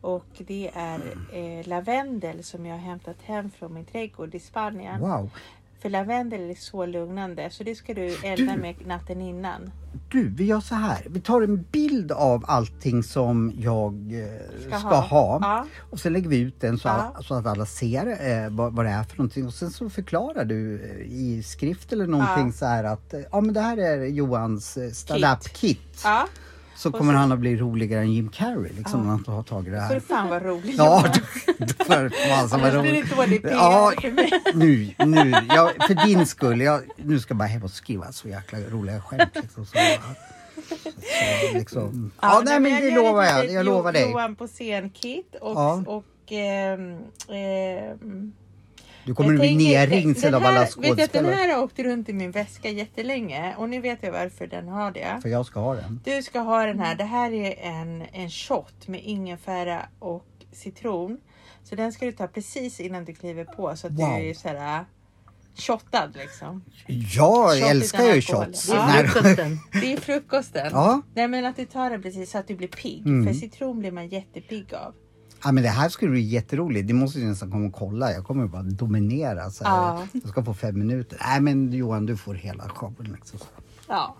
Och 0.03 0.25
det 0.47 0.71
är 0.75 0.99
eh, 1.33 1.67
lavendel 1.67 2.43
som 2.43 2.65
jag 2.65 2.73
har 2.75 2.81
hämtat 2.81 3.15
hem 3.23 3.49
från 3.51 3.73
min 3.73 3.85
trädgård 3.85 4.35
i 4.35 4.39
Spanien. 4.39 4.99
Wow. 5.01 5.29
För 5.81 5.89
lavendel 5.89 6.49
är 6.49 6.55
så 6.55 6.85
lugnande 6.85 7.49
så 7.49 7.63
det 7.63 7.75
ska 7.75 7.93
du 7.93 8.15
elda 8.23 8.53
Du- 8.55 8.61
med 8.61 8.75
natten 8.87 9.21
innan. 9.21 9.71
Du, 10.11 10.29
vi 10.29 10.43
gör 10.45 10.59
så 10.59 10.75
här. 10.75 11.07
Vi 11.09 11.19
tar 11.21 11.41
en 11.41 11.65
bild 11.71 12.11
av 12.11 12.43
allting 12.47 13.03
som 13.03 13.51
jag 13.57 13.93
eh, 14.13 14.59
ska, 14.67 14.79
Ska 14.79 14.87
ha. 14.87 15.01
ha. 15.01 15.39
Ja. 15.41 15.65
Och 15.89 15.99
sen 15.99 16.13
lägger 16.13 16.29
vi 16.29 16.39
ut 16.39 16.61
den 16.61 16.77
så, 16.77 16.87
Ja. 16.87 17.15
så 17.21 17.33
att 17.33 17.45
alla 17.45 17.65
ser 17.65 18.07
eh, 18.07 18.49
vad, 18.49 18.73
vad 18.73 18.85
det 18.85 18.91
är 18.91 19.03
för 19.03 19.17
någonting. 19.17 19.45
Och 19.47 19.53
sen 19.53 19.71
så 19.71 19.89
förklarar 19.89 20.45
du 20.45 20.75
eh, 20.83 21.11
i 21.13 21.43
skrift 21.43 21.93
eller 21.93 22.07
någonting 22.07 22.45
Ja. 22.45 22.51
så 22.51 22.65
här 22.65 22.83
att 22.83 23.13
eh, 23.13 23.21
ja 23.31 23.41
men 23.41 23.53
det 23.53 23.61
här 23.61 23.77
är 23.77 24.05
Johans 24.05 24.77
eh, 24.77 24.89
stand-up 24.91 25.43
kit. 25.53 26.01
Ja, 26.03 26.27
Så 26.75 26.91
kommer 26.91 27.13
så- 27.13 27.17
han 27.17 27.31
att 27.31 27.39
bli 27.39 27.55
roligare 27.57 28.01
än 28.01 28.11
Jim 28.13 28.29
Carrey 28.29 28.71
liksom 28.73 29.01
när 29.01 29.09
han 29.09 29.23
har 29.27 29.43
tagit 29.43 29.73
det 29.73 29.79
här. 29.79 29.99
fan 29.99 30.29
vad 30.29 30.41
roligt. 30.43 30.75
Ja, 30.77 31.03
får 31.85 32.29
fasen 32.29 32.61
vad 32.61 32.71
PR 33.41 33.51
Ja, 33.51 33.91
för 34.01 34.57
nu, 34.57 34.93
nu. 35.05 35.33
Jag, 35.49 35.69
för 35.87 36.05
din 36.07 36.25
skull. 36.25 36.61
Jag, 36.61 36.81
nu 36.97 37.19
ska 37.19 37.31
jag 37.31 37.37
bara 37.37 37.47
hem 37.47 37.63
och 37.63 37.71
skriva 37.71 38.11
så 38.11 38.27
jäkla 38.27 38.59
roliga 38.59 39.01
skämt. 39.01 39.29
Liksom, 39.35 39.65
så, 39.65 39.71
så, 39.77 41.53
liksom. 41.53 42.11
Ja, 42.21 42.41
nej 42.45 42.59
men 42.59 42.81
det 42.81 42.89
jag 42.89 43.03
lovar 43.03 43.23
jag. 43.23 43.51
Jag 43.51 43.65
lovar 43.65 43.91
dig. 43.93 44.11
Johan 44.11 44.35
på 44.35 44.47
scen-kit 44.47 45.35
och, 45.41 45.51
Ja. 45.55 45.83
och 45.87 46.05
ehm, 46.31 46.97
ehm, 47.29 48.33
Du 49.05 49.15
kommer 49.15 49.33
att 49.33 49.39
bli 49.39 49.55
nerringd 49.55 50.17
sen 50.17 50.33
av 50.33 50.45
alla 50.45 50.51
här- 50.59 50.59
Vet 50.59 50.69
att 50.75 50.81
den 50.83 50.91
skådespelare. 50.95 51.35
här 51.35 51.55
har 51.55 51.63
åkt 51.63 51.79
runt 51.79 52.09
i 52.09 52.13
min 52.13 52.31
väska 52.31 52.69
jättelänge 52.69 53.55
och 53.57 53.69
nu 53.69 53.81
vet 53.81 53.99
jag 54.03 54.11
varför 54.11 54.47
den 54.47 54.67
har 54.67 54.91
det. 54.91 55.19
För 55.21 55.29
jag 55.29 55.45
ska 55.45 55.59
ha 55.59 55.75
den. 55.75 56.01
Du 56.03 56.23
ska 56.23 56.39
ha 56.39 56.65
den 56.65 56.79
här. 56.79 56.95
Det 56.95 57.03
här 57.03 57.31
är 57.31 57.55
en, 57.61 58.01
en 58.13 58.29
shot 58.29 58.87
med 58.87 59.01
ingefära 59.03 59.85
och 59.99 60.25
citron 60.51 61.17
Så 61.63 61.75
den 61.75 61.93
ska 61.93 62.05
du 62.05 62.11
ta 62.11 62.27
precis 62.27 62.79
innan 62.79 63.05
du 63.05 63.13
kliver 63.13 63.45
på 63.45 63.75
så 63.75 63.87
att 63.87 63.93
Wow. 63.93 64.19
du 64.19 64.29
är 64.29 64.33
så 64.33 64.47
här 64.47 64.85
shottad 65.55 66.09
liksom. 66.15 66.63
Jag 67.15 67.57
Shot 67.59 67.69
älskar 67.69 68.03
ju 68.15 68.21
shots. 68.21 68.67
Det 68.67 68.75
är 68.75 69.07
frukosten. 69.07 69.59
Det 69.81 69.93
är 69.93 69.97
frukosten. 70.01 70.69
Ja. 70.71 71.01
Nej 71.13 71.27
men 71.27 71.45
att 71.45 71.55
du 71.55 71.65
tar 71.65 71.89
den 71.89 72.01
precis 72.01 72.31
så 72.31 72.37
att 72.37 72.47
du 72.47 72.55
blir 72.55 72.67
pigg. 72.67 73.05
Mm. 73.07 73.27
För 73.27 73.33
citron 73.39 73.79
blir 73.79 73.91
man 73.91 74.07
jättepigg 74.07 74.73
av. 74.73 74.93
Ja, 75.43 75.51
men 75.51 75.63
det 75.63 75.69
här 75.69 75.89
skulle 75.89 76.11
bli 76.11 76.21
jätteroligt. 76.21 76.87
Det 76.87 76.93
måste 76.93 77.19
du 77.19 77.25
nästan 77.25 77.51
komma 77.51 77.67
och 77.67 77.73
kolla. 77.73 78.11
Jag 78.11 78.25
kommer 78.25 78.47
bara 78.47 78.61
dominera. 78.63 79.51
Så. 79.51 79.63
Ja. 79.63 80.07
Jag 80.11 80.29
ska 80.29 80.43
få 80.43 80.53
fem 80.53 80.79
minuter. 80.79 81.17
Nej 81.21 81.41
men 81.41 81.73
Johan, 81.73 82.05
du 82.05 82.17
får 82.17 82.33
hela 82.33 82.69
showen. 82.69 83.11
Liksom. 83.15 83.39
Ja. 83.87 84.15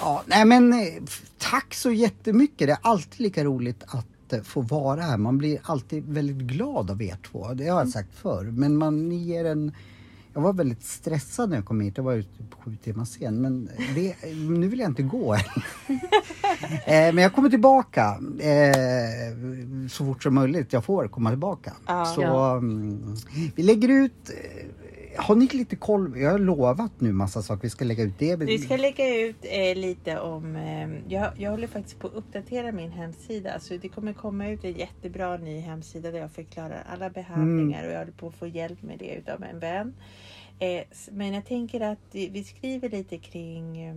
Ja, 0.00 0.22
nej 0.26 0.44
men 0.44 0.72
eh, 0.72 1.02
tack 1.38 1.74
så 1.74 1.92
jättemycket. 1.92 2.68
Det 2.68 2.72
är 2.72 2.78
alltid 2.82 3.20
lika 3.20 3.44
roligt 3.44 3.84
att 3.86 4.32
eh, 4.32 4.42
få 4.42 4.60
vara 4.60 5.02
här. 5.02 5.16
Man 5.16 5.38
blir 5.38 5.58
alltid 5.62 6.04
väldigt 6.06 6.36
glad 6.36 6.90
av 6.90 7.02
er 7.02 7.18
två. 7.30 7.52
Det 7.54 7.68
har 7.68 7.78
jag 7.78 7.88
sagt 7.88 8.14
förr. 8.14 8.44
Men 8.44 8.76
man 8.76 9.12
ger 9.12 9.44
en... 9.44 9.72
Jag 10.34 10.40
var 10.40 10.52
väldigt 10.52 10.84
stressad 10.84 11.50
när 11.50 11.56
jag 11.56 11.64
kom 11.64 11.80
hit. 11.80 11.96
Jag 11.96 12.04
var 12.04 12.14
ute 12.14 12.42
på 12.50 12.56
sju 12.62 12.76
timmar 12.76 13.04
sen. 13.04 13.40
Men 13.40 13.70
det, 13.94 14.16
nu 14.34 14.68
vill 14.68 14.78
jag 14.78 14.90
inte 14.90 15.02
gå 15.02 15.34
eh, 15.34 15.40
men 16.86 17.18
jag 17.18 17.34
kommer 17.34 17.50
tillbaka 17.50 18.18
eh, 18.38 19.88
så 19.90 20.04
fort 20.04 20.22
som 20.22 20.34
möjligt. 20.34 20.72
Jag 20.72 20.84
får 20.84 21.08
komma 21.08 21.30
tillbaka. 21.30 21.72
Ja. 21.86 22.04
så 22.04 22.22
Ja. 22.22 22.56
mm, 22.56 23.16
vi 23.54 23.62
lägger 23.62 23.88
ut... 23.88 24.30
Har 25.16 25.34
ni 25.34 25.46
lite 25.46 25.76
koll? 25.76 26.18
Jag 26.18 26.30
har 26.30 26.38
lovat 26.38 26.92
nu 26.98 27.12
massa 27.12 27.42
saker. 27.42 27.62
Vi 27.62 27.70
ska 27.70 27.84
lägga 27.84 28.04
ut 28.04 28.18
det. 28.18 28.36
Vi 28.36 28.58
ska 28.58 28.76
lägga 28.76 29.16
ut 29.16 29.36
eh, 29.42 29.76
lite 29.76 30.20
om... 30.20 30.56
Eh, 30.56 31.12
jag, 31.12 31.32
jag 31.36 31.50
håller 31.50 31.66
faktiskt 31.66 31.98
på 31.98 32.06
att 32.06 32.14
uppdatera 32.14 32.72
min 32.72 32.90
hemsida. 32.90 33.60
Så 33.60 33.76
det 33.76 33.88
kommer 33.88 34.12
komma 34.12 34.48
ut 34.48 34.64
en 34.64 34.72
jättebra 34.72 35.36
ny 35.36 35.60
hemsida 35.60 36.10
där 36.10 36.18
jag 36.18 36.32
förklarar 36.32 36.84
alla 36.92 37.10
behandlingar 37.10 37.86
och 37.86 37.92
jag 37.92 37.98
håller 37.98 38.12
på 38.12 38.26
att 38.26 38.34
få 38.34 38.46
hjälp 38.46 38.82
med 38.82 38.98
det 38.98 39.14
utav 39.14 39.44
en 39.44 39.58
vän. 39.58 39.94
Eh, 40.58 40.82
men 41.10 41.34
jag 41.34 41.46
tänker 41.46 41.80
att 41.80 41.98
vi 42.12 42.28
vi 42.28 42.44
skriver 42.44 42.88
lite 42.88 43.18
kring 43.18 43.80
eh, 43.80 43.94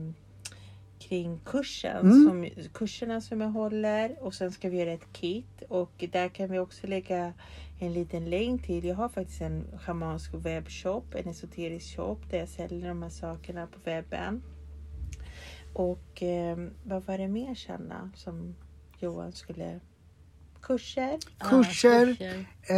kring 1.13 1.39
kursen, 1.45 2.05
Mm. 2.05 2.23
som, 2.23 2.69
kurserna 2.73 3.21
som 3.21 3.41
jag 3.41 3.49
håller 3.49 4.23
och 4.23 4.33
sen 4.33 4.51
ska 4.51 4.69
vi 4.69 4.77
göra 4.79 4.91
ett 4.91 5.13
kit 5.13 5.63
och 5.69 6.05
där 6.11 6.29
kan 6.29 6.51
vi 6.51 6.59
också 6.59 6.87
lägga 6.87 7.33
en 7.79 7.93
liten 7.93 8.29
länk 8.29 8.65
till. 8.65 8.85
Jag 8.85 8.95
har 8.95 9.09
faktiskt 9.09 9.41
en 9.41 9.67
schamansk 9.77 10.33
webbshop, 10.33 11.15
en 11.15 11.27
esoterisk 11.27 11.95
shop 11.95 12.17
där 12.29 12.37
jag 12.39 12.49
säljer 12.49 12.87
de 12.87 13.03
här 13.03 13.09
sakerna 13.09 13.67
på 13.67 13.79
webben. 13.83 14.41
Och 15.73 16.23
eh, 16.23 16.57
vad 16.83 17.05
var 17.05 17.17
det 17.17 17.27
mer 17.27 17.55
Sanna 17.55 18.11
som 18.15 18.55
Johan 18.99 19.31
skulle... 19.31 19.79
Kurser, 20.67 21.17
Kurser. 21.39 21.89
Ja, 21.99 22.05
kurser. 22.05 22.45
Eh, 22.67 22.77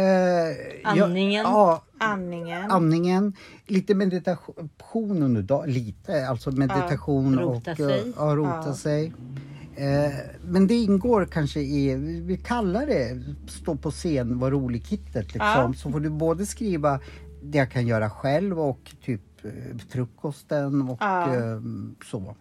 ja, 0.96 1.04
Andningen. 1.04 1.42
Ja, 1.42 1.84
andningen. 1.98 2.70
andningen. 2.70 3.32
Lite 3.66 3.94
meditation 3.94 5.22
under 5.22 5.42
dagen. 5.42 5.70
Lite, 5.72 6.28
alltså 6.28 6.50
meditation 6.50 7.38
Rota 7.38 7.70
och 7.70 7.76
sig. 7.76 8.00
eh, 8.00 8.06
Ja, 8.16 8.36
rota 8.36 8.62
Ja. 8.66 8.74
sig. 8.74 9.12
Eh, 9.76 10.12
men 10.44 10.66
det 10.66 10.74
ingår 10.74 11.24
kanske 11.24 11.60
i, 11.60 11.94
vi 12.26 12.36
kallar 12.36 12.86
det 12.86 13.22
stå 13.50 13.76
på 13.76 13.90
scen, 13.90 14.38
var 14.38 14.50
rolig-kittet 14.50 15.24
liksom. 15.24 15.40
Ja. 15.46 15.72
Så 15.76 15.92
får 15.92 16.00
du 16.00 16.10
både 16.10 16.46
skriva 16.46 17.00
det 17.42 17.58
jag 17.58 17.70
kan 17.70 17.86
göra 17.86 18.10
själv 18.10 18.60
och 18.60 18.94
typ 19.04 19.44
eh, 19.44 19.50
frukosten 19.88 20.82
och 20.88 20.98
Ja. 21.00 21.34
eh, 21.36 21.60
så. 22.10 22.36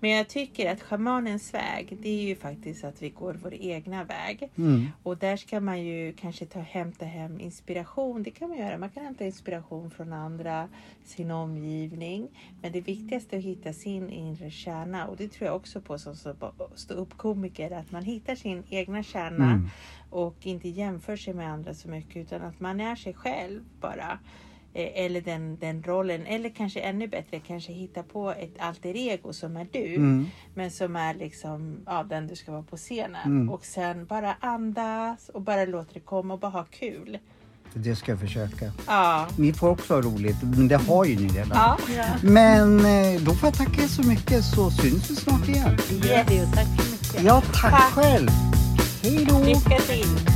Men 0.00 0.10
jag 0.10 0.28
tycker 0.28 0.72
att 0.72 0.82
schamanens 0.82 1.54
väg, 1.54 1.96
det 2.02 2.08
är 2.08 2.22
ju 2.22 2.36
faktiskt 2.36 2.84
att 2.84 3.02
vi 3.02 3.10
går 3.10 3.34
vår 3.42 3.54
egna 3.54 4.04
väg. 4.04 4.50
Mm. 4.56 4.86
Och 5.02 5.16
där 5.16 5.36
ska 5.36 5.60
man 5.60 5.82
ju 5.82 6.12
kanske 6.12 6.46
ta, 6.46 6.60
hämta 6.60 7.04
hem 7.04 7.40
inspiration. 7.40 8.22
Det 8.22 8.30
kan 8.30 8.48
man 8.48 8.58
göra. 8.58 8.78
Man 8.78 8.90
kan 8.90 9.04
hämta 9.04 9.24
inspiration 9.24 9.90
från 9.90 10.12
andra, 10.12 10.68
sin 11.04 11.30
omgivning. 11.30 12.28
Men 12.62 12.72
det 12.72 12.80
viktigaste 12.80 13.36
är 13.36 13.38
att 13.38 13.44
hitta 13.44 13.72
sin 13.72 14.10
inre 14.10 14.50
kärna. 14.50 15.06
Och 15.06 15.16
det 15.16 15.28
tror 15.28 15.46
jag 15.46 15.56
också 15.56 15.80
på 15.80 15.98
som 15.98 16.14
stå 16.74 16.94
upp 16.94 17.16
komiker 17.16 17.70
att 17.70 17.90
man 17.90 18.04
hittar 18.04 18.34
sin 18.34 18.62
egna 18.70 19.02
kärna 19.02 19.52
Mm. 19.52 19.68
och 20.10 20.46
inte 20.46 20.68
jämför 20.68 21.16
sig 21.16 21.34
med 21.34 21.52
andra 21.52 21.74
så 21.74 21.88
mycket 21.88 22.16
utan 22.16 22.42
att 22.42 22.60
man 22.60 22.80
är 22.80 22.96
sig 22.96 23.14
själv 23.14 23.60
bara. 23.80 24.18
Eh, 24.74 25.04
Eller 25.04 25.20
den, 25.20 25.56
den 25.60 25.82
rollen, 25.82 26.26
eller 26.26 26.48
kanske 26.48 26.80
ännu 26.80 27.06
bättre, 27.08 27.40
kanske 27.46 27.72
hitta 27.72 28.02
på 28.02 28.30
ett 28.30 28.54
alter 28.58 28.96
ego 28.96 29.32
som 29.32 29.56
är 29.56 29.66
du. 29.72 29.94
Mm. 29.94 30.26
Men 30.54 30.70
som 30.70 30.96
är 30.96 31.14
liksom 31.14 31.76
ja, 31.86 32.02
den 32.02 32.26
du 32.26 32.36
ska 32.36 32.52
vara 32.52 32.62
på 32.62 32.76
scenen. 32.76 33.22
Mm. 33.26 33.50
Och 33.50 33.64
sen 33.64 34.06
bara 34.06 34.36
andas 34.40 35.28
och 35.28 35.42
bara 35.42 35.64
låta 35.64 35.90
det 35.94 36.00
komma 36.00 36.34
och 36.34 36.40
bara 36.40 36.50
ha 36.50 36.64
kul. 36.64 37.18
Det 37.74 37.96
ska 37.96 38.12
jag 38.12 38.20
försöka. 38.20 38.72
Ja. 38.86 39.26
Ni 39.38 39.52
får 39.52 39.68
också 39.70 39.94
ha 39.94 40.00
roligt, 40.02 40.36
men 40.42 40.68
det 40.68 40.76
har 40.76 41.04
ju 41.04 41.16
ni 41.16 41.28
redan. 41.28 41.50
Ja. 41.54 41.78
Men 42.22 42.78
eh, 42.78 43.20
då 43.22 43.32
får 43.34 43.46
jag 43.46 43.54
tacka 43.54 43.82
er 43.82 43.86
så 43.86 44.02
mycket 44.02 44.44
så 44.44 44.70
syns 44.70 45.10
vi 45.10 45.16
snart 45.16 45.48
igen. 45.48 45.76
Vi 45.90 46.42
och 46.44 46.54
tack 46.54 46.66
så 46.82 46.92
mycket. 46.92 47.22
Ja, 47.22 47.40
tack, 47.40 47.70
Tack. 47.70 47.82
själv. 47.92 48.28
Hej 49.02 49.26
då! 49.30 49.38
Lycka 49.44 49.78
till! 49.78 50.31